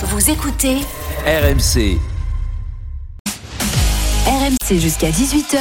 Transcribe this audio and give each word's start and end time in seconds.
Vous 0.00 0.30
écoutez 0.30 0.76
RMC 1.26 1.98
RMC 4.28 4.78
jusqu'à 4.78 5.10
18h. 5.10 5.58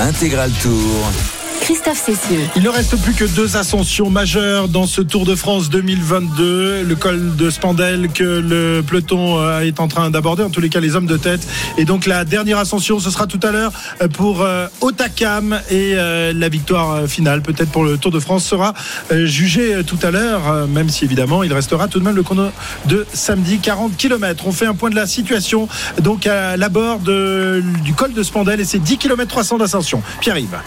Intégral 0.00 0.50
Tour. 0.60 1.37
Christophe 1.60 1.98
Cessieux. 2.04 2.40
Il 2.56 2.62
ne 2.62 2.68
reste 2.68 3.00
plus 3.02 3.14
que 3.14 3.24
deux 3.24 3.56
ascensions 3.56 4.10
majeures 4.10 4.68
dans 4.68 4.86
ce 4.86 5.00
Tour 5.00 5.24
de 5.24 5.34
France 5.34 5.70
2022. 5.70 6.82
Le 6.82 6.94
col 6.96 7.36
de 7.36 7.50
Spandel 7.50 8.08
que 8.08 8.24
le 8.24 8.82
peloton 8.82 9.38
euh, 9.38 9.60
est 9.60 9.80
en 9.80 9.88
train 9.88 10.10
d'aborder, 10.10 10.42
en 10.42 10.50
tous 10.50 10.60
les 10.60 10.68
cas 10.68 10.80
les 10.80 10.96
hommes 10.96 11.06
de 11.06 11.16
tête. 11.16 11.46
Et 11.76 11.84
donc 11.84 12.06
la 12.06 12.24
dernière 12.24 12.58
ascension, 12.58 12.98
ce 12.98 13.10
sera 13.10 13.26
tout 13.26 13.40
à 13.42 13.50
l'heure 13.50 13.72
euh, 14.02 14.08
pour 14.08 14.42
euh, 14.42 14.66
Otakam 14.80 15.60
et 15.70 15.94
la 15.94 16.48
victoire 16.48 17.06
finale, 17.06 17.42
peut-être 17.42 17.70
pour 17.70 17.84
le 17.84 17.96
Tour 17.98 18.12
de 18.12 18.20
France, 18.20 18.44
sera 18.44 18.74
jugée 19.10 19.82
tout 19.84 19.98
à 20.02 20.10
l'heure, 20.10 20.66
même 20.68 20.88
si 20.88 21.04
évidemment 21.04 21.42
il 21.42 21.52
restera 21.52 21.88
tout 21.88 21.98
de 21.98 22.04
même 22.04 22.16
le 22.16 22.22
chrono 22.22 22.50
de 22.86 23.06
samedi 23.12 23.58
40 23.58 23.96
km. 23.96 24.44
On 24.46 24.52
fait 24.52 24.66
un 24.66 24.74
point 24.74 24.90
de 24.90 24.96
la 24.96 25.06
situation 25.06 25.68
donc 26.00 26.26
à 26.26 26.56
l'abord 26.56 26.98
du 27.00 27.94
col 27.94 28.12
de 28.12 28.22
Spandel 28.22 28.60
et 28.60 28.64
c'est 28.64 28.78
10 28.78 28.98
km 28.98 29.28
300 29.28 29.58
d'ascension. 29.58 30.02
Pierre-Yves. 30.20 30.58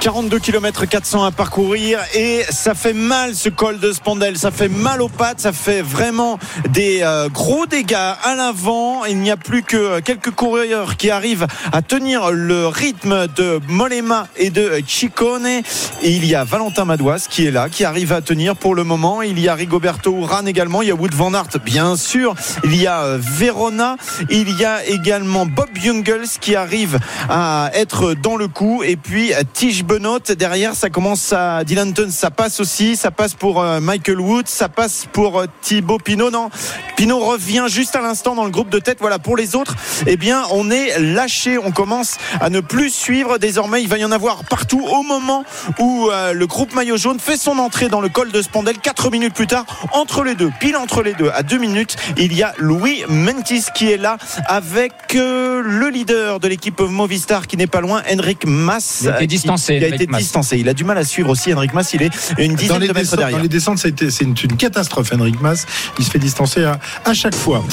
42 0.00 0.38
km 0.38 0.86
400 0.86 1.24
à 1.24 1.30
parcourir. 1.30 1.98
Et 2.14 2.42
ça 2.48 2.74
fait 2.74 2.94
mal 2.94 3.34
ce 3.34 3.50
col 3.50 3.78
de 3.78 3.92
Spandel, 3.92 4.38
ça 4.38 4.50
fait 4.50 4.68
mal 4.68 5.02
aux 5.02 5.10
pattes, 5.10 5.40
ça 5.40 5.52
fait 5.52 5.82
vraiment 5.82 6.38
des 6.70 7.00
euh, 7.02 7.28
gros 7.28 7.66
dégâts 7.66 7.94
à 7.94 8.34
l'avant. 8.34 9.04
Il 9.04 9.18
n'y 9.18 9.30
a 9.30 9.36
plus 9.36 9.62
que 9.62 10.00
quelques 10.00 10.30
coureurs 10.30 10.96
qui 10.96 11.10
arrivent 11.10 11.46
à 11.72 11.82
tenir 11.82 12.30
le 12.30 12.66
rythme 12.66 13.26
de 13.36 13.60
Molema 13.68 14.26
et 14.36 14.48
de 14.48 14.80
Ciccone. 14.86 15.46
Et 15.46 15.62
il 16.02 16.24
y 16.24 16.34
a 16.34 16.44
Valentin 16.44 16.86
Madouas 16.86 17.26
qui 17.28 17.46
est 17.46 17.50
là, 17.50 17.68
qui 17.68 17.84
arrive 17.84 18.12
à 18.12 18.22
tenir 18.22 18.56
pour 18.56 18.74
le 18.74 18.84
moment. 18.84 19.20
Il 19.20 19.38
y 19.38 19.48
a 19.48 19.54
Rigoberto 19.54 20.16
Urán 20.16 20.48
également, 20.48 20.80
il 20.80 20.88
y 20.88 20.92
a 20.92 20.94
Wood 20.94 21.14
van 21.14 21.34
Aert 21.34 21.58
bien 21.62 21.96
sûr, 21.96 22.34
il 22.64 22.74
y 22.74 22.86
a 22.86 23.02
euh, 23.02 23.18
Verona, 23.20 23.96
il 24.30 24.58
y 24.58 24.64
a 24.64 24.84
également 24.86 25.44
Bob 25.44 25.68
Jungels 25.74 26.28
qui 26.40 26.56
arrive 26.56 26.98
à 27.28 27.70
être 27.74 28.14
dans 28.14 28.36
le 28.36 28.48
coup. 28.48 28.82
Et 28.82 28.96
puis 28.96 29.32
Tige 29.52 29.84
Benoît. 29.84 30.18
Derrière 30.36 30.74
ça 30.74 30.90
commence 30.90 31.32
à 31.32 31.64
Dylan 31.64 31.92
ça 32.10 32.30
passe 32.30 32.60
aussi. 32.60 32.96
Ça 32.96 33.10
passe 33.10 33.34
pour 33.34 33.60
euh, 33.60 33.80
Michael 33.80 34.20
Wood. 34.20 34.48
Ça 34.48 34.68
passe 34.68 35.06
pour 35.12 35.38
euh, 35.38 35.46
Thibaut 35.60 35.98
Pinot. 35.98 36.30
Non. 36.30 36.50
Pinot 36.96 37.18
revient 37.18 37.66
juste 37.68 37.96
à 37.96 38.00
l'instant 38.00 38.34
dans 38.34 38.44
le 38.44 38.50
groupe 38.50 38.70
de 38.70 38.78
tête. 38.78 38.98
Voilà 39.00 39.18
pour 39.18 39.36
les 39.36 39.56
autres 39.56 39.74
eh 40.06 40.16
bien 40.16 40.44
on 40.50 40.70
est 40.70 40.98
lâché 40.98 41.58
on 41.58 41.72
commence 41.72 42.16
à 42.40 42.50
ne 42.50 42.60
plus 42.60 42.90
suivre. 42.90 43.38
Désormais 43.38 43.82
il 43.82 43.88
va 43.88 43.98
y 43.98 44.04
en 44.04 44.12
avoir 44.12 44.44
partout 44.44 44.84
au 44.84 45.02
moment 45.02 45.44
où 45.78 46.08
euh, 46.10 46.32
le 46.32 46.46
groupe 46.46 46.74
maillot 46.74 46.96
jaune 46.96 47.20
fait 47.20 47.36
son 47.36 47.58
entrée 47.58 47.88
dans 47.88 48.00
le 48.00 48.08
col 48.08 48.30
de 48.30 48.42
Spandel. 48.42 48.78
4 48.78 49.10
minutes 49.10 49.34
plus 49.34 49.46
tard 49.46 49.64
entre 49.92 50.24
les 50.24 50.34
deux 50.34 50.50
pile 50.60 50.76
entre 50.76 51.02
les 51.02 51.14
deux 51.14 51.30
à 51.34 51.42
2 51.42 51.58
minutes 51.58 51.96
il 52.16 52.34
y 52.34 52.42
a 52.42 52.54
Louis 52.58 53.04
Mentis 53.08 53.66
qui 53.74 53.90
est 53.90 53.96
là 53.96 54.16
avec 54.46 54.92
le 55.14 55.88
leader 55.90 56.40
de 56.40 56.48
l'équipe 56.48 56.80
Movistar 56.80 57.46
qui 57.46 57.56
n'est 57.56 57.66
pas 57.66 57.80
loin 57.80 58.02
Henrik 58.10 58.46
Mas 58.46 59.06
Il 59.30 59.34
a 59.34 59.36
été 59.36 59.36
qui- 59.36 59.36
distancé, 59.36 59.78
qui 59.78 59.84
a 59.84 59.88
été 59.88 60.06
Mas. 60.08 60.18
distancé 60.18 60.58
il 60.58 60.68
a 60.68 60.74
du 60.74 60.84
mal 60.84 60.98
à 60.98 61.04
suivre 61.04 61.30
aussi 61.30 61.52
Henrik 61.54 61.72
Mas 61.74 61.92
il 61.94 62.02
est 62.02 62.10
une 62.38 62.52
Dans 62.52 62.56
dizaine 62.56 62.80
les, 62.80 62.88
de 62.88 62.92
mètres 62.92 63.16
derrière 63.16 63.36
dans 63.38 63.42
les 63.42 63.48
descentes, 63.48 63.78
c'est 63.78 64.20
une, 64.22 64.34
une 64.42 64.56
catastrophe, 64.56 65.12
Henrik 65.12 65.40
Mas. 65.40 65.66
Il 65.98 66.04
se 66.04 66.10
fait 66.10 66.18
distancer 66.18 66.64
à, 66.64 66.78
à 67.04 67.14
chaque 67.14 67.34
fois. 67.34 67.64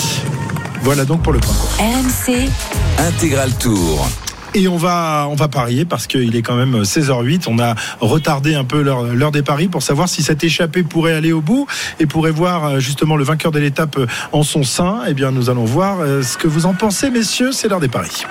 Voilà 0.84 1.06
donc 1.06 1.24
pour 1.24 1.34
le 1.34 1.40
point. 1.40 1.56
RMC, 1.80 2.50
Intégral 3.00 3.52
Tour. 3.58 4.08
Et 4.54 4.68
on 4.70 4.78
va, 4.78 5.28
on 5.30 5.36
va 5.36 5.50
parier 5.50 5.84
parce 5.86 6.08
qu'il 6.08 6.36
est 6.36 6.42
quand 6.42 6.56
même 6.56 6.82
16h08. 6.82 7.44
On 7.48 7.60
a 7.60 7.76
retardé 8.00 8.56
un 8.56 8.64
peu 8.64 8.82
l'heure 8.82 9.04
l'heure 9.04 9.32
des 9.32 9.44
paris 9.44 9.68
pour 9.68 9.84
savoir 9.84 10.08
si 10.10 10.24
cette 10.24 10.44
échappée 10.44 10.84
pourrait 10.84 11.14
aller 11.14 11.32
au 11.34 11.42
bout 11.42 11.68
et 12.00 12.06
pourrait 12.06 12.32
voir 12.32 12.64
euh, 12.66 12.80
justement 12.80 13.18
le 13.18 13.24
vainqueur 13.26 13.52
de 13.52 13.60
l'étape 13.60 13.98
euh, 13.98 14.08
en 14.32 14.44
son 14.44 14.64
sein. 14.64 15.02
Eh 15.08 15.14
bien, 15.14 15.32
nous 15.32 15.50
allons 15.50 15.66
voir 15.66 15.98
euh, 16.00 16.24
ce 16.24 16.38
que 16.38 16.48
vous 16.48 16.66
en 16.66 16.74
pensez, 16.74 17.10
messieurs. 17.12 17.52
C'est 17.52 17.68
l'heure 17.68 17.82
des 17.82 17.90
paris. 17.90 18.24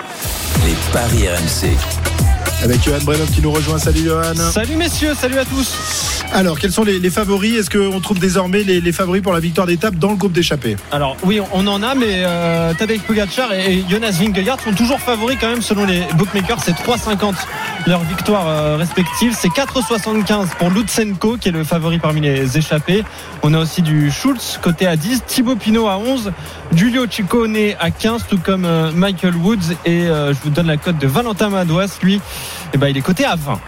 Les 0.65 0.75
paris 0.91 1.27
RMC. 1.29 1.77
Avec 2.63 2.83
Johan 2.83 2.97
Brenov 3.03 3.29
qui 3.31 3.41
nous 3.41 3.51
rejoint. 3.51 3.77
Salut 3.77 4.01
Johan. 4.03 4.33
Salut 4.35 4.75
messieurs, 4.75 5.13
salut 5.13 5.37
à 5.37 5.45
tous. 5.45 6.23
Alors, 6.33 6.59
quels 6.59 6.71
sont 6.71 6.83
les, 6.83 6.99
les 6.99 7.09
favoris? 7.09 7.57
Est-ce 7.57 7.69
qu'on 7.69 7.99
trouve 7.99 8.19
désormais 8.19 8.63
les, 8.63 8.81
les 8.81 8.91
favoris 8.91 9.21
pour 9.21 9.31
la 9.33 9.39
victoire 9.39 9.67
d'étape 9.67 9.95
dans 9.95 10.09
le 10.09 10.17
groupe 10.17 10.33
d'échappée 10.33 10.75
Alors 10.91 11.15
oui, 11.23 11.39
on 11.53 11.65
en 11.67 11.83
a, 11.83 11.93
mais 11.93 12.23
euh, 12.25 12.73
Tadej 12.73 13.01
Pogacar 13.01 13.53
et, 13.53 13.75
et 13.75 13.85
Jonas 13.87 14.17
Vingegaard 14.19 14.59
sont 14.59 14.73
toujours 14.73 14.99
favoris 14.99 15.37
quand 15.39 15.49
même 15.49 15.61
selon 15.61 15.85
les 15.85 16.01
bookmakers. 16.15 16.59
C'est 16.63 16.73
3,50 16.73 17.35
leur 17.87 18.03
victoire 18.03 18.47
euh, 18.47 18.75
respective. 18.77 19.35
C'est 19.37 19.49
4,75 19.49 20.57
pour 20.57 20.69
Lutsenko 20.69 21.37
qui 21.37 21.49
est 21.49 21.51
le 21.53 21.63
favori 21.63 21.99
parmi 21.99 22.21
les 22.21 22.57
échappés. 22.57 23.03
On 23.43 23.53
a 23.53 23.59
aussi 23.59 23.81
du 23.81 24.11
Schulz 24.11 24.59
côté 24.61 24.87
à 24.87 24.95
10, 24.95 25.23
Thibaut 25.25 25.55
Pinot 25.55 25.87
à 25.87 25.97
11, 25.97 26.31
Giulio 26.73 27.05
Ciccone 27.09 27.55
à 27.79 27.91
15, 27.91 28.25
tout 28.29 28.39
comme 28.39 28.65
euh, 28.65 28.91
Michael 28.91 29.35
Woods. 29.35 29.73
Et 29.85 30.07
euh, 30.07 30.33
je 30.33 30.39
vous 30.43 30.49
donne 30.49 30.67
la 30.67 30.77
cote 30.77 30.97
de 30.97 31.07
Valentin 31.07 31.49
Madouas. 31.49 31.99
Lui, 32.03 32.19
eh 32.73 32.77
ben, 32.77 32.87
il 32.87 32.97
est 32.97 33.01
coté 33.01 33.25
à 33.25 33.35
20. 33.35 33.59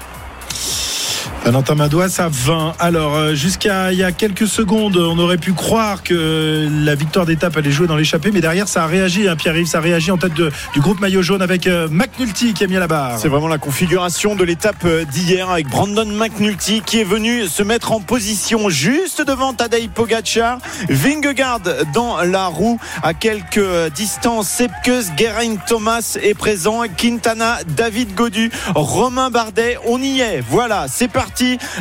Valentin 1.46 1.76
Madouas 1.76 2.20
à 2.20 2.30
20. 2.30 2.74
Alors, 2.80 3.16
euh, 3.16 3.34
jusqu'à 3.34 3.92
il 3.92 3.98
y 3.98 4.04
a 4.04 4.12
quelques 4.12 4.48
secondes, 4.48 4.98
on 4.98 5.18
aurait 5.18 5.38
pu 5.38 5.54
croire 5.54 6.04
que 6.04 6.68
la 6.84 6.96
victoire 6.96 7.26
d'étape 7.26 7.58
allait 7.58 7.72
jouer 7.72 7.88
dans 7.88 7.96
l'échappée, 7.96 8.30
mais 8.32 8.42
derrière, 8.42 8.68
ça 8.68 8.84
a 8.84 8.88
réagi, 8.88 9.28
hein, 9.28 9.36
Pierre-Yves, 9.36 9.68
ça 9.68 9.80
a 9.80 9.82
réagi 9.82 10.12
en 10.12 10.18
tête 10.18 10.34
du 10.34 10.80
groupe 10.80 11.00
maillot 11.00 11.22
jaune 11.22 11.42
avec 11.42 11.66
euh, 11.68 11.88
McNulty 11.90 12.54
qui 12.54 12.64
a 12.64 12.68
mis 12.68 12.76
à 12.78 12.80
la 12.80 12.88
barre. 12.88 13.18
C'est 13.18 13.30
vraiment 13.30 13.48
la 13.48 13.58
configuration 13.58 14.36
de 14.36 14.44
l'étape 14.44 14.84
euh, 14.86 15.06
d'hier 15.06 15.50
avec 15.50 15.68
Brandon 15.70 16.06
McNulty 16.06 16.82
qui 16.86 17.00
est 17.00 17.06
venu 17.06 17.48
se 17.48 17.64
mettre 17.64 17.94
en 17.94 18.00
position 18.00 18.70
juste 18.70 19.22
devant 19.26 19.54
Tadej 19.54 19.90
Pogacar. 19.90 20.60
Vingegaard 20.90 21.62
dans 21.94 22.22
la 22.24 22.46
roue 22.46 22.80
à 23.02 23.14
quelques 23.14 23.60
distances. 23.96 24.50
Sepkus, 24.50 25.12
Geraint 25.18 25.56
Thomas 25.68 26.18
est 26.22 26.34
présent. 26.34 26.84
Quintana, 26.96 27.60
David 27.76 28.14
Godu, 28.14 28.52
Romain 28.76 29.30
Bardet. 29.30 29.78
On 29.86 30.02
y 30.02 30.20
est. 30.20 30.44
Voilà, 30.48 30.86
c'est 30.88 31.08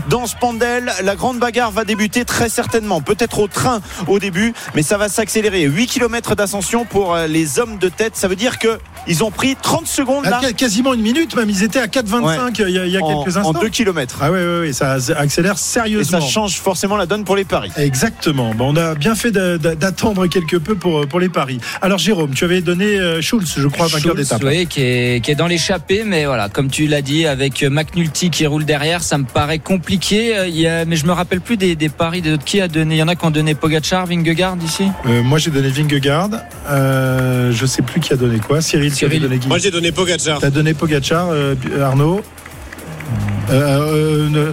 dans 0.09 0.26
Spandel. 0.26 0.91
La 1.03 1.15
grande 1.16 1.38
bagarre 1.38 1.71
va 1.71 1.84
débuter 1.84 2.25
très 2.25 2.49
certainement. 2.49 3.00
Peut-être 3.00 3.38
au 3.38 3.47
train 3.49 3.81
au 4.06 4.19
début, 4.19 4.53
mais 4.75 4.82
ça 4.82 4.97
va 4.99 5.09
s'accélérer. 5.09 5.62
8 5.62 5.87
km 5.87 6.34
d'ascension 6.34 6.84
pour 6.84 7.15
euh, 7.15 7.26
les 7.26 7.59
hommes 7.59 7.78
de 7.78 7.88
tête. 7.88 8.16
Ça 8.16 8.28
veut 8.28 8.37
dire 8.37 8.59
que 8.59 8.78
ils 9.06 9.25
ont 9.25 9.31
pris 9.31 9.56
30 9.56 9.87
secondes 9.87 10.27
À 10.27 10.31
là. 10.31 10.41
qua- 10.43 10.53
quasiment 10.53 10.94
une 10.94 11.00
minute, 11.03 11.34
même. 11.37 11.48
Ils 11.50 11.62
étaient 11.62 11.78
à 11.81 11.87
4,25 11.87 12.22
Ouais. 12.25 12.69
il 12.69 12.75
y 12.75 12.78
a, 12.78 12.87
il 12.87 12.93
y 12.93 12.97
a 12.97 13.00
en, 13.03 13.22
quelques 13.25 13.37
instants. 13.37 13.53
2 13.53 13.69
km. 13.69 14.19
Ah 14.21 14.31
ouais, 14.31 14.38
ouais, 14.38 14.60
ouais, 14.60 14.72
ça 14.72 14.97
accélère 15.16 15.54
Et 15.54 15.56
sérieusement. 15.59 16.21
ça 16.21 16.27
change 16.27 16.56
forcément 16.56 16.97
la 16.97 17.06
donne 17.06 17.25
pour 17.25 17.37
les 17.37 17.44
paris. 17.44 17.71
Exactement. 17.77 18.54
Bon, 18.54 18.72
on 18.75 18.77
a 18.77 18.94
bien 18.94 19.15
fait 19.15 19.31
d'attendre 19.31 20.27
quelque 20.27 20.56
peu 20.56 20.75
pour, 20.75 21.06
pour 21.06 21.21
les 21.21 21.28
paris. 21.28 21.59
Alors, 21.82 21.98
Jérôme, 21.98 22.32
tu 22.34 22.44
avais 22.44 22.60
donné 22.60 22.98
euh, 22.98 23.21
Schulz, 23.21 23.54
je 23.56 23.69
crois, 23.69 23.87
vainqueur 23.87 24.15
d'étape. 24.15 24.43
oui, 24.44 24.66
qui 24.66 24.81
est, 24.82 25.25
qui 25.25 25.31
est 25.31 25.34
dans 25.34 25.47
l'échappée, 25.47 26.04
mais 26.04 26.27
voilà, 26.27 26.48
comme 26.48 26.69
tu 26.71 26.87
l'as 26.87 27.03
dit, 27.03 27.27
avec 27.27 27.62
McNulty 27.62 28.31
qui 28.31 28.47
roule 28.47 28.65
derrière, 28.65 29.03
ça 29.03 29.17
me 29.18 29.24
paraît 29.24 29.58
compliqué. 29.58 30.36
Euh, 30.36 30.48
Il 30.48 30.56
y 30.58 30.66
a, 30.66 30.84
mais 30.84 30.96
je 30.96 31.06
me 31.06 31.12
rappelle 31.12 31.40
plus 31.40 31.56
des, 31.56 31.76
des 31.76 31.88
paris 31.88 32.22
de 32.22 32.36
qui 32.36 32.60
a 32.60 32.68
donné. 32.68 32.96
Il 32.96 32.98
y 32.98 33.02
en 33.02 33.08
a 33.08 33.14
qui 33.16 33.24
ont 33.26 33.30
donné 33.30 33.54
Pogachar, 33.54 34.06
Vingegaard 34.06 34.56
ici? 34.64 34.88
Euh, 35.06 35.22
moi, 35.22 35.38
j'ai 35.38 35.50
donné 35.50 35.68
Vingegaard. 35.68 36.30
Euh, 36.68 37.52
je 37.52 37.66
sais 37.66 37.82
plus 37.82 38.00
qui 38.00 38.12
a 38.12 38.16
donné 38.16 38.38
quoi. 38.38 38.60
Cyril, 38.60 38.92
tu 38.94 39.04
avais 39.04 39.16
Cyril. 39.16 39.28
donné 39.28 39.38
qui? 39.38 39.48
Moi 39.48 39.58
j'ai 39.58 39.70
donné 39.70 39.92
Pogacar. 39.92 40.38
T'as 40.40 40.50
donné 40.50 40.74
Pogacar, 40.74 41.28
euh, 41.30 41.54
Arnaud? 41.82 42.22
Euh, 43.50 44.28
euh, 44.34 44.52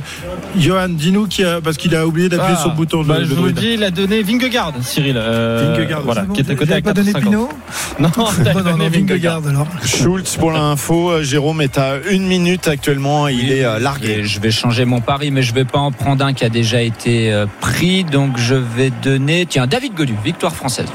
Johan, 0.58 0.88
dis-nous 0.90 1.28
qui 1.28 1.44
a, 1.44 1.60
parce 1.60 1.76
qu'il 1.78 1.94
a 1.96 2.08
oublié 2.08 2.30
d'appuyer 2.30 2.56
Ah, 2.58 2.62
sur 2.62 2.70
le 2.70 2.76
bouton 2.76 3.04
de, 3.04 3.08
bah, 3.08 3.20
de 3.20 3.26
je 3.26 3.34
vous 3.34 3.52
dis, 3.52 3.72
il 3.74 3.84
a 3.84 3.92
donné 3.92 4.24
Vingegaard, 4.24 4.74
Cyril. 4.82 5.16
Euh, 5.18 5.74
Vingegaard, 5.76 6.02
voilà, 6.04 6.22
c'est 6.22 6.28
bon, 6.28 6.34
qui 6.34 6.42
était 6.42 6.74
à 6.74 6.82
pas 6.82 6.94
donné 6.94 7.12
4,50. 7.12 7.22
Pinot 7.22 7.50
Non, 8.00 8.10
t'as 8.44 8.54
Pas 8.54 8.62
donné 8.62 8.88
Vingegaard. 8.90 9.42
alors. 9.48 9.68
Schultz 9.84 10.38
pour 10.38 10.52
l'info, 10.52 11.10
euh, 11.10 11.24
Jérôme 11.24 11.62
est 11.62 11.78
à 11.78 11.98
une 12.10 12.26
minute 12.26 12.68
actuellement, 12.68 13.28
il 13.28 13.52
est 13.52 13.64
largué. 13.80 14.24
Je 14.24 14.40
vais 14.40 14.52
changer 14.52 14.86
mon 14.86 15.02
pari, 15.02 15.32
mais 15.32 15.42
je 15.42 15.54
vais 15.54 15.66
pas 15.66 15.80
en 15.80 15.92
prendre 15.92 16.24
un 16.26 16.34
qui 16.34 16.46
a 16.46 16.50
déjà 16.50 16.82
été 16.82 17.46
pris. 17.60 18.06
Donc 18.06 18.38
je 18.38 18.56
vais 18.56 18.92
donner, 19.04 19.46
tiens, 19.46 19.68
David 19.68 19.94
Godu, 19.94 20.16
victoire 20.24 20.56
française. 20.56 20.88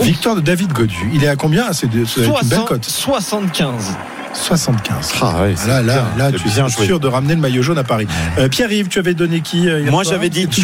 Victoire 0.00 0.36
de 0.36 0.40
David 0.40 0.72
Godu. 0.72 1.10
Il 1.14 1.24
est 1.24 1.28
à 1.28 1.36
combien 1.36 1.72
C'est 1.72 1.86
une 1.86 1.92
belle 1.92 2.06
60, 2.06 2.64
cote? 2.66 2.84
75. 2.84 3.96
75. 4.34 5.12
Ah 5.22 5.42
ouais, 5.42 5.54
Là, 5.66 6.32
tu 6.32 6.48
bien 6.48 6.66
es 6.66 6.70
joué. 6.70 6.86
sûr 6.86 7.00
de 7.00 7.08
ramener 7.08 7.34
le 7.34 7.40
maillot 7.40 7.62
jaune 7.62 7.78
à 7.78 7.84
Paris. 7.84 8.06
Euh, 8.38 8.48
Pierre-Yves, 8.48 8.88
tu 8.88 8.98
avais 8.98 9.14
donné 9.14 9.40
qui 9.40 9.68
euh, 9.68 9.88
Moi 9.90 10.02
j'avais 10.02 10.28
dit 10.30 10.46
tu- 10.48 10.62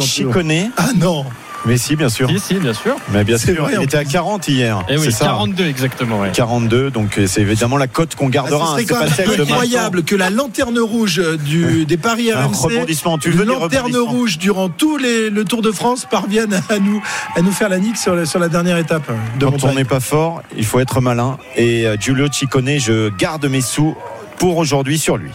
Ciccone, 0.00 0.70
Ah 0.76 0.90
non 0.96 1.24
mais 1.66 1.76
si 1.76 1.96
bien 1.96 2.08
sûr. 2.08 2.28
Si, 2.28 2.38
si, 2.38 2.54
bien 2.54 2.74
sûr. 2.74 2.96
Mais 3.12 3.24
bien 3.24 3.38
sûr, 3.38 3.62
vrai, 3.62 3.74
il 3.76 3.82
était 3.82 3.96
à 3.96 4.02
plus. 4.02 4.12
40 4.12 4.48
hier. 4.48 4.82
Et 4.88 4.96
oui, 4.96 5.04
c'est 5.06 5.10
ça 5.10 5.26
42 5.26 5.66
exactement. 5.66 6.20
Ouais. 6.20 6.30
42, 6.32 6.90
donc 6.90 7.18
euh, 7.18 7.26
c'est 7.26 7.40
évidemment 7.42 7.76
la 7.76 7.86
cote 7.86 8.14
qu'on 8.14 8.28
Ah, 8.28 8.30
gardera. 8.30 8.76
ce 8.78 8.92
hein, 8.94 9.06
c'est 9.14 9.40
incroyable 9.40 10.02
que 10.04 10.14
la 10.16 10.30
lanterne 10.30 10.78
rouge 10.78 11.20
du, 11.44 11.84
des 11.86 11.96
Paris 11.96 12.30
Un 12.32 12.46
RMC, 12.46 12.54
rebondissement, 12.56 13.18
tu 13.18 13.30
une 13.30 13.36
veux 13.36 13.44
lanterne 13.44 13.96
rouge 13.96 14.38
durant 14.38 14.68
tout 14.68 14.96
les, 14.96 15.30
le 15.30 15.44
Tour 15.44 15.62
de 15.62 15.70
France 15.72 16.06
parvienne 16.10 16.60
à 16.68 16.78
nous, 16.78 17.02
à 17.36 17.42
nous 17.42 17.52
faire 17.52 17.68
la 17.68 17.78
nique 17.78 17.96
sur 17.96 18.14
la, 18.14 18.24
sur 18.26 18.38
la 18.38 18.48
dernière 18.48 18.76
étape 18.78 19.10
de 19.38 19.46
Quand 19.46 19.64
on 19.64 19.74
n'est 19.74 19.84
pas 19.84 20.00
fort, 20.00 20.42
il 20.56 20.64
faut 20.64 20.80
être 20.80 21.00
malin. 21.00 21.38
Et 21.56 21.86
euh, 21.86 21.96
Giulio 21.98 22.26
Ciccone, 22.30 22.78
je 22.78 23.08
garde 23.16 23.46
mes 23.46 23.60
sous 23.60 23.96
pour 24.38 24.56
aujourd'hui 24.58 24.98
sur 24.98 25.16
lui. 25.16 25.30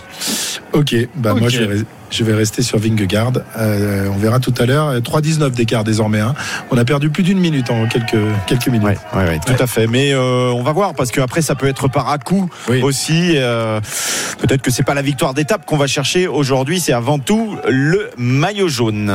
Ok, 0.71 0.95
bah 1.15 1.33
Ok. 1.33 1.39
moi 1.41 1.49
je 1.49 1.63
vais, 1.63 1.83
Je 2.15 2.23
vais 2.23 2.33
rester 2.35 2.61
sur 2.61 2.77
Vingegaard. 2.77 3.31
Euh, 3.57 4.07
on 4.13 4.17
verra 4.17 4.39
tout 4.39 4.53
à 4.59 4.65
l'heure. 4.67 4.93
3-19 4.99 5.49
d'écart 5.51 5.83
désormais. 5.83 6.19
hein. 6.19 6.35
On 6.69 6.77
a 6.77 6.85
perdu 6.85 7.09
plus 7.09 7.23
d'une 7.23 7.39
minute 7.39 7.71
en 7.71 7.87
quelques, 7.87 8.15
quelques 8.45 8.67
minutes. 8.67 8.85
Ouais, 8.85 8.97
ouais, 9.15 9.23
ouais, 9.29 9.39
tout 9.43 9.53
Ouais. 9.53 9.61
à 9.61 9.65
fait. 9.65 9.87
Mais 9.87 10.13
euh, 10.13 10.51
on 10.53 10.61
va 10.61 10.73
voir 10.73 10.93
parce 10.93 11.09
qu'après 11.09 11.41
ça 11.41 11.55
peut 11.55 11.67
être 11.67 11.87
par 11.87 12.09
à 12.09 12.19
coup 12.19 12.49
Oui. 12.69 12.81
aussi. 12.83 13.33
euh, 13.37 13.79
Peut-être 14.39 14.61
que 14.61 14.69
c'est 14.71 14.83
pas 14.83 14.93
la 14.93 15.01
victoire 15.01 15.33
d'étape 15.33 15.65
qu'on 15.65 15.77
va 15.77 15.87
chercher 15.87 16.27
aujourd'hui. 16.27 16.79
C'est 16.79 16.93
avant 16.93 17.17
tout 17.17 17.57
le 17.67 18.09
maillot 18.17 18.67
jaune. 18.67 19.11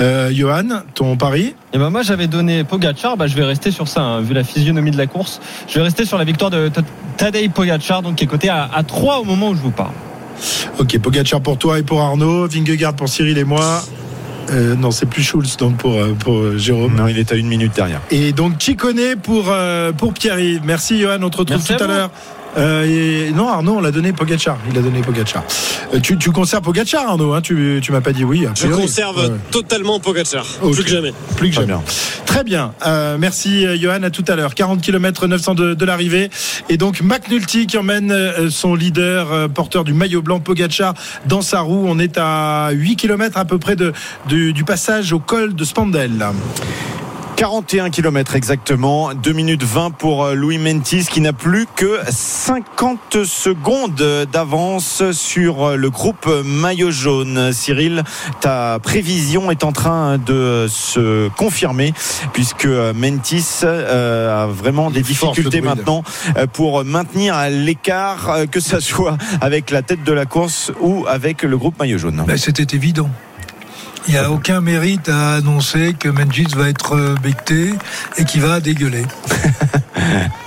Euh, 0.00 0.30
Johan, 0.34 0.82
ton 0.94 1.16
pari? 1.16 1.54
Et 1.72 1.78
ben 1.78 1.88
moi 1.88 2.02
j'avais 2.02 2.26
donné 2.26 2.64
Pogacar, 2.64 3.16
bah 3.16 3.28
je 3.28 3.34
vais 3.36 3.44
rester 3.44 3.70
sur 3.70 3.86
ça, 3.88 4.00
hein, 4.02 4.20
vu 4.20 4.34
la 4.34 4.44
physionomie 4.44 4.90
de 4.90 4.98
la 4.98 5.06
course. 5.06 5.40
Je 5.68 5.76
vais 5.78 5.84
rester 5.84 6.04
sur 6.04 6.18
la 6.18 6.24
victoire 6.24 6.50
de 6.50 6.70
Tadej 7.16 7.50
Pogacar, 7.50 8.02
donc 8.02 8.16
qui 8.16 8.24
est 8.24 8.26
coté 8.26 8.48
à, 8.50 8.68
à 8.74 8.82
3 8.82 9.20
au 9.20 9.24
moment 9.24 9.50
où 9.50 9.54
je 9.54 9.60
vous 9.60 9.70
parle. 9.70 9.92
Ok, 10.78 10.98
Pogacar 10.98 11.40
pour 11.40 11.58
toi 11.58 11.78
et 11.78 11.82
pour 11.82 12.00
Arnaud. 12.00 12.46
Vingegaard 12.46 12.94
pour 12.94 13.08
Cyril 13.08 13.38
et 13.38 13.44
moi. 13.44 13.82
Euh, 14.50 14.76
non, 14.76 14.90
c'est 14.90 15.06
plus 15.06 15.22
Schulz 15.22 15.56
donc 15.56 15.76
pour, 15.76 15.94
euh, 15.94 16.12
pour 16.12 16.36
euh, 16.36 16.56
Jérôme. 16.56 16.94
Non, 16.94 17.08
il 17.08 17.18
est 17.18 17.32
à 17.32 17.34
une 17.34 17.48
minute 17.48 17.74
derrière. 17.74 18.00
Et 18.10 18.32
donc 18.32 18.60
Chicone 18.60 19.16
pour, 19.22 19.52
pour 19.96 20.12
Pierre-Yves. 20.12 20.62
Merci 20.64 21.00
Johan, 21.00 21.18
on 21.22 21.30
te 21.30 21.38
retrouve 21.38 21.56
Merci 21.56 21.76
tout 21.76 21.82
à 21.82 21.86
à 21.86 21.88
l'heure. 21.88 22.10
Euh, 22.56 23.26
et 23.28 23.32
non, 23.32 23.48
Arnaud, 23.48 23.76
on 23.76 23.80
l'a 23.80 23.90
donné 23.90 24.12
Pogacar. 24.12 24.58
Il 24.70 24.78
a 24.78 24.80
donné 24.82 25.00
Pogacar. 25.02 25.44
Euh, 25.94 26.00
tu, 26.00 26.16
tu 26.16 26.30
conserves 26.30 26.62
Pogacar, 26.62 27.08
Arnaud 27.08 27.34
hein 27.34 27.40
tu, 27.42 27.80
tu 27.82 27.92
m'as 27.92 28.00
pas 28.00 28.12
dit 28.12 28.24
oui. 28.24 28.46
Je 28.54 28.66
conserve 28.68 29.16
Ouais, 29.18 29.30
totalement 29.50 30.00
Pogacar, 30.00 30.44
Ok. 30.62 30.72
plus 30.74 30.84
que 30.84 30.90
jamais. 30.90 31.12
plus 31.36 31.48
que 31.50 31.54
jamais. 31.54 31.66
bien. 31.66 31.82
Très 32.24 32.44
bien. 32.44 32.72
Euh, 32.86 33.16
merci 33.18 33.64
Johan, 33.78 34.02
à 34.02 34.10
tout 34.10 34.24
à 34.28 34.36
l'heure. 34.36 34.54
40 34.54 34.80
km 34.80 35.26
900 35.26 35.54
de, 35.54 35.74
de 35.74 35.84
l'arrivée. 35.84 36.30
Et 36.68 36.76
donc 36.76 37.00
McNulty 37.00 37.66
qui 37.66 37.78
emmène 37.78 38.14
son 38.50 38.74
leader 38.74 39.48
porteur 39.50 39.84
du 39.84 39.92
maillot 39.94 40.22
blanc 40.22 40.40
Pogacar 40.40 40.94
dans 41.26 41.42
sa 41.42 41.60
roue. 41.60 41.84
On 41.86 41.98
est 41.98 42.18
à 42.18 42.70
8 42.72 42.96
km 42.96 43.38
à 43.38 43.44
peu 43.44 43.58
près 43.58 43.76
de, 43.76 43.92
du, 44.28 44.52
du 44.52 44.64
passage 44.64 45.12
au 45.12 45.18
col 45.18 45.54
de 45.54 45.64
Spandel. 45.64 46.26
41 47.36 47.90
km 47.90 48.34
exactement, 48.34 49.12
2 49.12 49.32
minutes 49.34 49.62
20 49.62 49.90
pour 49.90 50.24
euh, 50.24 50.34
Louis 50.34 50.56
Mentis 50.56 51.04
qui 51.04 51.20
n'a 51.20 51.34
plus 51.34 51.66
que 51.76 52.00
50 52.08 53.24
secondes 53.24 54.26
d'avance 54.32 55.02
sur 55.12 55.68
euh, 55.68 55.76
le 55.76 55.90
groupe 55.90 56.26
maillot 56.42 56.90
jaune. 56.90 57.52
Cyril, 57.52 58.04
ta 58.40 58.78
prévision 58.82 59.50
est 59.50 59.64
en 59.64 59.72
train 59.72 60.16
de 60.16 60.66
se 60.70 61.28
confirmer 61.36 61.92
puisque 62.32 62.64
euh, 62.64 62.94
Mentis 62.94 63.66
a 63.66 64.46
vraiment 64.46 64.90
des 64.90 65.02
difficultés 65.02 65.60
maintenant 65.60 66.04
pour 66.54 66.86
maintenir 66.86 67.36
l'écart, 67.50 68.46
que 68.50 68.60
ce 68.60 68.80
soit 68.80 69.18
avec 69.42 69.70
la 69.70 69.82
tête 69.82 70.02
de 70.04 70.12
la 70.12 70.24
course 70.24 70.72
ou 70.80 71.04
avec 71.06 71.42
le 71.42 71.58
groupe 71.58 71.78
maillot 71.78 71.98
jaune. 71.98 72.24
Ben, 72.26 72.38
C'était 72.38 72.74
évident. 72.74 73.10
Il 74.08 74.12
n'y 74.12 74.18
a 74.18 74.30
aucun 74.30 74.60
mérite 74.60 75.08
à 75.08 75.34
annoncer 75.34 75.94
que 75.98 76.08
Menjis 76.08 76.48
va 76.54 76.68
être 76.68 77.16
becté 77.22 77.74
et 78.16 78.24
qu'il 78.24 78.40
va 78.40 78.60
dégueuler. 78.60 79.04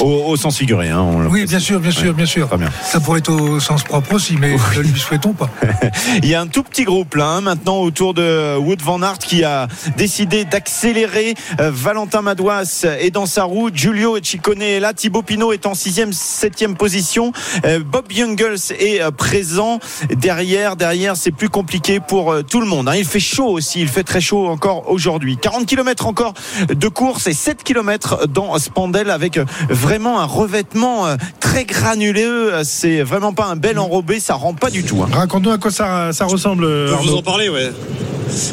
Au, 0.00 0.24
au 0.28 0.36
sens 0.36 0.56
figuré. 0.56 0.88
Hein, 0.88 1.00
on 1.00 1.26
Oui, 1.26 1.44
bien 1.46 1.58
sûr, 1.58 1.78
bien 1.80 1.90
sûr, 1.90 2.14
bien 2.14 2.26
sûr. 2.26 2.48
Bien. 2.56 2.68
Ça 2.82 3.00
pourrait 3.00 3.18
être 3.18 3.32
au 3.32 3.60
sens 3.60 3.82
propre 3.82 4.14
aussi, 4.14 4.36
mais 4.38 4.54
ne 4.76 4.80
lui 4.80 4.98
souhaitons 4.98 5.32
pas. 5.32 5.50
Il 6.22 6.28
y 6.28 6.34
a 6.34 6.40
un 6.40 6.46
tout 6.46 6.62
petit 6.62 6.84
groupe 6.84 7.14
là 7.16 7.26
hein, 7.26 7.40
maintenant 7.40 7.78
autour 7.78 8.14
de 8.14 8.56
Wood 8.56 8.80
Van 8.82 9.02
Aert 9.02 9.18
qui 9.18 9.44
a 9.44 9.68
décidé 9.96 10.44
d'accélérer. 10.44 11.34
Euh, 11.60 11.70
Valentin 11.72 12.22
Madouas 12.22 12.84
est 13.00 13.10
dans 13.10 13.26
sa 13.26 13.44
roue, 13.44 13.70
Giulio 13.72 14.16
et 14.16 14.20
Ciccone 14.22 14.62
est 14.62 14.80
là, 14.80 14.94
Thibaut 14.94 15.22
Pinot 15.22 15.52
est 15.52 15.66
en 15.66 15.74
sixième, 15.74 16.12
septième 16.12 16.76
position, 16.76 17.32
Euh, 17.64 17.80
Bob 17.84 18.06
Jungels 18.10 18.72
est 18.78 19.00
euh, 19.02 19.10
présent 19.10 19.80
derrière. 20.14 20.76
Derrière, 20.76 21.16
c'est 21.16 21.30
plus 21.32 21.48
compliqué 21.48 22.00
pour 22.00 22.34
tout 22.48 22.60
le 22.60 22.66
monde. 22.66 22.88
hein. 22.88 22.94
Il 22.96 23.04
fait 23.04 23.20
chaud 23.20 23.48
aussi, 23.48 23.80
il 23.80 23.88
fait 23.88 24.04
très 24.04 24.20
chaud 24.20 24.48
encore 24.48 24.90
aujourd'hui. 24.90 25.36
40 25.36 25.66
km 25.66 26.06
encore 26.06 26.34
de 26.68 26.88
course 26.88 27.26
et 27.26 27.32
7 27.34 27.62
km 27.64 28.26
dans 28.28 28.58
Spandel 28.58 29.10
avec 29.10 29.38
vraiment 29.68 30.20
un 30.20 30.24
revêtement 30.24 31.06
euh, 31.06 31.16
très 31.40 31.64
granuleux. 31.64 32.54
Euh, 32.54 32.62
C'est 32.64 33.02
vraiment 33.02 33.32
pas 33.32 33.46
un 33.46 33.56
bel 33.56 33.78
enrobé, 33.78 34.20
ça 34.20 34.34
rend 34.34 34.54
pas 34.54 34.70
du 34.70 34.84
tout. 34.84 35.02
hein. 35.02 35.08
Raconte-nous 35.12 35.50
à 35.50 35.58
quoi 35.58 35.70
ça, 35.70 36.12
ça 36.12 36.24
ressemble. 36.26 36.64
Je 36.64 36.68
peux 36.90 36.90
vous 37.02 37.08
Arnaud. 37.08 37.18
en 37.18 37.22
parler, 37.22 37.48
ouais. 37.48 37.70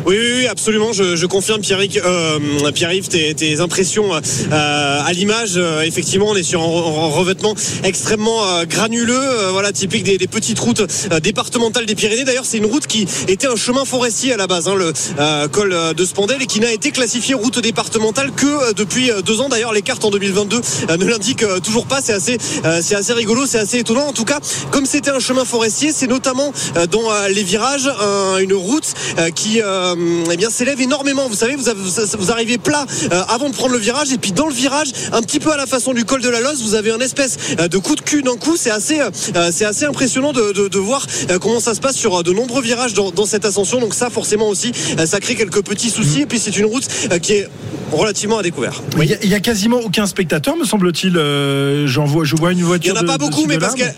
Oui, 0.06 0.16
oui, 0.20 0.32
oui, 0.40 0.48
absolument. 0.48 0.94
Je, 0.94 1.16
je 1.16 1.26
confirme, 1.26 1.62
Pierre-Yves, 1.62 2.02
euh, 2.06 2.40
Pierre-Yves, 2.74 3.08
tes, 3.08 3.34
tes 3.36 3.60
impressions 3.60 4.14
euh, 4.14 4.20
à 4.52 5.12
l'image. 5.14 5.54
Euh, 5.58 5.82
effectivement, 5.82 6.28
on 6.30 6.36
est 6.36 6.44
sur 6.44 6.62
un, 6.62 6.66
un 6.66 7.08
revêtement 7.10 7.54
extrêmement 7.84 8.46
euh, 8.46 8.66
granuleux, 8.66 9.20
euh, 9.20 9.52
voilà, 9.52 9.72
typique 9.72 10.04
des, 10.04 10.18
des 10.18 10.28
petites 10.28 10.60
routes 10.60 10.82
départementales 11.22 11.86
des 11.86 11.96
Pyrénées. 11.96 12.24
D'ailleurs, 12.24 12.46
c'est 12.46 12.58
une 12.58 12.66
route 12.66 12.88
qui 12.88 13.08
était 13.28 13.48
un 13.48 13.56
chemin 13.56 13.86
forestier 13.86 14.34
à 14.34 14.38
la 14.38 14.48
base, 14.48 14.68
hein, 14.68 14.76
le 14.76 14.94
col 15.48 15.76
de 15.96 16.06
Spandel, 16.06 16.42
et 16.42 16.46
qui 16.46 16.60
n'a 16.60 16.72
été 16.72 16.92
classifié 16.92 17.34
route 17.36 17.60
départementale 17.60 18.32
que 18.36 18.74
depuis 18.74 19.12
deux 19.26 19.42
ans. 19.42 19.50
D'ailleurs, 19.50 19.74
les 19.74 19.82
cartes 19.82 20.06
en 20.06 20.10
2022 20.12 20.62
euh, 20.90 20.98
ne 20.98 21.06
l'indiquent 21.06 21.46
toujours 21.64 21.86
pas. 21.86 22.02
C'est 22.02 22.14
assez, 22.14 22.38
c'est 22.82 22.96
assez 22.96 23.14
rigolo, 23.14 23.46
c'est 23.46 23.60
assez 23.60 23.80
étonnant. 23.80 24.08
En 24.08 24.14
tout 24.14 24.26
cas, 24.26 24.40
comme 24.72 24.86
c'était 24.86 25.12
un 25.12 25.20
chemin 25.20 25.46
forestier, 25.46 25.92
c'est 25.94 26.08
notamment 26.08 26.52
dans 26.92 27.10
les 27.30 27.44
virages 27.44 27.88
un- 27.88 28.38
une 28.40 28.54
route 28.54 28.94
qui 29.36 29.62
euh, 29.68 29.96
eh 30.32 30.38
bien 30.38 30.50
s'élève 30.50 30.80
énormément. 30.82 31.28
Vous 31.28 31.36
savez, 31.36 31.56
vous, 31.56 31.70
avez- 31.70 31.80
vous- 31.82 32.18
vous 32.18 32.32
arrivez 32.32 32.58
plat 32.58 32.86
euh, 33.12 33.22
avant 33.30 33.50
de 33.50 33.54
prendre 33.56 33.74
le 33.74 33.78
virage, 33.80 34.12
et 34.12 34.18
puis 34.18 34.32
dans 34.32 34.48
le 34.48 34.54
virage, 34.54 34.88
un 35.12 35.22
petit 35.22 35.40
peu 35.40 35.52
à 35.52 35.58
la 35.58 35.66
façon 35.68 35.94
du 35.94 36.06
col 36.06 36.22
de 36.22 36.30
la 36.30 36.40
Loze, 36.42 36.64
vous 36.64 36.76
avez 36.76 36.92
un 36.92 37.00
espèce 37.00 37.38
euh, 37.60 37.68
de 37.68 37.78
coup 37.78 37.96
de 37.96 38.02
cul 38.02 38.24
d'un 38.24 38.36
coup. 38.38 38.56
C'est 38.58 38.72
assez, 38.72 39.00
euh, 39.02 39.10
c'est 39.52 39.66
assez 39.66 39.86
impressionnant 39.86 40.32
de, 40.34 40.52
de- 40.54 40.68
de 40.68 40.80
voir 40.80 41.06
comment 41.42 41.60
ça 41.60 41.74
se 41.76 41.80
passe 41.80 41.96
sur 41.96 42.24
de 42.24 42.32
nombreux 42.32 42.62
virages 42.62 42.94
dans, 42.94 43.12
dans 43.12 43.26
cette 43.26 43.46
ascension. 43.46 43.80
Donc 43.80 43.94
ça, 43.94 44.10
forcément 44.10 44.48
aussi, 44.50 44.72
ça 45.06 45.20
crée 45.20 45.36
quelques 45.36 45.64
petits 45.64 45.90
soucis. 45.90 46.22
Et 46.22 46.26
puis 46.26 46.40
c'est 46.40 46.56
une 46.58 46.66
route 46.66 46.88
qui 47.22 47.34
est 47.34 47.48
relativement 47.92 48.38
à 48.40 48.44
découvert. 48.44 48.82
Il 48.98 49.06
y, 49.06 49.14
a- 49.14 49.18
il 49.24 49.30
y 49.30 49.36
a 49.36 49.40
quasiment 49.40 49.78
aucun 49.80 50.06
spectateur, 50.06 50.56
me 50.56 50.66
semble-t-il. 50.66 51.18
Euh, 51.18 51.88
J'en 51.88 52.06
vois, 52.06 52.24
je 52.24 52.36
vois 52.36 52.52
une 52.52 52.58
Il 52.60 52.62
n'y 52.62 52.68
voiture. 52.68 52.96
en 52.96 53.00
a 53.00 53.02
de- 53.02 53.08
pas 53.08 53.18
beaucoup, 53.18 53.46
mais 53.46 53.58
parce 53.58 53.76
qu'elle 53.76 53.94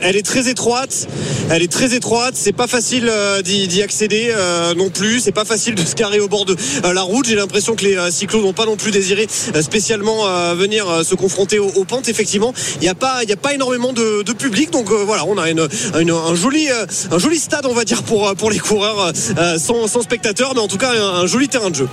elle- 0.00 0.16
est 0.16 0.22
très 0.22 0.48
étroite. 0.48 1.06
Elle 1.50 1.62
est 1.62 1.70
très 1.72 1.94
étroite. 1.94 2.34
C'est 2.36 2.52
pas 2.52 2.66
facile 2.66 3.08
euh, 3.10 3.42
d'y 3.42 3.82
accéder 3.82 4.28
euh, 4.36 4.74
non 4.74 4.90
plus. 4.90 5.20
C'est 5.20 5.32
pas 5.32 5.44
facile 5.44 5.74
de 5.74 5.84
se 5.84 5.94
carrer 5.94 6.20
au 6.20 6.28
bord 6.28 6.44
de 6.44 6.56
euh, 6.84 6.92
la 6.92 7.02
route. 7.02 7.26
J'ai 7.26 7.34
l'impression 7.36 7.74
que 7.74 7.84
les 7.84 7.96
euh, 7.96 8.10
cyclos 8.10 8.40
n'ont 8.42 8.52
pas 8.52 8.66
non 8.66 8.76
plus 8.76 8.90
désiré 8.90 9.26
euh, 9.54 9.62
spécialement 9.62 10.26
euh, 10.26 10.54
venir 10.54 10.88
euh, 10.88 11.02
se 11.02 11.14
confronter 11.14 11.58
aux, 11.58 11.68
aux 11.68 11.84
pentes. 11.84 12.08
Effectivement, 12.08 12.52
il 12.76 12.82
n'y 12.82 12.88
a 12.88 12.94
pas, 12.94 13.22
il 13.24 13.32
a 13.32 13.36
pas 13.36 13.54
énormément 13.54 13.92
de, 13.92 14.22
de 14.22 14.32
public. 14.32 14.70
Donc 14.70 14.90
euh, 14.90 15.04
voilà, 15.04 15.24
on 15.26 15.38
a 15.38 15.50
une, 15.50 15.66
une- 16.00 16.10
un 16.10 16.34
joli, 16.34 16.68
euh, 16.70 16.86
un 17.10 17.18
joli 17.18 17.38
stade, 17.38 17.66
on 17.66 17.74
va 17.74 17.84
dire 17.84 18.02
pour 18.02 18.34
pour 18.36 18.50
les 18.50 18.58
coureurs 18.58 19.12
euh, 19.38 19.58
sans, 19.58 19.86
sans 19.88 20.02
spectateurs, 20.02 20.52
mais 20.54 20.60
en 20.60 20.68
tout 20.68 20.78
cas 20.78 20.92
un, 20.92 21.22
un 21.22 21.26
joli 21.26 21.48
terrain 21.48 21.70
de 21.70 21.74
jeu. 21.76 21.88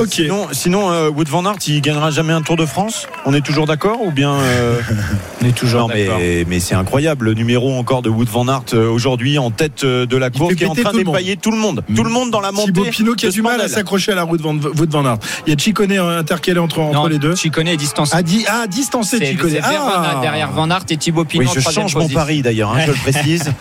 ok. 0.00 0.08
Sinon, 0.12 0.46
sinon 0.52 0.90
euh, 0.90 1.08
Wood 1.08 1.28
Van 1.28 1.44
Aert, 1.46 1.56
il 1.66 1.80
gagnera 1.80 2.10
jamais 2.10 2.32
un 2.32 2.42
Tour 2.42 2.56
de 2.56 2.66
France? 2.66 3.06
On 3.26 3.34
est 3.34 3.40
toujours 3.44 3.66
d'accord 3.66 4.02
ou 4.02 4.10
bien 4.10 4.34
euh, 4.34 4.80
On 5.42 5.46
est 5.46 5.52
toujours 5.52 5.80
Non, 5.82 5.88
mais, 5.88 6.44
mais 6.46 6.60
c'est 6.60 6.74
incroyable. 6.74 7.19
Le 7.20 7.34
numéro 7.34 7.72
encore 7.74 8.00
de 8.02 8.08
Wood 8.08 8.28
Van 8.28 8.48
Aert 8.48 8.62
euh, 8.72 8.88
aujourd'hui 8.88 9.38
en 9.38 9.50
tête 9.50 9.84
euh, 9.84 10.06
de 10.06 10.16
la 10.16 10.30
course 10.30 10.54
qui 10.54 10.64
est 10.64 10.66
en 10.66 10.74
train 10.74 10.92
d'épailler 10.92 11.36
tout 11.36 11.50
le 11.50 11.58
monde. 11.58 11.82
Tout 11.94 12.02
le 12.04 12.10
monde 12.10 12.30
dans 12.30 12.40
la 12.40 12.50
montée. 12.50 12.72
Thibaut 12.72 12.84
Pinot 12.90 13.14
qui 13.14 13.26
a 13.26 13.30
du 13.30 13.42
mal 13.42 13.60
à 13.60 13.68
s'accrocher 13.68 14.12
à 14.12 14.14
la 14.14 14.22
roue 14.22 14.36
de 14.38 14.42
Van, 14.42 15.04
Aert. 15.04 15.18
Il 15.46 15.50
y 15.52 15.54
a 15.54 15.58
Chicone 15.58 15.92
intercalé 15.92 16.58
entre, 16.58 16.78
entre 16.80 16.94
Non, 16.94 17.06
les 17.06 17.18
deux. 17.18 17.36
Chicone 17.36 17.68
est 17.68 17.76
distancé. 17.76 18.12
Ah, 18.14 18.22
di- 18.22 18.44
ah 18.48 18.66
distancé 18.66 19.18
Chicone. 19.24 19.52
Ah. 19.62 20.18
derrière 20.22 20.50
Van 20.52 20.70
Aert 20.70 20.84
et 20.88 20.96
Thibaut 20.96 21.24
Pinot. 21.24 21.44
Oui, 21.44 21.48
en 21.50 21.52
je 21.52 21.60
change 21.60 21.94
mon 21.94 22.08
pari 22.08 22.42
d'ailleurs, 22.42 22.72
hein, 22.74 22.80
je 22.86 22.92
le 22.92 22.96
précise. 23.12 23.52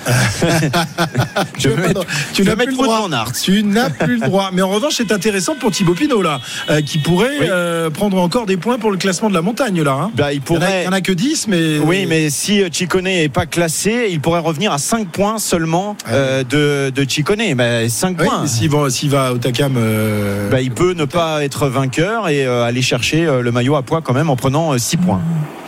je 1.57 1.69
n'as 1.69 1.75
mettre, 1.87 2.05
tu 2.33 2.43
n'as 2.43 2.55
plus 2.55 2.67
le 2.67 2.73
droit. 2.73 3.01
Van 3.07 3.11
Aert. 3.11 3.31
Tu 3.33 3.63
n'as 3.63 3.89
plus 3.89 4.17
le 4.19 4.25
droit. 4.27 4.51
Mais 4.53 4.61
en 4.61 4.69
revanche, 4.69 4.93
c'est 4.97 5.11
intéressant 5.11 5.55
pour 5.55 5.71
Thibaut 5.71 5.93
Pinot 5.95 6.21
là, 6.21 6.39
euh, 6.69 6.81
qui 6.81 6.97
pourrait 6.99 7.37
Oui. 7.41 7.47
euh, 7.49 7.89
prendre 7.89 8.17
encore 8.21 8.45
des 8.45 8.57
points 8.57 8.77
pour 8.77 8.91
le 8.91 8.97
classement 8.97 9.29
de 9.29 9.33
la 9.33 9.41
montagne 9.41 9.81
là. 9.81 9.91
hein. 9.91 10.11
Bah, 10.15 10.33
il 10.33 10.39
en 10.39 10.43
pourrait. 10.43 10.81
il 10.83 10.85
y 10.85 10.87
en 10.87 10.93
a 10.93 11.01
que 11.01 11.11
10, 11.11 11.47
mais. 11.47 11.79
Oui, 11.79 12.05
mais 12.07 12.29
si 12.29 12.61
euh, 12.61 12.69
Ciccone 12.71 13.03
n'est 13.05 13.29
pas 13.29 13.45
classé, 13.49 14.07
il 14.11 14.19
pourrait 14.21 14.39
revenir 14.39 14.71
à 14.71 14.77
5 14.77 15.07
points 15.09 15.37
seulement 15.39 15.95
euh, 16.09 16.43
de, 16.43 16.89
de 16.89 17.09
Ciccone. 17.09 17.53
Bah, 17.55 17.87
5 17.89 18.17
Oui, 18.19 18.25
points. 18.25 18.47
s'il 18.47 18.69
va, 18.69 18.89
s'il 18.89 19.09
va 19.09 19.33
au 19.33 19.37
Takam. 19.37 19.75
euh, 19.77 20.49
Bah, 20.49 20.61
il 20.61 20.71
peut 20.71 20.93
ne 20.93 21.05
pas 21.05 21.43
être 21.43 21.67
vainqueur 21.67 22.29
et 22.29 22.45
euh, 22.45 22.63
aller 22.63 22.81
chercher 22.81 23.25
euh, 23.25 23.41
le 23.41 23.51
maillot 23.51 23.75
à 23.75 23.81
poids 23.83 24.01
quand 24.01 24.13
même 24.13 24.29
en 24.29 24.35
prenant 24.35 24.77
6 24.77 24.97
points. 24.97 25.21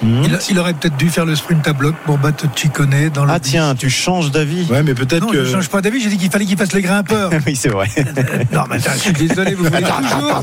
Il, 0.03 0.35
il 0.49 0.57
aurait 0.57 0.73
peut-être 0.73 0.97
dû 0.97 1.09
faire 1.11 1.25
le 1.25 1.35
sprint 1.35 1.67
à 1.67 1.73
bloc 1.73 1.93
pour 2.05 2.17
battre 2.17 2.45
Chicone 2.55 3.11
dans 3.13 3.23
le. 3.23 3.31
Ah 3.31 3.39
tiens, 3.39 3.75
tu 3.75 3.87
changes 3.91 4.31
d'avis 4.31 4.65
Ouais, 4.71 4.81
mais 4.81 4.95
peut-être 4.95 5.27
que. 5.31 5.45
je 5.45 5.51
change 5.51 5.69
pas 5.69 5.79
d'avis, 5.81 6.01
j'ai 6.01 6.09
dit 6.09 6.17
qu'il 6.17 6.31
fallait 6.31 6.45
qu'il 6.45 6.57
fasse 6.57 6.73
les 6.73 6.81
grimpeurs. 6.81 7.29
Oui, 7.45 7.55
c'est 7.55 7.69
vrai. 7.69 7.87
non, 8.51 8.63
mais 8.67 8.77
je 8.79 8.97
suis 8.99 9.13
désolé, 9.13 9.53
vous 9.53 9.65
voulez 9.65 9.83
toujours. 9.83 10.41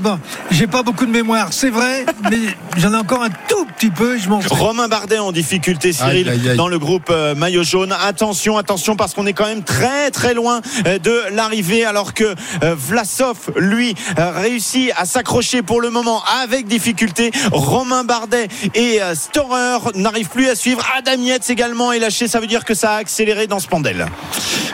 Bon, 0.00 0.18
j'ai 0.50 0.66
pas 0.66 0.82
beaucoup 0.82 1.06
de 1.06 1.12
mémoire, 1.12 1.48
c'est 1.52 1.70
vrai, 1.70 2.04
mais 2.28 2.38
j'en 2.76 2.92
ai 2.92 2.96
encore 2.96 3.22
un 3.22 3.30
tout 3.48 3.64
petit 3.76 3.90
peu, 3.90 4.18
je 4.18 4.28
m'en. 4.28 4.40
Romain 4.50 4.88
Bardet 4.88 5.18
en 5.18 5.30
difficulté, 5.30 5.92
Cyril, 5.92 6.28
Aïe, 6.28 6.40
aïe, 6.40 6.50
aïe. 6.50 6.51
Dans 6.56 6.68
le 6.68 6.78
groupe 6.78 7.08
euh, 7.10 7.34
maillot 7.34 7.62
jaune. 7.62 7.94
Attention, 8.02 8.58
attention, 8.58 8.96
parce 8.96 9.14
qu'on 9.14 9.26
est 9.26 9.32
quand 9.32 9.46
même 9.46 9.62
très 9.62 10.10
très 10.10 10.34
loin 10.34 10.60
euh, 10.86 10.98
de 10.98 11.20
l'arrivée, 11.32 11.84
alors 11.84 12.14
que 12.14 12.24
euh, 12.62 12.74
Vlasov, 12.76 13.36
lui, 13.56 13.94
réussit 14.16 14.90
à 14.96 15.04
s'accrocher 15.04 15.62
pour 15.62 15.80
le 15.80 15.90
moment 15.90 16.22
avec 16.42 16.66
difficulté. 16.66 17.30
Romain 17.52 18.04
Bardet 18.04 18.48
et 18.74 19.00
Storer 19.14 19.78
n'arrivent 19.94 20.28
plus 20.28 20.48
à 20.48 20.54
suivre. 20.54 20.84
Adam 20.96 21.22
Yates 21.22 21.50
également 21.50 21.92
est 21.92 21.98
lâché, 21.98 22.28
ça 22.28 22.40
veut 22.40 22.46
dire 22.46 22.64
que 22.64 22.74
ça 22.74 22.92
a 22.92 22.96
accéléré 22.96 23.46
dans 23.46 23.58
ce 23.58 23.68
pendel. 23.68 24.06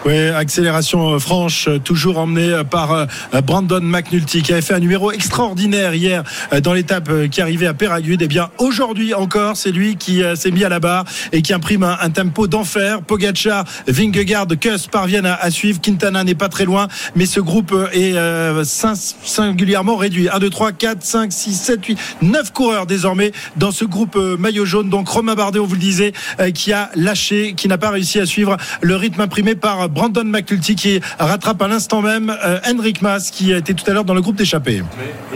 Oui, 0.05 0.29
accélération 0.29 1.19
franche, 1.19 1.69
toujours 1.85 2.19
emmenée 2.19 2.63
par 2.71 3.07
Brandon 3.45 3.81
McNulty, 3.81 4.43
qui 4.43 4.53
avait 4.53 4.63
fait 4.63 4.75
un 4.75 4.81
numéro 4.81 5.13
extraordinaire 5.13 5.95
hier 5.95 6.23
dans 6.63 6.73
l'étape 6.73 7.11
qui 7.31 7.41
arrivait 7.41 7.67
à 7.67 7.75
Péragude. 7.75 8.23
Et 8.23 8.29
bien, 8.29 8.51
aujourd'hui 8.59 9.15
encore, 9.15 9.57
c'est 9.57 9.73
lui 9.73 9.97
qui 9.97 10.23
s'est 10.37 10.51
mis 10.51 10.65
à 10.65 10.69
la 10.69 10.81
barre 10.81 11.05
et 11.33 11.43
qui 11.43 11.53
imprime 11.59 11.83
un, 11.83 12.11
tempo 12.11 12.47
d'enfer. 12.47 13.03
Pogacar, 13.03 13.65
Vingegaard, 13.88 14.47
Kuss 14.61 14.87
parviennent 14.87 15.27
à, 15.27 15.50
suivre. 15.50 15.81
Quintana 15.81 16.23
n'est 16.23 16.37
pas 16.37 16.49
très 16.49 16.65
loin, 16.65 16.87
mais 17.17 17.27
ce 17.27 17.41
groupe 17.41 17.75
est 17.93 18.15
euh, 18.15 18.62
sin- 18.62 18.95
singulièrement 18.95 19.97
réduit. 19.97 20.29
1, 20.29 20.38
2, 20.38 20.50
3, 20.50 20.71
4, 20.73 21.03
5, 21.03 21.33
6, 21.33 21.55
7, 21.55 21.85
8, 21.85 21.99
9 22.23 22.53
coureurs 22.53 22.87
désormais 22.87 23.33
dans 23.57 23.73
ce 23.73 23.85
groupe 23.85 24.15
euh, 24.15 24.37
maillot 24.37 24.65
jaune. 24.65 24.88
Donc 24.88 25.09
Romain 25.09 25.35
Bardet, 25.35 25.59
on 25.59 25.67
vous 25.67 25.75
le 25.75 25.81
disait, 25.81 26.12
euh, 26.38 26.53
qui 26.53 26.73
a 26.73 26.91
lâché, 26.95 27.55
qui 27.57 27.67
n'a 27.67 27.77
pas 27.77 27.91
réussi 27.91 28.21
à 28.21 28.27
suivre 28.27 28.57
le 28.81 28.95
rythme 28.95 29.21
imprimé 29.21 29.57
par 29.57 29.88
Brandon 29.88 30.25
McNulty, 30.25 30.77
qui 30.77 31.00
rattrape 31.19 31.61
à 31.61 31.67
l'instant 31.67 32.03
même 32.03 32.35
Henrik 32.65 33.03
Mas, 33.03 33.31
qui 33.33 33.50
était 33.50 33.75
tout 33.75 33.85
à 33.91 33.95
l'heure 33.95 34.05
dans 34.05 34.15
le 34.15 34.21
groupe 34.21 34.37
d'échappée. 34.37 34.83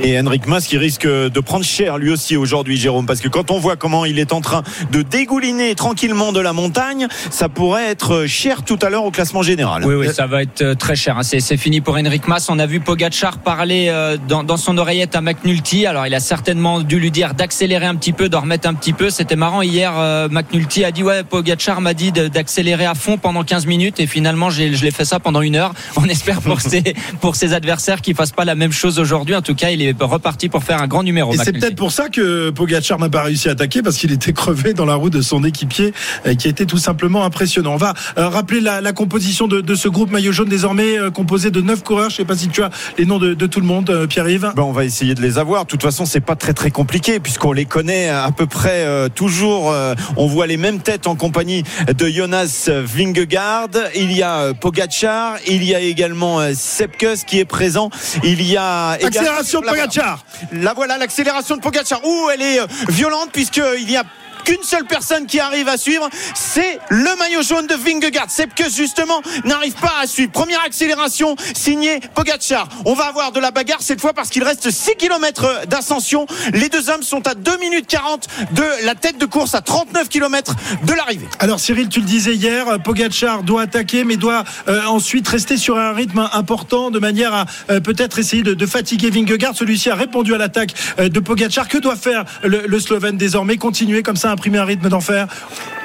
Et 0.00 0.18
Henrik 0.20 0.46
Mas 0.46 0.66
qui 0.66 0.78
risque 0.78 1.06
de 1.06 1.40
prendre 1.40 1.64
cher 1.64 1.98
lui 1.98 2.10
aussi 2.10 2.36
aujourd'hui, 2.36 2.76
Jérôme, 2.76 3.06
parce 3.06 3.20
que 3.20 3.28
quand 3.28 3.50
on 3.50 3.58
voit 3.58 3.76
comment 3.76 4.04
il 4.04 4.20
est 4.20 4.32
en 4.32 4.40
train 4.40 4.62
de 4.92 5.02
dégouliner 5.02 5.74
tranquillement 5.74 6.11
de 6.12 6.40
la 6.40 6.52
montagne, 6.52 7.08
ça 7.30 7.48
pourrait 7.48 7.88
être 7.88 8.26
cher 8.26 8.62
tout 8.62 8.78
à 8.82 8.90
l'heure 8.90 9.04
au 9.04 9.10
classement 9.10 9.42
général. 9.42 9.84
Oui, 9.84 9.94
oui, 9.94 10.08
ça 10.12 10.26
va 10.26 10.42
être 10.42 10.60
euh, 10.60 10.74
très 10.74 10.94
cher. 10.94 11.16
hein. 11.18 11.22
C'est, 11.22 11.56
fini 11.56 11.80
pour 11.80 11.96
Henrik 11.96 12.28
Mas. 12.28 12.48
On 12.50 12.58
a 12.58 12.66
vu 12.66 12.80
Pogachar 12.80 13.38
parler 13.38 13.86
euh, 13.88 14.18
dans, 14.28 14.44
dans 14.44 14.58
son 14.58 14.76
oreillette 14.76 15.16
à 15.16 15.22
McNulty. 15.22 15.86
Alors, 15.86 16.06
il 16.06 16.14
a 16.14 16.20
certainement 16.20 16.80
dû 16.80 17.00
lui 17.00 17.10
dire 17.10 17.32
d'accélérer 17.34 17.86
un 17.86 17.94
petit 17.94 18.12
peu, 18.12 18.28
d'en 18.28 18.42
remettre 18.42 18.68
un 18.68 18.74
petit 18.74 18.92
peu. 18.92 19.08
C'était 19.08 19.36
marrant. 19.36 19.62
Hier, 19.62 19.92
euh, 19.96 20.28
McNulty 20.30 20.84
a 20.84 20.92
dit 20.92 21.02
ouais, 21.02 21.24
Pogachar 21.24 21.80
m'a 21.80 21.94
dit 21.94 22.12
d'accélérer 22.12 22.84
à 22.84 22.94
fond 22.94 23.16
pendant 23.16 23.42
15 23.42 23.66
minutes 23.66 24.00
et 24.00 24.06
finalement, 24.06 24.50
je 24.50 24.62
l'ai 24.62 24.90
fait 24.90 25.06
ça 25.06 25.18
pendant 25.18 25.40
une 25.40 25.56
heure. 25.56 25.72
On 25.96 26.04
espère 26.04 26.42
pour 26.42 26.60
ses, 26.70 26.82
pour 27.20 27.36
ses 27.36 27.54
adversaires 27.54 28.02
qu'ils 28.02 28.14
fassent 28.14 28.32
pas 28.32 28.44
la 28.44 28.54
même 28.54 28.72
chose 28.72 28.98
aujourd'hui. 28.98 29.34
En 29.34 29.42
tout 29.42 29.54
cas, 29.54 29.70
il 29.70 29.80
est 29.80 29.96
reparti 29.98 30.50
pour 30.50 30.62
faire 30.62 30.82
un 30.82 30.86
grand 30.86 31.02
numéro. 31.02 31.32
Et 31.32 31.38
c'est 31.38 31.52
peut-être 31.52 31.76
pour 31.76 31.90
ça 31.90 32.10
que 32.10 32.50
Pogacar 32.50 32.98
n'a 32.98 33.08
pas 33.08 33.22
réussi 33.22 33.48
à 33.48 33.52
attaquer 33.52 33.82
parce 33.82 33.96
qu'il 33.96 34.12
était 34.12 34.32
crevé 34.32 34.74
dans 34.74 34.84
la 34.84 34.94
roue 34.94 35.10
de 35.10 35.22
son 35.22 35.44
équipier 35.44 35.94
qui 36.38 36.48
était 36.48 36.66
tout 36.66 36.78
simplement 36.78 37.24
impressionnant. 37.24 37.74
On 37.74 37.76
va 37.76 37.94
euh, 38.18 38.28
rappeler 38.28 38.60
la, 38.60 38.80
la 38.80 38.92
composition 38.92 39.46
de, 39.48 39.60
de 39.60 39.74
ce 39.74 39.88
groupe 39.88 40.10
maillot 40.10 40.32
jaune 40.32 40.48
désormais 40.48 40.98
euh, 40.98 41.10
composé 41.10 41.50
de 41.50 41.60
neuf 41.60 41.82
coureurs. 41.82 42.10
Je 42.10 42.16
sais 42.16 42.24
pas 42.24 42.36
si 42.36 42.48
tu 42.48 42.62
as 42.62 42.70
les 42.98 43.04
noms 43.06 43.18
de, 43.18 43.34
de 43.34 43.46
tout 43.46 43.60
le 43.60 43.66
monde, 43.66 43.90
euh, 43.90 44.06
Pierre-Yves. 44.06 44.52
Ben, 44.56 44.62
on 44.62 44.72
va 44.72 44.84
essayer 44.84 45.14
de 45.14 45.20
les 45.22 45.38
avoir. 45.38 45.64
De 45.64 45.70
toute 45.70 45.82
façon, 45.82 46.04
c'est 46.06 46.20
pas 46.20 46.36
très 46.36 46.52
très 46.52 46.70
compliqué 46.70 47.20
puisqu'on 47.20 47.52
les 47.52 47.64
connaît 47.64 48.08
à 48.08 48.30
peu 48.36 48.46
près 48.46 48.84
euh, 48.84 49.08
toujours. 49.08 49.70
euh, 49.72 49.94
on 50.16 50.26
voit 50.26 50.46
les 50.46 50.56
mêmes 50.56 50.80
têtes 50.80 51.06
en 51.06 51.14
compagnie 51.16 51.62
de 51.86 52.08
Jonas 52.08 52.68
Vingegaard. 52.68 53.68
Il 53.94 54.12
y 54.12 54.22
a 54.22 54.38
euh, 54.40 54.52
Pogacar, 54.54 55.36
il 55.46 55.64
y 55.64 55.74
a 55.74 55.80
également 55.80 56.40
euh, 56.40 56.52
Sepkus 56.54 57.24
qui 57.26 57.38
est 57.38 57.44
présent. 57.44 57.90
Il 58.24 58.42
y 58.42 58.56
a 58.56 58.96
également- 58.96 59.08
Accélération 59.08 59.60
de 59.60 59.66
Pogacar. 59.66 60.24
La 60.52 60.74
voilà, 60.74 60.98
l'accélération 60.98 61.56
de 61.56 61.60
Pogacar. 61.60 62.00
Ouh, 62.04 62.28
elle 62.32 62.42
est 62.42 62.60
euh, 62.60 62.66
violente 62.88 63.30
puisqu'il 63.32 63.90
y 63.90 63.96
a 63.96 64.04
qu'une 64.44 64.62
seule 64.62 64.84
personne 64.86 65.26
qui 65.26 65.40
arrive 65.40 65.68
à 65.68 65.76
suivre, 65.76 66.08
c'est 66.34 66.78
le 66.88 67.16
maillot 67.18 67.42
jaune 67.42 67.66
de 67.66 67.74
Vingegaard. 67.74 68.30
Sepkus 68.30 68.74
justement 68.74 69.22
n'arrive 69.44 69.74
pas 69.74 69.94
à 70.02 70.06
suivre. 70.06 70.32
Première 70.32 70.62
accélération 70.62 71.36
signée 71.54 72.00
Pogacar. 72.14 72.68
On 72.84 72.94
va 72.94 73.04
avoir 73.04 73.32
de 73.32 73.40
la 73.40 73.50
bagarre 73.50 73.82
cette 73.82 74.00
fois 74.00 74.12
parce 74.12 74.30
qu'il 74.30 74.42
reste 74.42 74.70
6 74.70 74.96
km 74.96 75.66
d'ascension. 75.66 76.26
Les 76.52 76.68
deux 76.68 76.90
hommes 76.90 77.02
sont 77.02 77.26
à 77.26 77.34
2 77.34 77.58
minutes 77.58 77.86
40 77.86 78.26
de 78.52 78.84
la 78.84 78.94
tête 78.94 79.18
de 79.18 79.26
course 79.26 79.54
à 79.54 79.60
39 79.60 80.08
km 80.08 80.54
de 80.84 80.92
l'arrivée. 80.92 81.28
Alors 81.38 81.60
Cyril, 81.60 81.88
tu 81.88 82.00
le 82.00 82.06
disais 82.06 82.34
hier, 82.34 82.80
Pogacar 82.82 83.42
doit 83.42 83.62
attaquer, 83.62 84.04
mais 84.04 84.16
doit 84.16 84.44
euh, 84.68 84.84
ensuite 84.86 85.28
rester 85.28 85.56
sur 85.56 85.78
un 85.78 85.92
rythme 85.92 86.28
important 86.32 86.90
de 86.90 86.98
manière 86.98 87.34
à 87.34 87.46
euh, 87.70 87.80
peut-être 87.80 88.18
essayer 88.18 88.42
de, 88.42 88.54
de 88.54 88.66
fatiguer 88.66 89.10
Vingegaard. 89.10 89.54
Celui-ci 89.54 89.90
a 89.90 89.94
répondu 89.94 90.34
à 90.34 90.38
l'attaque 90.38 90.74
euh, 90.98 91.08
de 91.08 91.20
Pogacar. 91.20 91.68
Que 91.68 91.78
doit 91.78 91.96
faire 91.96 92.24
le, 92.42 92.66
le 92.66 92.80
Slovène 92.80 93.16
désormais? 93.16 93.56
Continuer 93.56 94.02
comme 94.02 94.16
ça 94.16 94.31
à 94.32 94.34
imprimer 94.34 94.58
un 94.58 94.64
rythme 94.64 94.88
d'enfer 94.88 95.26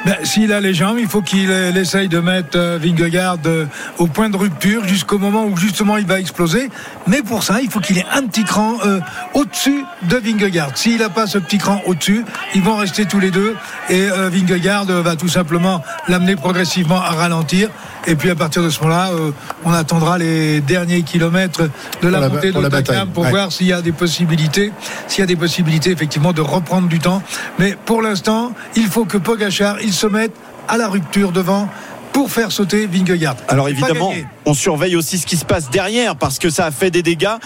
Ben, 0.05 0.15
S'il 0.23 0.53
a 0.53 0.59
les 0.61 0.73
jambes, 0.73 0.97
il 0.99 1.07
faut 1.07 1.21
qu'il 1.21 1.49
euh, 1.51 1.73
essaye 1.73 2.07
de 2.07 2.19
mettre 2.19 2.57
euh, 2.57 2.79
Vingegaard 2.81 3.37
euh, 3.45 3.65
au 3.97 4.07
point 4.07 4.29
de 4.29 4.37
rupture 4.37 4.87
jusqu'au 4.87 5.17
moment 5.17 5.43
où 5.45 5.57
justement 5.57 5.97
il 5.97 6.05
va 6.05 6.19
exploser. 6.19 6.69
Mais 7.07 7.21
pour 7.23 7.43
ça, 7.43 7.59
il 7.61 7.69
faut 7.69 7.79
qu'il 7.81 7.97
ait 7.97 8.05
un 8.13 8.23
petit 8.25 8.43
cran 8.45 8.75
euh, 8.85 8.99
au-dessus 9.33 9.83
de 10.03 10.15
Vingegaard. 10.17 10.71
S'il 10.75 10.99
n'a 10.99 11.09
pas 11.09 11.27
ce 11.27 11.37
petit 11.39 11.57
cran 11.57 11.81
au-dessus, 11.87 12.23
ils 12.55 12.61
vont 12.61 12.77
rester 12.77 13.05
tous 13.05 13.19
les 13.19 13.31
deux 13.31 13.55
et 13.89 14.09
euh, 14.09 14.29
Vingegaard 14.29 14.85
va 14.85 15.15
tout 15.15 15.27
simplement 15.27 15.83
l'amener 16.07 16.35
progressivement 16.35 17.01
à 17.01 17.09
ralentir. 17.11 17.69
Et 18.09 18.15
puis 18.15 18.29
à 18.29 18.35
partir 18.35 18.63
de 18.63 18.69
ce 18.69 18.79
moment-là, 18.81 19.09
euh, 19.11 19.31
on 19.65 19.73
attendra 19.73 20.17
les 20.17 20.61
derniers 20.61 21.01
kilomètres 21.01 21.63
de 22.01 22.07
la 22.07 22.19
Pour 22.19 22.21
la- 22.21 22.29
montée 22.29 22.51
pour 22.51 22.61
de 22.61 22.65
la 22.65 22.69
bataille. 22.69 22.95
Takam 22.95 23.09
pour 23.09 23.23
Ouais. 23.25 23.31
voir 23.31 23.51
s'il 23.51 23.67
y 23.67 23.73
a 23.73 23.81
des 23.81 23.91
possibilités, 23.91 24.71
s'il 25.09 25.19
y 25.19 25.23
a 25.23 25.27
des 25.27 25.35
possibilités 25.35 25.91
effectivement 25.91 26.31
de 26.31 26.39
reprendre 26.41 26.87
du 26.87 26.99
temps. 26.99 27.21
Mais 27.59 27.75
pour 27.85 28.01
l'instant, 28.01 28.36
il 28.75 28.87
faut 28.87 29.05
que 29.05 29.17
Pogachar 29.17 29.81
il 29.81 29.93
se 29.93 30.07
mette 30.07 30.33
à 30.67 30.77
la 30.77 30.87
rupture 30.87 31.31
devant 31.31 31.69
pour 32.13 32.31
faire 32.31 32.51
sauter 32.51 32.87
Vingegaard. 32.87 33.35
Alors 33.47 33.69
évidemment, 33.69 34.11
on 34.45 34.53
surveille 34.53 34.95
aussi 34.95 35.19
ce 35.19 35.27
qui 35.27 35.37
se 35.37 35.45
passe 35.45 35.69
derrière 35.69 36.15
parce 36.15 36.39
que 36.39 36.49
ça 36.49 36.65
a 36.65 36.71
fait 36.71 36.89
des 36.89 37.03
dégâts. 37.03 37.37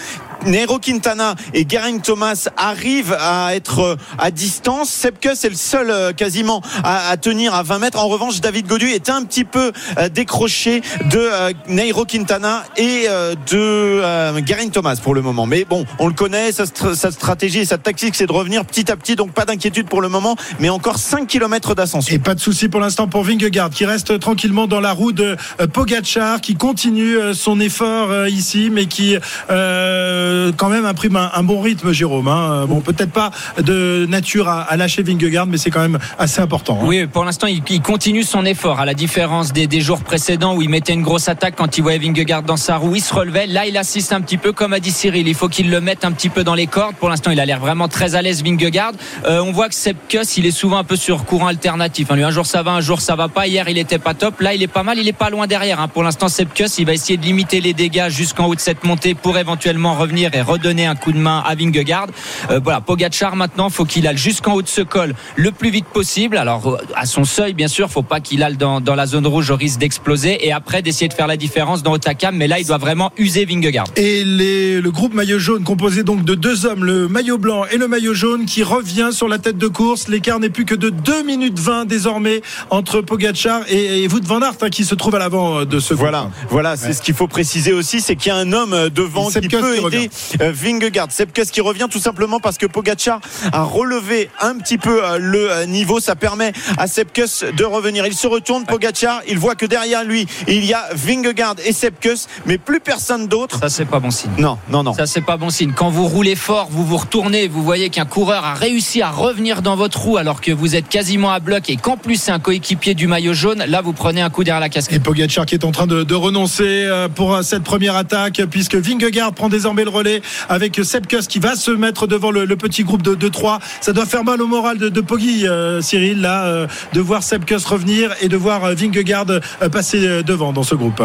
Nero 0.46 0.78
Quintana 0.78 1.34
et 1.54 1.66
Geraint 1.68 1.98
Thomas 1.98 2.48
arrivent 2.56 3.16
à 3.18 3.54
être 3.54 3.80
euh, 3.80 3.96
à 4.18 4.30
distance. 4.30 4.90
Sepkus 4.90 5.44
est 5.44 5.48
le 5.48 5.54
seul 5.54 5.90
euh, 5.90 6.12
quasiment 6.12 6.62
à, 6.84 7.16
tenir 7.16 7.54
à 7.54 7.62
20 7.62 7.78
mètres. 7.78 7.98
En 7.98 8.08
revanche, 8.08 8.40
David 8.40 8.66
Godu 8.66 8.88
est 8.88 9.10
un 9.10 9.24
petit 9.24 9.44
peu 9.44 9.72
euh, 9.98 10.08
décroché 10.08 10.82
de 11.10 11.28
Nairo 11.68 12.04
Quintana 12.04 12.64
et 12.76 13.06
de 13.50 14.00
Geraint 14.46 14.68
Thomas 14.70 14.98
pour 15.02 15.14
le 15.14 15.22
moment. 15.22 15.46
Mais 15.46 15.64
bon, 15.64 15.84
on 15.98 16.08
le 16.08 16.14
connaît, 16.14 16.52
sa, 16.52 16.64
str- 16.64 16.94
sa 16.94 17.10
stratégie 17.10 17.60
et 17.60 17.64
sa 17.64 17.78
tactique, 17.78 18.14
c'est 18.14 18.26
de 18.26 18.32
revenir 18.32 18.64
petit 18.64 18.90
à 18.90 18.96
petit. 18.96 19.16
Donc 19.16 19.32
pas 19.32 19.44
d'inquiétude 19.44 19.86
pour 19.88 20.00
le 20.00 20.08
moment, 20.08 20.36
mais 20.58 20.68
encore 20.68 20.98
5 20.98 21.26
km 21.26 21.74
d'ascension. 21.74 22.14
Et 22.14 22.18
pas 22.18 22.34
de 22.34 22.40
souci 22.40 22.68
pour 22.68 22.80
l'instant 22.80 23.06
pour 23.06 23.22
Vingegaard 23.24 23.70
qui 23.70 23.84
reste 23.84 24.18
tranquillement 24.18 24.66
dans 24.66 24.80
la 24.80 24.92
roue 24.92 25.12
de 25.12 25.36
Pogacar 25.72 26.40
qui 26.40 26.54
continue 26.56 27.16
son 27.34 27.60
effort 27.60 28.26
ici 28.28 28.70
mais 28.70 28.86
qui 28.86 29.16
euh, 29.50 30.31
quand 30.56 30.68
même 30.68 30.84
imprime 30.86 31.16
un, 31.16 31.30
un 31.34 31.42
bon 31.42 31.60
rythme 31.60 31.92
Jérôme. 31.92 32.28
hein. 32.28 32.66
Bon 32.66 32.80
peut-être 32.80 33.12
pas 33.12 33.30
de 33.58 34.06
nature 34.08 34.48
à, 34.48 34.76
lâcher 34.76 35.02
Vingegaard 35.02 35.46
mais 35.46 35.58
c'est 35.58 35.70
quand 35.70 35.80
même 35.80 35.98
assez 36.18 36.40
important. 36.40 36.78
hein. 36.80 36.84
Oui, 36.86 37.06
pour 37.06 37.24
l'instant, 37.24 37.46
il, 37.46 37.62
continue 37.82 38.22
son 38.22 38.44
effort, 38.44 38.80
à 38.80 38.84
la 38.84 38.94
différence 38.94 39.52
des, 39.52 39.80
jours 39.80 40.02
précédents 40.02 40.54
où 40.54 40.62
il 40.62 40.68
mettait 40.68 40.92
une 40.92 41.02
grosse 41.02 41.28
attaque 41.28 41.54
quand 41.56 41.76
il 41.78 41.82
voyait 41.82 41.98
Vingegaard 41.98 42.42
dans 42.42 42.56
sa 42.56 42.76
roue, 42.76 42.96
il 42.96 43.00
se 43.02 43.14
relevait. 43.14 43.46
Là, 43.46 43.66
il 43.66 43.76
assiste 43.76 44.12
un 44.12 44.20
petit 44.20 44.36
peu, 44.36 44.52
comme 44.52 44.72
a 44.72 44.80
dit 44.80 44.90
Cyril. 44.90 45.26
Il 45.26 45.34
faut 45.34 45.48
qu'il 45.48 45.70
le 45.70 45.80
mette 45.80 46.04
un 46.04 46.12
petit 46.12 46.28
peu 46.28 46.44
dans 46.44 46.54
les 46.54 46.66
cordes. 46.66 46.94
Pour 46.96 47.08
l'instant, 47.08 47.30
il 47.30 47.40
a 47.40 47.46
l'air 47.46 47.58
vraiment 47.60 47.88
très 47.88 48.14
à 48.14 48.22
l'aise, 48.22 48.42
Vingegaard. 48.44 48.92
Euh, 49.26 49.40
on 49.40 49.52
voit 49.52 49.68
que 49.68 49.74
Sepkus, 49.74 50.36
il 50.36 50.46
est 50.46 50.50
souvent 50.52 50.76
un 50.78 50.84
peu 50.84 50.96
sur 50.96 51.24
courant 51.24 51.48
alternatif. 51.48 52.10
hein. 52.10 52.16
Lui, 52.16 52.22
un 52.24 52.30
jour 52.30 52.46
ça 52.46 52.62
va, 52.62 52.72
un 52.72 52.80
jour 52.80 53.00
ça 53.00 53.16
va 53.16 53.28
pas. 53.28 53.46
Hier, 53.46 53.68
il 53.68 53.78
était 53.78 53.98
pas 53.98 54.14
top. 54.14 54.40
Là, 54.40 54.54
il 54.54 54.62
est 54.62 54.68
pas 54.68 54.82
mal. 54.82 54.98
Il 54.98 55.08
est 55.08 55.12
pas 55.12 55.30
loin 55.30 55.46
derrière. 55.46 55.88
Pour 55.88 56.02
l'instant, 56.02 56.28
Sepkus, 56.28 56.78
il 56.78 56.86
va 56.86 56.92
essayer 56.92 57.16
de 57.16 57.24
limiter 57.24 57.60
les 57.60 57.74
dégâts 57.74 58.08
jusqu'en 58.08 58.46
haut 58.46 58.54
de 58.54 58.60
cette 58.60 58.84
montée 58.84 59.14
pour 59.14 59.36
éventuellement 59.38 59.94
revenir 59.94 60.21
et 60.32 60.40
redonner 60.42 60.86
un 60.86 60.94
coup 60.94 61.12
de 61.12 61.18
main 61.18 61.42
à 61.46 61.54
Vingegaard. 61.54 62.06
Euh, 62.50 62.60
voilà, 62.62 62.80
Pogacar 62.80 63.36
maintenant, 63.36 63.70
faut 63.70 63.84
qu'il 63.84 64.06
aille 64.06 64.16
jusqu'en 64.16 64.54
haut 64.54 64.62
de 64.62 64.68
ce 64.68 64.80
col 64.82 65.14
le 65.36 65.50
plus 65.50 65.70
vite 65.70 65.86
possible. 65.86 66.36
Alors 66.36 66.66
euh, 66.68 66.78
à 66.94 67.06
son 67.06 67.24
seuil, 67.24 67.54
bien 67.54 67.68
sûr, 67.68 67.90
faut 67.90 68.02
pas 68.02 68.20
qu'il 68.20 68.42
aille 68.42 68.56
dans, 68.56 68.80
dans 68.80 68.94
la 68.94 69.06
zone 69.06 69.26
rouge 69.26 69.50
au 69.50 69.56
risque 69.56 69.78
d'exploser 69.78 70.46
et 70.46 70.52
après 70.52 70.82
d'essayer 70.82 71.08
de 71.08 71.14
faire 71.14 71.26
la 71.26 71.36
différence 71.36 71.82
dans 71.82 71.92
Otakam. 71.92 72.36
Mais 72.36 72.46
là, 72.48 72.58
il 72.58 72.66
doit 72.66 72.78
vraiment 72.78 73.12
user 73.18 73.44
Vingegaard. 73.44 73.86
Et 73.96 74.24
les- 74.24 74.80
le 74.80 74.90
groupe 74.90 75.14
maillot 75.14 75.38
jaune 75.38 75.64
composé 75.64 76.02
donc 76.02 76.24
de 76.24 76.34
deux 76.34 76.66
hommes, 76.66 76.84
le 76.84 77.08
maillot 77.08 77.38
blanc 77.38 77.64
et 77.70 77.76
le 77.76 77.88
maillot 77.88 78.14
jaune 78.14 78.46
qui 78.46 78.62
revient 78.62 79.10
sur 79.12 79.28
la 79.28 79.38
tête 79.38 79.58
de 79.58 79.68
course. 79.68 80.08
L'écart 80.08 80.40
n'est 80.40 80.50
plus 80.50 80.64
que 80.64 80.74
de 80.74 80.88
2 80.90 81.22
minutes 81.24 81.58
20 81.58 81.84
désormais 81.86 82.42
entre 82.70 83.00
Pogacar 83.00 83.62
et, 83.68 84.02
et 84.04 84.08
Wout 84.08 84.24
van 84.24 84.40
Aert 84.42 84.54
hein, 84.62 84.70
qui 84.70 84.84
se 84.84 84.94
trouve 84.94 85.14
à 85.14 85.18
l'avant 85.18 85.60
euh, 85.60 85.64
de 85.64 85.78
ce 85.80 85.94
groupe. 85.94 86.00
Voilà, 86.02 86.30
voilà, 86.50 86.76
c'est 86.76 86.92
ce 86.92 87.02
qu'il 87.02 87.14
faut 87.14 87.28
préciser 87.28 87.72
aussi, 87.72 88.00
c'est 88.00 88.16
qu'il 88.16 88.28
y 88.32 88.34
a 88.34 88.36
un 88.38 88.52
homme 88.52 88.88
devant 88.94 89.28
qui 89.42 89.48
peut 89.48 89.74
qui 89.90 90.01
euh, 90.40 90.52
Vingegaard. 90.52 91.10
Sepkus 91.10 91.50
qui 91.50 91.60
revient 91.60 91.88
tout 91.90 91.98
simplement 91.98 92.40
parce 92.40 92.58
que 92.58 92.66
Pogacar 92.66 93.20
a 93.52 93.62
relevé 93.62 94.30
un 94.40 94.56
petit 94.56 94.78
peu 94.78 95.04
euh, 95.04 95.18
le 95.18 95.50
euh, 95.50 95.66
niveau. 95.66 96.00
Ça 96.00 96.14
permet 96.16 96.52
à 96.78 96.86
Sepkus 96.86 97.44
de 97.56 97.64
revenir. 97.64 98.06
Il 98.06 98.14
se 98.14 98.26
retourne, 98.26 98.64
Pogacar, 98.64 99.22
il 99.28 99.38
voit 99.38 99.54
que 99.54 99.66
derrière 99.66 100.04
lui, 100.04 100.26
il 100.48 100.64
y 100.64 100.74
a 100.74 100.88
Vingegaard 100.94 101.56
et 101.64 101.72
Sepkus, 101.72 102.26
mais 102.46 102.58
plus 102.58 102.80
personne 102.80 103.26
d'autre. 103.28 103.58
Ça, 103.60 103.68
c'est 103.68 103.84
pas 103.84 104.00
bon 104.00 104.10
signe. 104.10 104.32
Non, 104.38 104.58
non, 104.68 104.82
non. 104.82 104.94
Ça, 104.94 105.06
c'est 105.06 105.20
pas 105.20 105.36
bon 105.36 105.50
signe. 105.50 105.72
Quand 105.74 105.90
vous 105.90 106.06
roulez 106.06 106.36
fort, 106.36 106.68
vous 106.70 106.84
vous 106.84 106.96
retournez, 106.96 107.48
vous 107.48 107.62
voyez 107.62 107.90
qu'un 107.90 108.04
coureur 108.04 108.44
a 108.44 108.54
réussi 108.54 109.02
à 109.02 109.10
revenir 109.10 109.62
dans 109.62 109.76
votre 109.76 110.00
roue 110.00 110.16
alors 110.16 110.40
que 110.40 110.52
vous 110.52 110.76
êtes 110.76 110.88
quasiment 110.88 111.32
à 111.32 111.40
bloc 111.40 111.68
et 111.70 111.76
qu'en 111.76 111.96
plus 111.96 112.16
c'est 112.16 112.32
un 112.32 112.38
coéquipier 112.38 112.94
du 112.94 113.06
maillot 113.06 113.34
jaune, 113.34 113.64
là 113.66 113.80
vous 113.82 113.92
prenez 113.92 114.22
un 114.22 114.30
coup 114.30 114.44
derrière 114.44 114.60
la 114.60 114.66
Et 114.66 114.70
casquette. 114.70 115.02
Pogacar 115.02 115.46
qui 115.46 115.54
est 115.54 115.64
en 115.64 115.72
train 115.72 115.86
de, 115.86 116.02
de 116.02 116.14
renoncer 116.14 116.88
pour 117.14 117.42
cette 117.42 117.62
première 117.62 117.96
attaque 117.96 118.42
puisque 118.50 118.74
Vingegaard 118.74 119.32
prend 119.32 119.48
désormais 119.48 119.84
le 119.84 119.90
relais 119.92 120.22
avec 120.48 120.80
Sepkus 120.82 121.26
qui 121.28 121.38
va 121.38 121.54
se 121.54 121.70
mettre 121.70 122.06
devant 122.06 122.30
le, 122.30 122.46
petit 122.56 122.84
groupe 122.84 123.02
de, 123.02 123.14
de 123.14 123.28
3. 123.28 123.60
Ça 123.80 123.92
doit 123.92 124.06
faire 124.06 124.24
mal 124.24 124.40
au 124.42 124.46
moral 124.46 124.78
de, 124.78 124.88
de 124.88 125.00
Poggi, 125.00 125.46
euh, 125.46 125.80
Cyril, 125.80 126.20
là, 126.20 126.44
euh, 126.44 126.66
de 126.92 127.00
voir 127.00 127.22
Sepkus 127.22 127.64
revenir 127.64 128.14
et 128.20 128.28
de 128.28 128.36
voir 128.36 128.64
euh, 128.64 128.74
Vingegaard 128.74 129.26
passer 129.70 130.22
devant 130.22 130.52
dans 130.52 130.62
ce 130.62 130.74
groupe. 130.74 131.02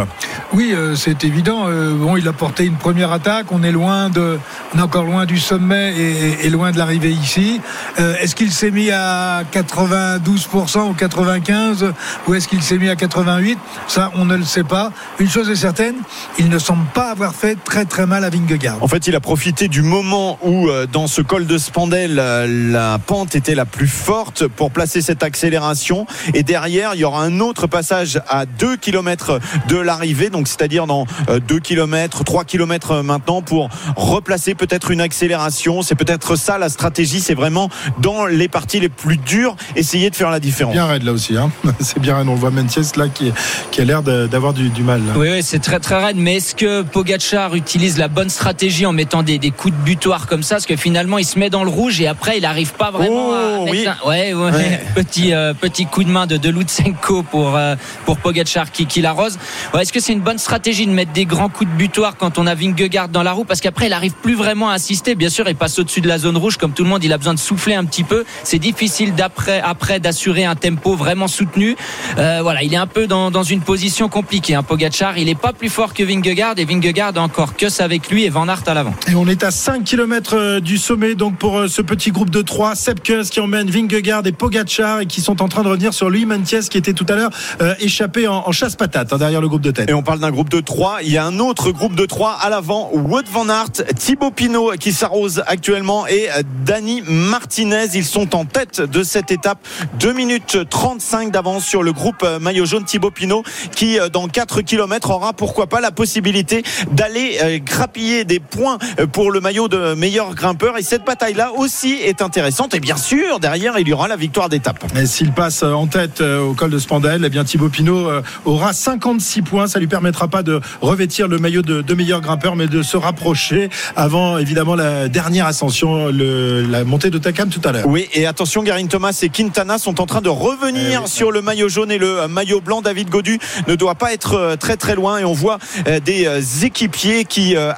Oui, 0.54 0.74
c'est 0.96 1.24
évident. 1.24 1.68
Bon, 2.00 2.18
il 2.18 2.28
a 2.28 2.34
porté 2.34 2.66
une 2.66 2.76
première 2.76 3.12
attaque. 3.12 3.52
On 3.52 3.64
est 3.64 3.72
loin 3.72 4.10
de, 4.10 4.40
encore 4.80 5.04
loin 5.04 5.26
du 5.26 5.38
sommet 5.38 5.94
et, 6.42 6.50
loin 6.50 6.72
de 6.72 6.78
l'arrivée 6.78 7.12
ici. 7.12 7.62
Est-ce 7.98 8.36
qu'il 8.36 8.52
s'est 8.52 8.72
mis 8.72 8.90
à 8.92 9.44
92% 9.54 10.90
ou 10.90 10.94
95% 10.94 11.94
ou 12.28 12.34
est-ce 12.34 12.48
qu'il 12.48 12.62
s'est 12.62 12.78
mis 12.78 12.90
à 12.90 12.96
88% 12.96 13.58
Ça, 13.88 14.12
on 14.16 14.26
ne 14.26 14.36
le 14.36 14.44
sait 14.44 14.64
pas. 14.64 14.92
Une 15.20 15.30
chose 15.30 15.50
est 15.50 15.56
certaine, 15.56 15.96
il 16.40 16.50
ne 16.50 16.60
semble 16.60 16.86
pas 16.94 17.12
avoir 17.12 17.34
fait 17.34 17.58
très 17.64 17.86
très 17.86 18.06
mal 18.06 18.24
à 18.24 18.30
Vingegaard. 18.30 18.77
En 18.80 18.88
fait, 18.88 19.08
il 19.08 19.16
a 19.16 19.20
profité 19.20 19.68
du 19.68 19.82
moment 19.82 20.38
où, 20.44 20.70
euh, 20.70 20.86
dans 20.92 21.08
ce 21.08 21.22
col 21.22 21.48
de 21.48 21.58
Spandel, 21.58 22.20
euh, 22.20 22.72
la 22.72 23.00
pente 23.00 23.36
était 23.36 23.56
la 23.56 23.66
plus 23.66 23.88
forte 23.88 24.48
pour 24.48 24.72
placer 24.72 25.02
cette 25.02 25.24
accélération. 25.24 26.06
Et 26.34 26.44
derrière, 26.44 26.92
il 26.94 27.00
y 27.00 27.04
aura 27.04 27.24
un 27.24 27.40
autre 27.40 27.66
passage 27.66 28.22
à 28.30 28.46
2 28.46 28.78
km 28.78 29.40
de 29.68 29.78
l'arrivée, 29.78 30.30
donc 30.30 30.48
c'est-à-dire 30.48 30.86
dans 30.86 31.06
2 31.48 31.60
km, 31.60 32.24
3 32.24 32.44
km 32.46 33.02
maintenant, 33.02 33.42
pour 33.42 33.70
replacer 33.96 34.54
peut-être 34.54 34.92
une 34.92 35.02
accélération. 35.02 35.82
C'est 35.82 35.96
peut-être 35.96 36.36
ça 36.36 36.58
la 36.58 36.70
stratégie. 36.70 37.20
C'est 37.20 37.34
vraiment 37.34 37.70
dans 38.00 38.26
les 38.26 38.48
parties 38.48 38.80
les 38.80 38.90
plus 38.90 39.18
dures, 39.18 39.56
essayer 39.76 40.10
de 40.10 40.16
faire 40.16 40.30
la 40.30 40.40
différence. 40.40 40.74
Bien 40.74 40.86
raide 40.86 41.04
là 41.04 41.14
aussi. 41.14 41.36
Hein. 41.36 41.52
C'est 41.80 42.00
bien 42.00 42.16
raide. 42.18 42.28
On 42.28 42.36
voit 42.36 42.52
Menciès 42.52 42.96
là 42.96 43.08
qui, 43.08 43.32
qui 43.72 43.82
a 43.82 43.86
l'air 43.86 44.04
d'avoir 44.04 44.54
du, 44.54 44.70
du 44.70 44.84
mal. 44.84 45.02
là. 45.06 45.14
Oui, 45.16 45.30
oui, 45.32 45.44
c'est 45.44 45.60
très 45.60 45.80
très 45.80 46.04
raide. 46.04 46.18
Mais 46.18 46.36
est-ce 46.36 46.54
que 46.56 46.82
Pogachar 46.84 47.56
utilise 47.56 47.98
la 47.98 48.08
bonne 48.08 48.30
stratégie 48.30 48.67
en 48.86 48.94
mettant 48.94 49.24
des, 49.24 49.38
des 49.40 49.52
coups 49.52 49.74
de 49.74 49.80
butoir 49.84 50.28
comme 50.28 50.44
ça 50.44 50.56
Parce 50.56 50.66
que 50.66 50.76
finalement, 50.76 51.18
il 51.18 51.26
se 51.26 51.38
met 51.40 51.50
dans 51.50 51.64
le 51.64 51.70
rouge 51.70 52.00
et 52.02 52.08
après, 52.08 52.38
il 52.38 52.42
n'arrive 52.42 52.74
pas 52.74 52.92
vraiment 52.92 53.30
Oh, 53.30 53.34
à 53.68 53.72
oui. 53.72 53.86
un- 53.88 54.08
ouais, 54.08 54.34
ouais, 54.34 54.52
Ouais. 54.52 54.82
Petit, 54.96 55.34
euh, 55.34 55.54
petit 55.54 55.86
coup 55.86 56.04
de 56.04 56.10
main 56.10 56.26
de, 56.28 56.38
de 56.38 56.50
Lutsenko 56.50 57.24
pour, 57.24 57.56
euh, 57.56 57.76
pour 58.06 58.18
Pogachar 58.18 58.72
qui, 58.72 58.86
qui 58.86 59.02
l'arrose. 59.02 59.38
Ouais, 59.74 59.82
est-ce 59.84 59.94
que 59.94 60.00
c'est 60.00 60.14
une 60.14 60.22
bonne 60.22 60.38
stratégie 60.38 60.86
de 60.86 60.92
mettre 60.92 61.12
des 61.14 61.26
grands 61.26 61.50
coups 61.50 61.70
de 61.70 61.76
butoir 61.76 62.18
quand 62.18 62.38
on 62.40 62.48
a 62.48 62.56
Vingegaard 62.56 63.10
dans 63.10 63.24
la 63.24 63.32
roue? 63.34 63.44
Parce 63.46 63.62
qu'après, 63.62 63.88
il 63.88 63.94
arrive 63.94 64.14
plus 64.14 64.36
vraiment 64.36 64.70
à 64.70 64.74
assister. 64.74 65.16
Bien 65.16 65.30
sûr, 65.30 65.48
il 65.48 65.56
passe 65.56 65.78
au-dessus 65.80 66.02
de 66.02 66.08
la 66.08 66.18
zone 66.18 66.38
rouge 66.38 66.58
comme 66.58 66.72
tout 66.74 66.84
le 66.84 66.90
monde. 66.90 67.04
Il 67.04 67.14
a 67.14 67.18
besoin 67.18 67.34
de 67.34 67.40
souffler 67.40 67.76
un 67.76 67.86
petit 67.86 68.04
peu. 68.04 68.26
C'est 68.44 68.60
difficile 68.60 69.14
d'après 69.16 69.62
après 69.62 70.00
d'assurer 70.00 70.46
un 70.46 70.56
tempo 70.56 70.96
vraiment 70.96 71.28
soutenu. 71.28 71.76
Euh, 72.18 72.40
voilà, 72.42 72.64
il 72.64 72.74
est 72.74 72.78
un 72.78 72.88
peu 72.88 73.08
dans, 73.08 73.32
dans 73.32 73.44
une 73.44 73.62
position 73.62 74.10
compliquée. 74.10 74.56
Hein, 74.56 74.64
Pogachar, 74.64 75.18
il 75.18 75.30
est 75.30 75.40
pas 75.40 75.54
plus 75.54 75.70
fort 75.70 75.94
que 75.94 76.04
Vingegaard 76.04 76.56
et 76.58 76.66
Vingegaard 76.66 77.14
a 77.18 77.22
encore 77.22 77.56
que 77.56 77.70
ça 77.70 77.84
avec 77.84 78.10
lui 78.10 78.24
et 78.26 78.30
Van 78.30 78.48
Aert 78.48 78.57
à 78.66 78.74
l'avant. 78.74 78.94
Et 79.10 79.16
on 79.16 79.28
est 79.28 79.44
à 79.44 79.52
5 79.52 79.84
km 79.84 80.60
du 80.60 80.78
sommet 80.78 81.16
donc 81.16 81.38
pour 81.38 81.58
euh, 81.58 81.68
ce 81.68 81.82
petit 81.82 82.12
groupe 82.12 82.30
de 82.30 82.42
3 82.42 82.76
Sepkus 82.76 83.30
qui 83.30 83.40
emmène 83.40 83.70
Vingegaard 83.70 84.26
et 84.26 84.32
Pogacar 84.32 85.02
et 85.02 85.06
qui 85.06 85.22
sont 85.22 85.42
en 85.42 85.48
train 85.48 85.64
de 85.64 85.68
revenir 85.68 85.94
sur 85.94 86.10
Louis 86.10 86.26
Mentiès 86.26 86.70
qui 86.70 86.78
était 86.78 86.94
tout 86.94 87.06
à 87.10 87.16
l'heure 87.16 87.30
euh, 87.62 87.74
échappé 87.80 88.28
en, 88.28 88.44
en 88.46 88.52
chasse-patate 88.52 89.14
hein, 89.14 89.18
derrière 89.18 89.42
le 89.42 89.48
groupe 89.48 89.62
de 89.62 89.72
tête. 89.72 89.90
Et 89.90 89.94
on 89.94 90.04
parle 90.04 90.20
d'un 90.20 90.32
groupe 90.32 90.50
de 90.50 90.60
3. 90.60 91.00
Il 91.04 91.12
y 91.12 91.18
a 91.18 91.26
un 91.26 91.40
autre 91.40 91.72
groupe 91.72 91.96
de 91.96 92.06
3 92.06 92.38
à 92.42 92.50
l'avant. 92.50 92.90
Wood 92.94 93.26
Van 93.32 93.50
Aert, 93.50 93.72
Thibaut 93.98 94.32
Pinot 94.32 94.72
qui 94.80 94.94
s'arrose 94.94 95.44
actuellement 95.48 96.08
et 96.08 96.30
euh, 96.32 96.44
Dani 96.66 97.04
Martinez. 97.08 97.88
Ils 97.94 98.06
sont 98.06 98.36
en 98.36 98.46
tête 98.46 98.82
de 98.82 99.04
cette 99.04 99.32
étape. 99.32 99.60
2 100.00 100.14
minutes 100.14 100.58
35 100.70 101.32
d'avance 101.32 101.66
sur 101.66 101.84
le 101.84 101.94
groupe 101.94 102.24
euh, 102.24 102.40
maillot 102.40 102.66
jaune 102.66 102.86
Thibaut 102.86 103.12
Pinot 103.12 103.44
qui 103.76 104.00
euh, 104.00 104.10
dans 104.10 104.28
4 104.28 104.62
km 104.62 105.12
aura 105.12 105.34
pourquoi 105.34 105.68
pas 105.68 105.82
la 105.82 105.92
possibilité 105.92 106.64
d'aller 106.92 107.38
euh, 107.42 107.60
grappiller 107.60 108.24
des 108.24 108.40
points 108.48 108.78
euh, 109.00 109.08
pour 109.08 109.32
le 109.32 109.40
maillot 109.40 109.68
de 109.68 109.94
meilleur 109.94 110.34
grimpeur. 110.36 110.78
Et 110.78 110.82
cette 110.84 111.06
bataille-là 111.06 111.52
aussi 111.56 111.94
est 111.94 112.22
intéressante. 112.22 112.74
Et 112.76 112.80
bien 112.80 112.98
sûr, 112.98 113.40
derrière, 113.40 113.78
il 113.80 113.88
y 113.88 113.94
aura 113.94 114.08
la 114.08 114.16
victoire 114.16 114.50
d'étape. 114.50 114.84
Et 115.00 115.06
s'il 115.06 115.32
passe 115.32 115.64
euh, 115.64 115.72
en 115.74 115.88
tête 115.88 116.22
euh, 116.22 116.40
au 116.42 116.54
col 116.54 116.70
de 116.70 116.80
Spandel, 116.80 117.22
eh 117.26 117.30
bien 117.30 117.44
Thibaut 117.44 117.70
Pinot 117.70 118.10
aura 118.46 118.74
56 118.74 119.42
points. 119.44 119.68
Ça 119.68 119.80
lui 119.80 119.88
permettra 119.88 120.28
pas 120.28 120.44
de 120.44 120.60
revêtir 120.82 121.28
le 121.28 121.38
maillot 121.38 121.62
de, 121.62 121.82
de 121.82 121.94
meilleur 121.94 122.22
grimpeur, 122.22 122.56
mais 122.56 122.68
de 122.68 122.82
se 122.82 122.98
rapprocher 122.98 123.70
avant 123.96 124.38
évidemment 124.38 124.76
la 124.76 125.08
dernière 125.10 125.46
ascension, 125.46 126.08
le- 126.08 126.62
la 126.62 126.84
montée 126.84 127.10
de 127.10 127.18
Takam 127.18 127.50
tout 127.50 127.62
à 127.64 127.72
l'heure. 127.72 127.86
Oui, 127.88 128.08
et 128.14 128.26
attention, 128.26 128.64
Garin 128.64 128.86
Thomas 128.88 129.18
et 129.22 129.30
Quintana 129.30 129.78
sont 129.78 130.00
en 130.02 130.06
train 130.06 130.22
de 130.22 130.30
revenir 130.30 131.00
Eh 131.02 131.04
oui. 131.04 131.10
sur 131.10 131.32
le 131.32 131.42
maillot 131.42 131.70
jaune 131.70 131.92
et 131.92 131.98
le 131.98 132.28
maillot 132.28 132.62
blanc. 132.62 132.82
David 132.82 133.10
Godu 133.10 133.40
ne 133.68 133.76
doit 133.76 133.96
pas 133.96 134.14
être 134.14 134.56
très 134.60 134.78
très 134.78 134.96
loin 134.96 135.18
et 135.18 135.26
on 135.26 135.34
voit 135.34 135.58
des 136.06 136.66
équipiers 136.66 137.26
qui 137.26 137.56
euh, 137.56 137.72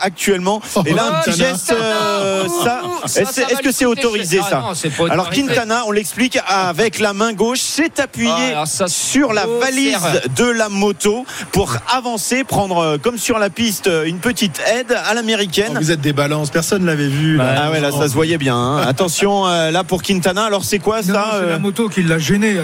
actuellement. 0.63 0.85
Et 0.85 0.93
là, 0.93 1.17
un 1.19 1.21
petit 1.21 1.37
geste, 1.37 1.71
euh, 1.77 2.45
ça. 2.63 2.81
Ça, 3.05 3.21
Est-ce 3.21 3.61
que 3.61 3.71
c'est 3.71 3.85
autorisé. 3.85 4.39
Ah 4.51 4.71
ça 4.73 4.89
pas 4.89 5.11
Alors. 5.11 5.29
Quintana, 5.29 5.83
on 5.87 5.91
l'explique 5.91 6.39
avec 6.47 6.99
la 6.99 7.13
main 7.13 7.33
gauche, 7.33 7.59
s'est 7.59 7.99
appuyé 8.01 8.31
Ah, 8.55 8.63
sur 8.65 9.33
la 9.33 9.45
oh, 9.47 9.59
valise 9.59 9.97
de 10.35 10.45
la 10.45 10.69
moto 10.69 11.25
pour 11.51 11.75
avancer, 11.93 12.43
prendre 12.43 12.77
euh, 12.79 12.97
comme 12.97 13.17
sur 13.17 13.39
la 13.39 13.49
piste 13.49 13.87
euh, 13.87 14.05
une 14.05 14.19
petite 14.19 14.61
aide 14.75 14.97
à 15.07 15.13
l'américaine. 15.13 15.77
Vous 15.79 15.91
êtes 15.91 16.01
des 16.01 16.13
balances, 16.13 16.49
personne 16.49 16.81
ne 16.81 16.87
l'avait 16.87 17.07
vu. 17.07 17.37
là. 17.37 17.63
Ah 17.65 17.71
ouais, 17.71 17.79
là 17.79 17.91
ça 17.91 18.07
se 18.07 18.13
voyait 18.13 18.37
bien. 18.37 18.55
hein. 18.55 18.77
Attention, 18.87 19.45
là 19.45 19.83
pour 19.83 20.01
Quintana. 20.01 20.43
Alors 20.45 20.63
c'est 20.63 20.79
quoi 20.79 21.03
ça 21.03 21.25
c'est 21.39 21.45
la 21.49 21.59
moto 21.59 21.89
qui 21.89 22.03
l'a 22.03 22.19
gêné. 22.19 22.57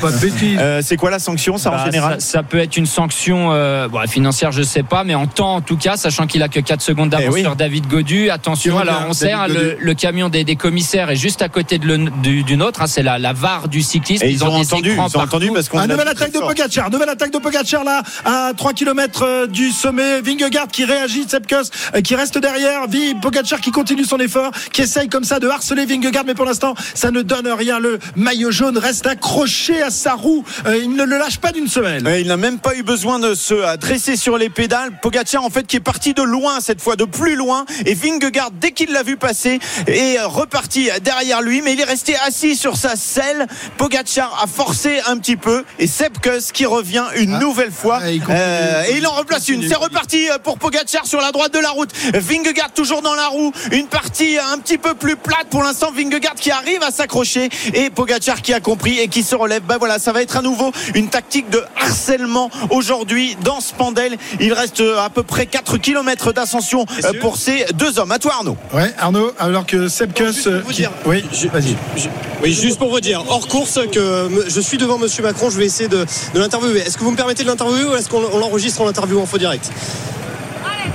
Pas 0.00 0.10
de 0.10 0.16
bêtises. 0.20 0.58
euh, 0.60 0.80
C'est 0.84 0.96
quoi 0.96 1.10
la 1.10 1.18
sanction 1.18 1.58
ça 1.58 1.70
en 1.70 1.76
Bah, 1.76 1.84
général 1.84 2.20
ça, 2.20 2.38
ça 2.38 2.42
peut 2.42 2.58
être 2.58 2.76
une 2.76 2.86
sanction 2.86 3.50
euh, 3.52 3.88
bon, 3.88 4.00
financière, 4.08 4.52
je 4.52 4.62
sais 4.62 4.82
pas, 4.82 5.04
mais 5.04 5.14
en 5.14 5.26
temps 5.26 5.56
en 5.56 5.60
tout 5.60 5.76
cas, 5.76 5.96
sachant 5.96 6.26
qu'il 6.26 6.42
a 6.42 6.48
que 6.48 6.60
4 6.60 6.80
secondes 6.80 7.10
d'avance 7.10 7.19
Eh 7.24 7.28
oui. 7.28 7.42
sur 7.42 7.56
David 7.56 7.86
Godu. 7.88 8.30
Attention, 8.30 8.78
alors 8.78 9.04
on 9.08 9.12
David 9.12 9.34
hein, 9.34 9.74
le, 9.80 9.94
camion 9.94 10.28
des, 10.28 10.44
des 10.44 10.56
commissaires 10.56 11.10
est 11.10 11.16
juste 11.16 11.42
à 11.42 11.48
côté 11.48 11.78
de 11.78 11.86
le, 11.86 11.98
du, 12.22 12.42
du 12.42 12.56
nôtre. 12.56 12.82
hein, 12.82 12.86
c'est 12.86 13.02
la, 13.02 13.18
la 13.18 13.32
VAR 13.32 13.68
du 13.68 13.82
cyclisme. 13.82 14.24
Et 14.24 14.30
ils 14.30 14.44
ont 14.44 14.54
entendu, 14.54 14.92
ils 14.92 14.98
ont 15.16 15.20
entendu 15.20 15.50
parce 15.52 15.68
qu'on 15.68 15.78
Ah, 15.78 15.86
nouvelle 15.86 16.08
attaque 16.08 16.32
de. 16.32 16.38
Pogacar, 16.40 16.90
nouvelle 16.90 17.08
attaque 17.08 17.32
de 17.32 17.38
Pogacar 17.38 17.84
là 17.84 18.02
à 18.24 18.52
3 18.56 18.72
km 18.72 19.46
du 19.46 19.70
sommet. 19.70 20.20
Vingegaard 20.20 20.68
qui 20.68 20.84
réagit, 20.84 21.24
Sepkus 21.28 21.70
euh, 21.94 22.00
qui 22.00 22.14
reste 22.14 22.38
derrière, 22.38 22.86
Vi 22.88 23.14
Pogacar 23.14 23.60
qui 23.60 23.70
continue 23.70 24.04
son 24.04 24.18
effort, 24.18 24.50
qui 24.72 24.82
essaye 24.82 25.08
comme 25.08 25.24
ça 25.24 25.38
de 25.38 25.48
harceler 25.48 25.86
Vingegaard, 25.86 26.24
mais 26.26 26.34
pour 26.34 26.44
l'instant 26.46 26.74
ça 26.94 27.10
ne 27.10 27.22
donne 27.22 27.48
rien. 27.48 27.78
Le 27.78 27.98
maillot 28.16 28.50
jaune 28.50 28.78
reste 28.78 29.06
accroché 29.06 29.82
à 29.82 29.90
sa 29.90 30.14
roue, 30.14 30.44
Euh, 30.66 30.78
il 30.82 30.94
ne 30.94 31.04
le 31.04 31.18
lâche 31.18 31.38
pas 31.38 31.52
d'une 31.52 31.68
semelle. 31.68 32.04
Ouais, 32.04 32.20
il 32.22 32.28
n'a 32.28 32.36
même 32.36 32.58
pas 32.58 32.74
eu 32.76 32.82
besoin 32.82 33.18
de 33.18 33.34
se 33.34 33.54
euh, 33.54 33.76
dresser 33.76 34.16
sur 34.16 34.38
les 34.38 34.48
pédales. 34.50 34.90
Pogacar 35.02 35.44
en 35.44 35.50
fait 35.50 35.66
qui 35.66 35.76
est 35.76 35.80
parti 35.80 36.14
de 36.14 36.22
loin 36.22 36.60
cette 36.60 36.80
fois, 36.80 36.96
de 36.96 37.04
plus 37.10 37.36
loin. 37.36 37.64
Et 37.86 37.94
Vingegaard 37.94 38.50
dès 38.52 38.72
qu'il 38.72 38.92
l'a 38.92 39.02
vu 39.02 39.16
passer 39.16 39.58
est 39.86 40.18
reparti 40.20 40.88
derrière 41.02 41.42
lui, 41.42 41.62
mais 41.62 41.74
il 41.74 41.80
est 41.80 41.84
resté 41.84 42.16
assis 42.26 42.56
sur 42.56 42.76
sa 42.76 42.96
selle. 42.96 43.46
Pogacar 43.76 44.40
a 44.42 44.46
forcé 44.46 45.00
un 45.06 45.18
petit 45.18 45.36
peu 45.36 45.64
et 45.78 45.86
Sepkus 45.86 46.52
qui 46.52 46.66
revient 46.66 47.04
une 47.16 47.38
nouvelle 47.38 47.72
fois 47.72 48.00
Ah, 48.02 48.10
il. 48.10 48.22
Euh, 48.28 48.84
et 48.88 48.96
il 48.98 49.06
en 49.06 49.12
replace 49.12 49.48
une. 49.48 49.68
C'est 49.68 49.76
reparti 49.76 50.28
pour 50.42 50.58
Pogacar 50.58 51.06
sur 51.06 51.20
la 51.20 51.32
droite 51.32 51.52
de 51.52 51.58
la 51.58 51.70
route. 51.70 51.90
Vingegaard 52.14 52.72
toujours 52.72 53.02
dans 53.02 53.14
la 53.14 53.26
roue, 53.28 53.52
une 53.72 53.86
partie 53.86 54.38
un 54.38 54.58
petit 54.58 54.78
peu 54.78 54.94
plus 54.94 55.16
plate 55.16 55.48
pour 55.50 55.62
l'instant. 55.62 55.90
Vingegaard 55.92 56.34
qui 56.34 56.50
arrive 56.50 56.82
à 56.82 56.90
s'accrocher 56.90 57.48
et 57.74 57.90
Pogacar 57.90 58.42
qui 58.42 58.54
a 58.54 58.60
compris 58.60 58.98
et 58.98 59.08
qui 59.08 59.22
se 59.22 59.34
relève. 59.34 59.62
Ben 59.62 59.78
voilà, 59.78 59.98
ça 59.98 60.12
va 60.12 60.22
être 60.22 60.36
à 60.36 60.42
nouveau 60.42 60.72
une 60.94 61.08
tactique 61.08 61.50
de 61.50 61.62
harcèlement 61.80 62.50
aujourd'hui 62.70 63.36
dans 63.42 63.60
Spandel. 63.60 64.16
Il 64.40 64.52
reste 64.52 64.82
à 64.98 65.10
peu 65.10 65.22
près 65.22 65.46
4 65.46 65.78
km 65.78 66.32
d'ascension. 66.32 66.86
Pour 67.20 67.36
ces 67.36 67.64
deux 67.74 67.98
hommes. 67.98 68.12
À 68.12 68.18
toi 68.18 68.32
Arnaud. 68.38 68.56
Ouais, 68.72 68.92
Arnaud, 68.98 69.32
alors 69.38 69.66
que 69.66 69.82
juste 69.88 70.06
pour 70.12 70.52
euh, 70.52 70.62
vous 70.64 70.70
qui- 70.70 70.82
dire. 70.82 70.90
Oui, 71.06 71.24
Je- 71.32 71.48
vas-y. 71.48 71.76
je- 71.96 72.08
oui, 72.42 72.52
juste 72.54 72.78
pour 72.78 72.90
vous 72.90 73.00
dire, 73.00 73.22
hors 73.28 73.46
course, 73.48 73.78
que 73.92 74.28
je 74.48 74.60
suis 74.60 74.78
devant 74.78 74.98
Monsieur 74.98 75.22
Macron, 75.22 75.50
je 75.50 75.58
vais 75.58 75.66
essayer 75.66 75.88
de, 75.88 76.06
de 76.34 76.40
l'interviewer. 76.40 76.80
Est-ce 76.80 76.96
que 76.96 77.04
vous 77.04 77.10
me 77.10 77.16
permettez 77.16 77.42
de 77.42 77.48
l'interviewer 77.48 77.84
ou 77.84 77.94
est-ce 77.96 78.08
qu'on 78.08 78.22
on 78.32 78.38
l'enregistre 78.38 78.80
en 78.80 78.88
interview 78.88 79.20
en 79.20 79.26
faux 79.26 79.38
direct? 79.38 79.70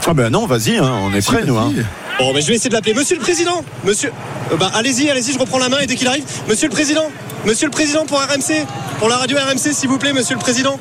Ah 0.08 0.14
ben 0.14 0.30
non, 0.30 0.46
vas-y, 0.46 0.78
hein, 0.78 0.92
on 1.04 1.14
est 1.14 1.26
prêts 1.26 1.44
nous. 1.46 1.58
hein. 1.58 1.72
Bon, 2.20 2.34
ben, 2.34 2.42
je 2.42 2.48
vais 2.48 2.56
essayer 2.56 2.70
de 2.70 2.76
l'appeler. 2.76 2.94
Monsieur 2.94 3.16
le 3.18 3.22
Président 3.22 3.64
Monsieur. 3.84 4.12
euh, 4.52 4.56
bah, 4.58 4.72
allez-y, 4.74 5.10
allez-y, 5.10 5.34
je 5.34 5.40
reprends 5.40 5.58
la 5.60 5.68
main 5.70 5.80
et 5.80 5.88
dès 5.88 5.96
qu'il 5.96 6.08
arrive. 6.08 6.24
Monsieur 6.48 6.68
le 6.68 6.74
Président 6.74 7.06
Monsieur 7.46 7.68
le 7.68 7.72
Président 7.72 8.06
pour 8.06 8.20
RMC 8.20 8.66
Pour 9.00 9.10
la 9.10 9.18
radio 9.18 9.38
RMC, 9.38 9.74
s'il 9.74 9.90
vous 9.90 9.98
plaît, 9.98 10.14
Monsieur 10.14 10.36
le 10.36 10.40
Président 10.42 10.80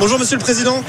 Bonjour 0.00 0.18
Monsieur 0.18 0.36
le 0.36 0.42
Président. 0.42 0.82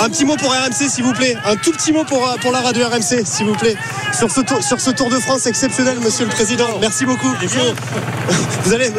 Un 0.00 0.08
petit 0.08 0.24
mot 0.24 0.36
pour 0.36 0.50
RMC 0.50 0.88
s'il 0.88 1.04
vous 1.04 1.12
plaît. 1.12 1.36
Un 1.44 1.56
tout 1.56 1.72
petit 1.72 1.92
mot 1.92 2.04
pour, 2.04 2.26
euh, 2.28 2.36
pour 2.40 2.52
la 2.52 2.60
radio 2.60 2.86
RMC 2.86 3.24
s'il 3.24 3.46
vous 3.46 3.54
plaît. 3.54 3.76
Sur 4.16 4.30
ce, 4.30 4.40
tour, 4.40 4.62
sur 4.62 4.80
ce 4.80 4.90
Tour 4.90 5.10
de 5.10 5.16
France 5.16 5.46
exceptionnel 5.46 5.98
Monsieur 6.00 6.24
le 6.24 6.30
Président. 6.30 6.66
Merci 6.80 7.04
beaucoup. 7.04 7.28
Vous 8.64 8.74
allez 8.74 8.90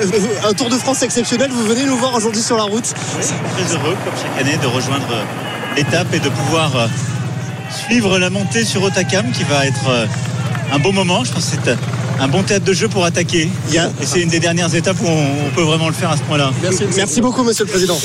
un 0.43 0.53
Tour 0.53 0.69
de 0.69 0.75
France 0.75 1.03
exceptionnel. 1.03 1.51
Vous 1.51 1.65
venez 1.65 1.83
nous 1.85 1.97
voir 1.97 2.15
aujourd'hui 2.15 2.41
sur 2.41 2.57
la 2.57 2.63
route. 2.63 2.85
très 2.85 3.75
heureux, 3.75 3.95
comme 4.03 4.13
chaque 4.15 4.39
année, 4.41 4.57
de 4.57 4.67
rejoindre 4.67 5.07
euh, 5.11 5.23
l'étape 5.75 6.13
et 6.13 6.19
de 6.19 6.29
pouvoir 6.29 6.75
euh, 6.75 6.87
suivre 7.69 8.17
la 8.19 8.29
montée 8.29 8.65
sur 8.65 8.83
Otakam 8.83 9.31
qui 9.31 9.43
va 9.43 9.65
être 9.65 9.89
euh, 9.89 10.05
un 10.71 10.79
beau 10.79 10.91
moment. 10.91 11.23
Je 11.23 11.31
pense 11.33 11.45
que 11.45 11.57
c'est 11.63 11.69
euh, 11.69 11.75
un 12.19 12.27
bon 12.27 12.43
théâtre 12.43 12.65
de 12.65 12.73
jeu 12.73 12.87
pour 12.89 13.05
attaquer. 13.05 13.49
Il 13.69 13.73
y 13.75 13.77
a- 13.77 13.89
Et 14.01 14.05
c'est 14.05 14.21
une 14.21 14.29
des 14.29 14.39
dernières 14.39 14.73
étapes 14.75 14.97
où 15.01 15.07
on, 15.07 15.47
on 15.47 15.49
peut 15.55 15.61
vraiment 15.61 15.87
le 15.87 15.93
faire 15.93 16.11
à 16.11 16.17
ce 16.17 16.21
point-là. 16.23 16.51
Merci, 16.61 16.83
merci 16.95 17.21
beaucoup 17.21 17.43
Monsieur 17.43 17.65
le 17.65 17.69
Président. 17.71 17.97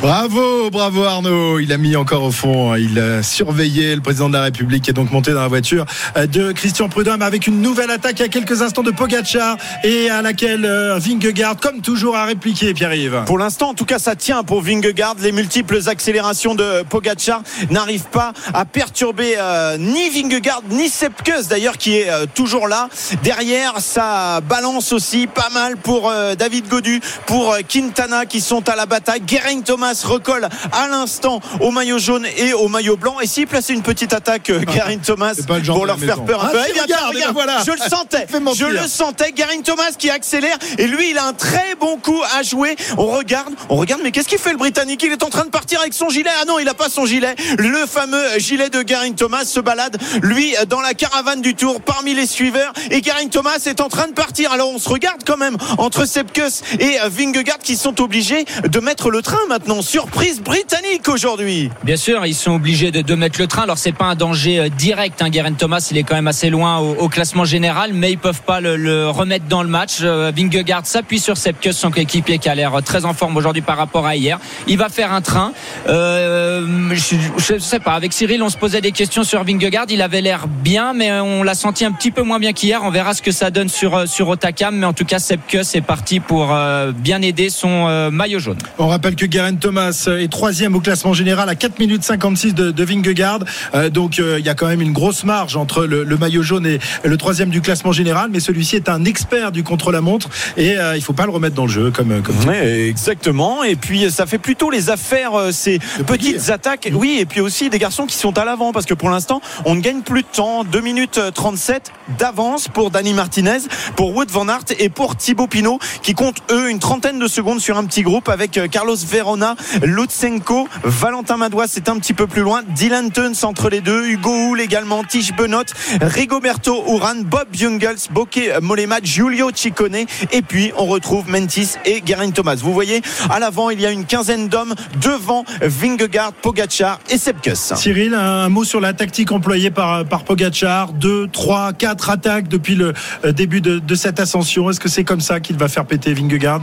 Bravo, 0.00 0.70
bravo 0.70 1.04
Arnaud. 1.04 1.58
Il 1.58 1.72
a 1.72 1.76
mis 1.76 1.96
encore 1.96 2.22
au 2.22 2.30
fond. 2.30 2.74
Il 2.76 2.98
a 2.98 3.22
surveillé 3.22 3.94
le 3.94 4.00
président 4.00 4.28
de 4.28 4.34
la 4.34 4.42
République 4.42 4.84
qui 4.84 4.90
est 4.90 4.94
donc 4.94 5.10
monté 5.10 5.32
dans 5.32 5.40
la 5.42 5.48
voiture 5.48 5.84
euh, 6.16 6.26
de 6.26 6.52
Christian 6.52 6.88
Prudhomme 6.88 7.22
avec 7.22 7.46
une 7.46 7.60
nouvelle 7.60 7.90
attaque 7.90 8.20
à 8.20 8.28
quelques 8.28 8.62
instants 8.62 8.82
de 8.82 8.90
Pogacar 8.92 9.56
et 9.84 10.08
à 10.10 10.22
laquelle 10.22 10.64
euh, 10.64 10.98
Vingegaard, 10.98 11.56
comme 11.56 11.80
toujours, 11.80 12.16
a 12.16 12.24
répliqué, 12.24 12.72
Pierre-Yves. 12.74 13.22
Pour 13.26 13.38
l'instant, 13.38 13.70
en 13.70 13.74
tout 13.74 13.84
cas, 13.84 13.98
ça 13.98 14.14
tient 14.16 14.42
pour 14.44 14.62
Vingegaard. 14.62 15.16
Les 15.20 15.32
multiples 15.32 15.80
accélérations 15.88 16.54
de 16.54 16.82
Pogacar 16.88 17.42
n'arrivent 17.70 18.08
pas 18.12 18.32
à 18.54 18.64
perturber 18.64 19.34
euh, 19.38 19.76
ni 19.78 20.08
Vingegaard 20.10 20.62
ni 20.70 20.88
Sepkus 20.88 21.48
d'ailleurs 21.48 21.76
qui 21.78 21.96
est 21.96 22.10
euh, 22.10 22.26
toujours 22.32 22.68
là. 22.68 22.88
Derrière, 23.22 23.39
ça 23.78 24.40
balance 24.42 24.92
aussi 24.92 25.26
pas 25.26 25.48
mal 25.52 25.76
pour 25.76 26.10
euh, 26.10 26.34
David 26.34 26.68
Godu, 26.68 27.00
pour 27.26 27.52
euh, 27.52 27.60
Quintana 27.66 28.26
qui 28.26 28.40
sont 28.40 28.68
à 28.68 28.76
la 28.76 28.86
bataille. 28.86 29.22
Geraint 29.26 29.60
Thomas 29.62 30.02
recolle 30.04 30.48
à 30.72 30.88
l'instant 30.88 31.40
au 31.60 31.70
maillot 31.70 31.98
jaune 31.98 32.26
et 32.36 32.52
au 32.52 32.68
maillot 32.68 32.96
blanc. 32.96 33.18
Et 33.20 33.26
s'il 33.26 33.46
plaçait 33.46 33.72
une 33.72 33.82
petite 33.82 34.12
attaque, 34.12 34.50
euh, 34.50 34.60
Geraint 34.72 34.98
Thomas, 34.98 35.32
pour 35.66 35.86
leur 35.86 35.98
faire 35.98 36.22
peur 36.24 36.44
un 36.44 36.48
Ah, 36.48 36.52
peu. 36.52 36.58
si, 36.66 36.72
bien, 36.74 36.82
regarde, 36.84 37.14
regarde, 37.14 37.32
voilà. 37.34 37.62
Je 37.64 37.72
le 37.72 37.78
sentais. 37.78 38.26
Je 38.54 38.66
le 38.66 38.86
sentais. 38.86 39.32
Geraint 39.34 39.62
Thomas 39.64 39.90
qui 39.98 40.10
accélère 40.10 40.58
et 40.78 40.86
lui, 40.86 41.10
il 41.10 41.18
a 41.18 41.24
un 41.26 41.32
très 41.32 41.74
bon 41.80 41.96
coup 41.96 42.20
à 42.36 42.42
jouer. 42.42 42.76
On 42.98 43.06
regarde, 43.06 43.54
on 43.70 43.76
regarde, 43.76 44.02
mais 44.04 44.10
qu'est-ce 44.10 44.28
qu'il 44.28 44.38
fait 44.38 44.52
le 44.52 44.58
Britannique? 44.58 45.02
Il 45.02 45.12
est 45.12 45.22
en 45.22 45.30
train 45.30 45.44
de 45.44 45.50
partir 45.50 45.80
avec 45.80 45.94
son 45.94 46.10
gilet. 46.10 46.30
Ah 46.42 46.44
non, 46.46 46.58
il 46.58 46.68
a 46.68 46.74
pas 46.74 46.88
son 46.90 47.06
gilet. 47.06 47.34
Le 47.58 47.86
fameux 47.86 48.38
gilet 48.38 48.68
de 48.68 48.84
Geraint 48.86 49.12
Thomas 49.12 49.44
se 49.44 49.60
balade, 49.60 49.96
lui, 50.22 50.54
dans 50.68 50.80
la 50.80 50.92
caravane 50.94 51.40
du 51.40 51.54
Tour, 51.54 51.80
parmi 51.80 52.12
les 52.14 52.26
suiveurs. 52.26 52.72
Et 52.90 53.02
Geraint 53.02 53.28
Thomas 53.30 53.58
est 53.66 53.80
en 53.80 53.88
train 53.88 54.08
de 54.08 54.12
partir. 54.12 54.52
Alors 54.52 54.70
on 54.70 54.78
se 54.78 54.88
regarde 54.88 55.22
quand 55.24 55.36
même 55.36 55.56
entre 55.78 56.04
Sepkus 56.04 56.62
et 56.78 57.00
euh, 57.00 57.08
Vingegaard 57.08 57.58
qui 57.58 57.76
sont 57.76 58.00
obligés 58.00 58.44
de 58.64 58.80
mettre 58.80 59.10
le 59.10 59.22
train 59.22 59.38
maintenant. 59.48 59.82
Surprise 59.82 60.40
britannique 60.40 61.08
aujourd'hui. 61.08 61.70
Bien 61.84 61.96
sûr, 61.96 62.26
ils 62.26 62.34
sont 62.34 62.52
obligés 62.52 62.90
de, 62.90 63.14
mettre 63.14 63.40
le 63.40 63.46
train. 63.46 63.62
Alors 63.62 63.78
c'est 63.78 63.92
pas 63.92 64.06
un 64.06 64.14
danger 64.16 64.58
euh, 64.58 64.68
direct. 64.68 65.22
Hein. 65.22 65.30
Thomas, 65.56 65.86
il 65.90 65.96
est 65.96 66.02
quand 66.02 66.16
même 66.16 66.26
assez 66.26 66.50
loin 66.50 66.78
au, 66.78 67.08
classement 67.08 67.44
général, 67.44 67.92
mais 67.92 68.12
ils 68.12 68.18
peuvent 68.18 68.42
pas 68.42 68.60
le, 68.60 69.08
remettre 69.08 69.46
dans 69.46 69.62
le 69.62 69.68
match. 69.68 69.98
Euh, 70.02 70.32
Vingegaard 70.34 70.86
s'appuie 70.86 71.20
sur 71.20 71.36
Sepkus, 71.36 71.72
son 71.72 71.90
coéquipier 71.90 72.38
qui 72.38 72.48
a 72.48 72.54
l'air 72.54 72.82
très 72.84 73.04
en 73.04 73.14
forme 73.14 73.36
aujourd'hui 73.36 73.62
par 73.62 73.76
rapport 73.76 74.06
à 74.06 74.16
hier. 74.16 74.38
Il 74.66 74.78
va 74.78 74.88
faire 74.88 75.12
un 75.12 75.20
train. 75.20 75.52
Je, 75.86 77.16
je 77.36 77.58
sais 77.58 77.80
pas. 77.80 77.92
Avec 77.92 78.12
Cyril, 78.12 78.42
on 78.42 78.48
se 78.48 78.56
posait 78.56 78.80
des 78.80 78.92
questions 78.92 79.24
sur 79.24 79.44
Vingegaard. 79.44 79.86
Il 79.88 80.02
avait 80.02 80.20
l'air 80.20 80.48
bien, 80.48 80.92
mais 80.92 81.12
on 81.12 81.42
l'a 81.42 81.54
senti 81.54 81.84
un 81.84 81.92
petit 81.92 82.10
peu 82.10 82.22
moins 82.22 82.38
bien 82.38 82.52
qu'hier. 82.52 82.80
On 82.82 82.90
verra 82.90 83.09
ce 83.14 83.22
que 83.22 83.32
ça 83.32 83.50
donne 83.50 83.68
sur 83.68 83.96
euh, 83.96 84.06
sur 84.06 84.28
Otakam, 84.28 84.76
mais 84.76 84.86
en 84.86 84.92
tout 84.92 85.04
cas, 85.04 85.18
Sepkus 85.18 85.74
est 85.74 85.80
parti 85.80 86.20
pour 86.20 86.52
euh, 86.52 86.92
bien 86.92 87.22
aider 87.22 87.50
son 87.50 87.86
euh, 87.88 88.10
maillot 88.10 88.38
jaune. 88.38 88.58
On 88.78 88.88
rappelle 88.88 89.16
que 89.16 89.30
Geraint 89.30 89.54
Thomas 89.54 90.08
est 90.18 90.30
troisième 90.30 90.74
au 90.74 90.80
classement 90.80 91.12
général 91.12 91.48
à 91.48 91.54
4 91.54 91.78
minutes 91.78 92.04
56 92.04 92.54
de, 92.54 92.70
de 92.70 92.84
Vingegaard. 92.84 93.40
Euh, 93.74 93.90
donc 93.90 94.18
euh, 94.18 94.38
il 94.38 94.46
y 94.46 94.48
a 94.48 94.54
quand 94.54 94.66
même 94.66 94.80
une 94.80 94.92
grosse 94.92 95.24
marge 95.24 95.56
entre 95.56 95.84
le, 95.84 96.04
le 96.04 96.16
maillot 96.16 96.42
jaune 96.42 96.66
et 96.66 96.78
le 97.04 97.16
troisième 97.16 97.50
du 97.50 97.60
classement 97.60 97.92
général. 97.92 98.30
Mais 98.32 98.40
celui-ci 98.40 98.76
est 98.76 98.88
un 98.88 99.04
expert 99.04 99.52
du 99.52 99.62
contre-la-montre 99.62 100.28
et 100.56 100.78
euh, 100.78 100.96
il 100.96 101.02
faut 101.02 101.12
pas 101.12 101.24
le 101.24 101.30
remettre 101.32 101.54
dans 101.54 101.66
le 101.66 101.72
jeu 101.72 101.90
comme 101.90 102.22
comme 102.22 102.36
Ouais, 102.48 102.88
exactement. 102.88 103.64
Et 103.64 103.76
puis 103.76 104.10
ça 104.10 104.26
fait 104.26 104.38
plutôt 104.38 104.70
les 104.70 104.90
affaires, 104.90 105.34
euh, 105.34 105.52
ces 105.52 105.78
petites 106.06 106.50
attaques. 106.50 106.88
Oui, 106.92 107.18
et 107.20 107.26
puis 107.26 107.40
aussi 107.40 107.70
des 107.70 107.78
garçons 107.78 108.06
qui 108.06 108.16
sont 108.16 108.36
à 108.38 108.44
l'avant 108.44 108.72
parce 108.72 108.86
que 108.86 108.94
pour 108.94 109.10
l'instant, 109.10 109.40
on 109.64 109.74
ne 109.74 109.80
gagne 109.80 110.02
plus 110.02 110.22
de 110.22 110.28
temps. 110.32 110.64
2 110.64 110.80
minutes 110.80 111.18
euh, 111.18 111.30
37 111.30 111.92
d'avance 112.18 112.68
pour 112.68 112.90
Martinez, 113.14 113.58
pour 113.96 114.14
Wood 114.14 114.30
Van 114.30 114.48
Aert 114.48 114.64
et 114.78 114.88
pour 114.88 115.16
Thibaut 115.16 115.46
Pinot 115.46 115.78
qui 116.02 116.14
comptent 116.14 116.42
eux 116.50 116.70
une 116.70 116.78
trentaine 116.78 117.18
de 117.18 117.26
secondes 117.26 117.60
sur 117.60 117.76
un 117.76 117.84
petit 117.84 118.02
groupe 118.02 118.28
avec 118.28 118.58
euh, 118.58 118.68
Carlos 118.68 118.96
Verona, 118.96 119.56
Lutsenko, 119.82 120.68
Valentin 120.84 121.36
Madois, 121.36 121.66
c'est 121.66 121.88
un 121.88 121.96
petit 121.96 122.12
peu 122.12 122.26
plus 122.26 122.42
loin. 122.42 122.62
Dylan 122.76 123.10
Teuns 123.10 123.32
entre 123.42 123.70
les 123.70 123.80
deux, 123.80 124.06
Hugo 124.06 124.30
Hull 124.30 124.60
également, 124.60 125.02
Tige 125.02 125.34
Benot, 125.34 125.64
Rigoberto 126.00 126.84
Uran, 126.86 127.22
Bob 127.24 127.48
Jungels, 127.52 128.10
Bokeh 128.10 128.60
Molema, 128.60 128.98
Giulio 129.02 129.50
Ciccone 129.54 130.06
et 130.32 130.42
puis 130.42 130.72
on 130.76 130.86
retrouve 130.86 131.28
Mentis 131.28 131.70
et 131.84 132.02
Geraint 132.04 132.30
Thomas. 132.30 132.56
Vous 132.56 132.72
voyez, 132.72 133.02
à 133.28 133.40
l'avant, 133.40 133.70
il 133.70 133.80
y 133.80 133.86
a 133.86 133.90
une 133.90 134.04
quinzaine 134.04 134.48
d'hommes 134.48 134.74
devant 135.02 135.44
Vingegaard, 135.60 136.32
Pogacar 136.32 137.00
et 137.08 137.18
Sepkus. 137.18 137.74
Cyril, 137.74 138.14
un 138.14 138.48
mot 138.48 138.64
sur 138.64 138.80
la 138.80 138.92
tactique 138.92 139.32
employée 139.32 139.70
par, 139.70 140.04
par 140.04 140.24
Pogachar. 140.24 140.92
Deux, 140.92 141.28
trois, 141.28 141.72
quatre 141.72 142.10
attaques 142.10 142.48
depuis 142.48 142.74
le 142.74 142.89
début 143.32 143.60
de, 143.60 143.78
de 143.78 143.94
cette 143.94 144.20
ascension. 144.20 144.70
Est-ce 144.70 144.80
que 144.80 144.88
c'est 144.88 145.04
comme 145.04 145.20
ça 145.20 145.40
qu'il 145.40 145.56
va 145.56 145.68
faire 145.68 145.84
péter 145.84 146.14
Vingegaard? 146.14 146.62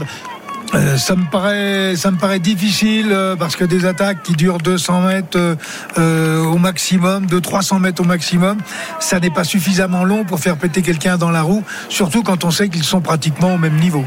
Euh, 0.74 0.98
ça 0.98 1.16
me 1.16 1.24
paraît, 1.30 1.96
ça 1.96 2.10
me 2.10 2.18
paraît 2.18 2.40
difficile 2.40 3.08
euh, 3.10 3.36
parce 3.36 3.56
que 3.56 3.64
des 3.64 3.86
attaques 3.86 4.22
qui 4.22 4.32
durent 4.34 4.58
200 4.58 5.00
mètres 5.02 5.56
euh, 5.96 6.42
au 6.44 6.58
maximum, 6.58 7.24
de 7.24 7.38
300 7.38 7.78
mètres 7.80 8.02
au 8.02 8.04
maximum, 8.04 8.58
ça 9.00 9.18
n'est 9.18 9.30
pas 9.30 9.44
suffisamment 9.44 10.04
long 10.04 10.24
pour 10.24 10.40
faire 10.40 10.56
péter 10.58 10.82
quelqu'un 10.82 11.16
dans 11.16 11.30
la 11.30 11.40
roue, 11.40 11.64
surtout 11.88 12.22
quand 12.22 12.44
on 12.44 12.50
sait 12.50 12.68
qu'ils 12.68 12.84
sont 12.84 13.00
pratiquement 13.00 13.54
au 13.54 13.58
même 13.58 13.76
niveau. 13.76 14.04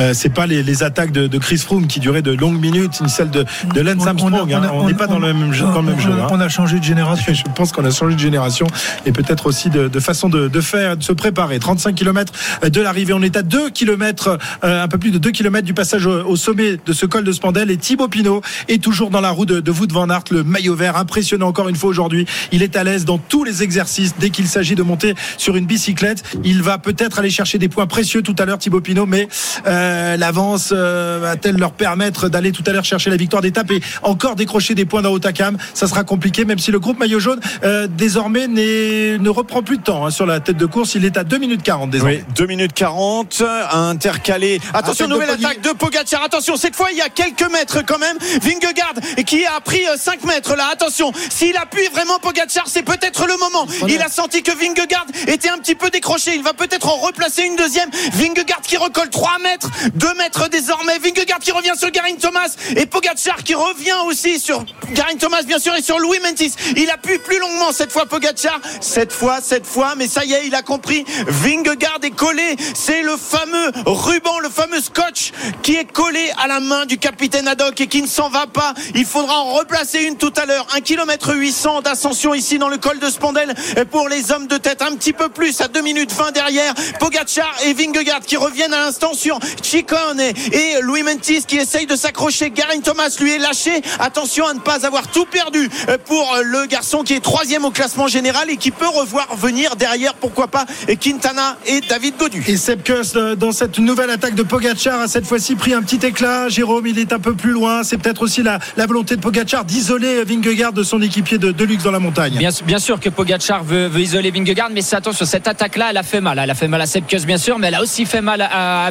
Euh, 0.00 0.12
c'est 0.14 0.30
pas 0.34 0.46
les, 0.46 0.64
les 0.64 0.82
attaques 0.82 1.12
de, 1.12 1.28
de 1.28 1.38
Chris 1.38 1.58
Froome 1.58 1.86
qui 1.86 2.00
duraient 2.00 2.22
de 2.22 2.32
longues 2.32 2.60
minutes, 2.60 3.00
ni 3.00 3.08
celles 3.08 3.30
de, 3.30 3.44
de 3.72 3.80
Lance 3.80 3.96
on 4.00 4.06
Armstrong. 4.06 4.52
hein. 4.52 4.62
on 4.74 4.88
n'est 4.88 4.94
pas 4.94 5.06
dans 5.06 5.20
le 5.20 5.32
même 5.32 5.52
jeu. 5.52 5.64
Dans 5.64 5.80
le 5.80 5.90
même 5.92 6.00
jeu 6.00 6.10
on, 6.10 6.24
hein. 6.24 6.28
on 6.32 6.40
a 6.40 6.48
changé 6.48 6.80
de 6.80 6.84
génération. 6.84 7.32
Je 7.34 7.44
pense 7.54 7.70
qu'on 7.70 7.84
a 7.84 7.90
changé 7.92 8.16
de 8.16 8.20
génération 8.20 8.66
et 9.06 9.12
peut-être 9.12 9.46
aussi 9.46 9.70
de, 9.70 9.86
de 9.86 10.00
façon 10.00 10.28
de 10.28 10.60
faire, 10.60 10.96
de 10.96 11.04
se 11.04 11.12
préparer. 11.12 11.60
35 11.60 11.94
km 11.94 12.32
de 12.68 12.80
l'arrivée. 12.80 13.12
On 13.12 13.22
est 13.22 13.36
à 13.36 13.42
2 13.42 13.70
km, 13.70 14.38
un 14.62 14.88
peu 14.88 14.98
plus 14.98 15.12
de 15.12 15.18
2 15.18 15.30
km 15.30 15.51
du 15.60 15.74
passage 15.74 16.06
au, 16.06 16.36
sommet 16.36 16.78
de 16.84 16.92
ce 16.92 17.04
col 17.04 17.24
de 17.24 17.32
Spandel. 17.32 17.70
Et 17.70 17.76
Thibaut 17.76 18.08
Pinot 18.08 18.40
est 18.68 18.82
toujours 18.82 19.10
dans 19.10 19.20
la 19.20 19.30
roue 19.30 19.44
de, 19.44 19.60
de 19.60 19.70
Wout 19.70 19.92
van 19.92 20.08
Aert, 20.08 20.24
le 20.30 20.44
maillot 20.44 20.74
vert. 20.74 20.96
Impressionnant 20.96 21.48
encore 21.48 21.68
une 21.68 21.76
fois 21.76 21.90
aujourd'hui. 21.90 22.26
Il 22.52 22.62
est 22.62 22.76
à 22.76 22.84
l'aise 22.84 23.04
dans 23.04 23.18
tous 23.18 23.44
les 23.44 23.62
exercices. 23.62 24.14
Dès 24.18 24.30
qu'il 24.30 24.46
s'agit 24.46 24.74
de 24.74 24.82
monter 24.82 25.14
sur 25.36 25.56
une 25.56 25.66
bicyclette, 25.66 26.22
il 26.44 26.62
va 26.62 26.78
peut-être 26.78 27.18
aller 27.18 27.30
chercher 27.30 27.58
des 27.58 27.68
points 27.68 27.86
précieux 27.86 28.22
tout 28.22 28.34
à 28.38 28.44
l'heure, 28.44 28.58
Thibaut 28.58 28.80
Pinot. 28.80 29.06
Mais 29.06 29.28
euh, 29.66 30.16
l'avance 30.16 30.72
euh, 30.72 31.18
va-t-elle 31.20 31.56
leur 31.56 31.72
permettre 31.72 32.28
d'aller 32.28 32.52
tout 32.52 32.62
à 32.66 32.72
l'heure 32.72 32.84
chercher 32.84 33.10
la 33.10 33.16
victoire 33.16 33.42
d'étape 33.42 33.70
et 33.70 33.80
encore 34.02 34.36
décrocher 34.36 34.74
des 34.74 34.84
points 34.84 35.02
dans 35.02 35.12
Otakam? 35.12 35.58
Ça 35.74 35.86
sera 35.86 36.04
compliqué, 36.04 36.44
même 36.44 36.58
si 36.58 36.70
le 36.70 36.78
groupe 36.78 36.98
maillot 36.98 37.20
jaune 37.20 37.40
euh, 37.64 37.86
désormais 37.86 38.46
ne 38.48 39.28
reprend 39.28 39.62
plus 39.62 39.78
de 39.78 39.82
temps 39.82 40.06
hein, 40.06 40.10
sur 40.10 40.26
la 40.26 40.40
tête 40.40 40.56
de 40.56 40.66
course. 40.66 40.94
Il 40.94 41.04
est 41.04 41.16
à 41.16 41.24
2 41.24 41.38
minutes 41.38 41.62
40 41.62 41.90
désormais. 41.90 42.24
Oui, 42.26 42.34
2 42.36 42.46
minutes 42.46 42.72
40, 42.72 43.42
intercalé. 43.72 44.60
Attention, 44.72 45.08
nouvelle 45.08 45.30
Poggi. 45.42 45.46
attaque 45.46 45.60
de 45.60 45.70
Pogacar. 45.72 46.22
Attention, 46.22 46.56
cette 46.56 46.76
fois, 46.76 46.90
il 46.90 46.98
y 46.98 47.00
a 47.00 47.08
quelques 47.08 47.50
mètres 47.50 47.82
quand 47.86 47.98
même. 47.98 48.16
Vingegaard 48.18 48.94
qui 49.26 49.44
a 49.44 49.60
pris 49.60 49.84
5 49.96 50.24
mètres 50.24 50.54
là. 50.56 50.68
Attention, 50.72 51.12
s'il 51.30 51.56
appuie 51.56 51.86
vraiment 51.92 52.18
Pogacar, 52.18 52.64
c'est 52.66 52.82
peut-être 52.82 53.26
le 53.26 53.36
moment. 53.36 53.66
Il 53.88 54.00
a 54.00 54.08
senti 54.08 54.42
que 54.42 54.52
Vingegaard 54.52 55.06
était 55.26 55.48
un 55.48 55.58
petit 55.58 55.74
peu 55.74 55.90
décroché. 55.90 56.34
Il 56.34 56.42
va 56.42 56.52
peut-être 56.54 56.88
en 56.88 56.96
replacer 56.96 57.42
une 57.42 57.56
deuxième. 57.56 57.90
Vingegaard 58.12 58.62
qui 58.62 58.76
recolle 58.76 59.10
3 59.10 59.38
mètres, 59.42 59.70
2 59.94 60.14
mètres 60.14 60.48
désormais. 60.48 60.98
Vingegaard 60.98 61.38
qui 61.40 61.52
revient 61.52 61.72
sur 61.76 61.92
Geraint 61.92 62.16
Thomas 62.16 62.54
et 62.76 62.86
Pogacar 62.86 63.42
qui 63.44 63.54
revient 63.54 64.06
aussi 64.06 64.38
sur 64.38 64.64
Geraint 64.94 65.16
Thomas 65.18 65.42
bien 65.42 65.58
sûr 65.58 65.74
et 65.74 65.82
sur 65.82 65.98
Louis 65.98 66.20
Mentis. 66.20 66.54
Il 66.76 66.90
appuie 66.90 67.18
plus 67.18 67.38
longuement 67.38 67.72
cette 67.72 67.92
fois 67.92 68.06
Pogacar. 68.06 68.60
Cette 68.80 69.12
fois, 69.12 69.40
cette 69.42 69.66
fois, 69.66 69.94
mais 69.96 70.08
ça 70.08 70.24
y 70.24 70.32
est, 70.32 70.46
il 70.46 70.54
a 70.54 70.62
compris. 70.62 71.04
Vingegaard 71.26 72.00
est 72.02 72.10
collé. 72.10 72.56
C'est 72.74 73.02
le 73.02 73.16
fameux 73.16 73.72
ruban, 73.86 74.38
le 74.40 74.48
fameux 74.48 74.80
scotch 74.80 75.31
qui 75.62 75.76
est 75.76 75.90
collé 75.90 76.30
à 76.42 76.46
la 76.46 76.60
main 76.60 76.86
du 76.86 76.98
capitaine 76.98 77.48
Haddock 77.48 77.80
et 77.80 77.86
qui 77.86 78.02
ne 78.02 78.06
s'en 78.06 78.28
va 78.28 78.46
pas. 78.46 78.74
Il 78.94 79.04
faudra 79.04 79.40
en 79.40 79.52
replacer 79.52 80.02
une 80.02 80.16
tout 80.16 80.32
à 80.36 80.46
l'heure. 80.46 80.66
1 80.74 80.80
km 80.80 81.34
800 81.34 81.82
d'ascension 81.82 82.34
ici 82.34 82.58
dans 82.58 82.68
le 82.68 82.78
col 82.78 82.98
de 82.98 83.08
Spandel 83.08 83.54
pour 83.90 84.08
les 84.08 84.32
hommes 84.32 84.46
de 84.46 84.56
tête. 84.56 84.82
Un 84.82 84.96
petit 84.96 85.12
peu 85.12 85.28
plus 85.28 85.60
à 85.60 85.68
2 85.68 85.80
minutes 85.80 86.12
20 86.12 86.32
derrière. 86.32 86.74
Pogacar 86.98 87.54
et 87.66 87.72
Vingegaard 87.72 88.20
qui 88.20 88.36
reviennent 88.36 88.74
à 88.74 88.80
l'instant 88.80 89.14
sur 89.14 89.38
Chicone 89.62 90.20
et 90.20 90.80
Louis 90.80 91.02
Mentis 91.02 91.44
qui 91.46 91.56
essaye 91.56 91.86
de 91.86 91.96
s'accrocher. 91.96 92.52
Geraint 92.54 92.80
Thomas 92.80 93.14
lui 93.20 93.32
est 93.32 93.38
lâché. 93.38 93.82
Attention 93.98 94.46
à 94.46 94.54
ne 94.54 94.60
pas 94.60 94.86
avoir 94.86 95.08
tout 95.08 95.26
perdu 95.26 95.68
pour 96.06 96.36
le 96.42 96.66
garçon 96.66 97.02
qui 97.02 97.14
est 97.14 97.20
troisième 97.20 97.64
au 97.64 97.70
classement 97.70 98.06
général 98.06 98.50
et 98.50 98.56
qui 98.56 98.70
peut 98.70 98.88
revoir 98.88 99.34
venir 99.36 99.76
derrière, 99.76 100.14
pourquoi 100.14 100.48
pas, 100.48 100.66
Quintana 101.00 101.56
et 101.66 101.80
David 101.80 102.16
Godu. 102.16 102.42
Et 102.46 102.56
Sepkus 102.56 103.16
euh, 103.16 103.34
dans 103.34 103.52
cette 103.52 103.78
nouvelle 103.78 104.10
attaque 104.10 104.34
de 104.34 104.42
Pogacar 104.42 105.00
à 105.00 105.08
cette 105.08 105.21
cette 105.22 105.28
fois-ci 105.28 105.54
pris 105.54 105.72
un 105.72 105.82
petit 105.82 106.04
éclat. 106.04 106.48
Jérôme, 106.48 106.84
il 106.84 106.98
est 106.98 107.12
un 107.12 107.20
peu 107.20 107.34
plus 107.34 107.52
loin. 107.52 107.84
C'est 107.84 107.96
peut-être 107.96 108.22
aussi 108.22 108.42
la, 108.42 108.58
volonté 108.88 109.14
de 109.14 109.20
Pogacar 109.20 109.64
d'isoler 109.64 110.24
Vingegaard 110.24 110.72
de 110.72 110.82
son 110.82 111.00
équipier 111.00 111.38
de, 111.38 111.52
de 111.52 111.64
luxe 111.64 111.84
dans 111.84 111.92
la 111.92 112.00
montagne. 112.00 112.34
Bien, 112.38 112.50
bien 112.64 112.80
sûr 112.80 112.98
que 112.98 113.08
Pogacar 113.08 113.62
veut, 113.62 113.88
isoler 114.00 114.32
Vingegaard, 114.32 114.70
mais 114.72 114.82
attention, 114.92 115.24
cette 115.24 115.46
attaque-là, 115.46 115.90
elle 115.90 115.96
a 115.96 116.02
fait 116.02 116.20
mal. 116.20 116.40
Elle 116.42 116.50
a 116.50 116.56
fait 116.56 116.66
mal 116.66 116.80
à 116.80 116.86
Sepkus, 116.86 117.24
bien 117.24 117.38
sûr, 117.38 117.60
mais 117.60 117.68
elle 117.68 117.76
a 117.76 117.82
aussi 117.82 118.04
fait 118.04 118.20
mal 118.20 118.40
à, 118.40 118.86
à. 118.86 118.90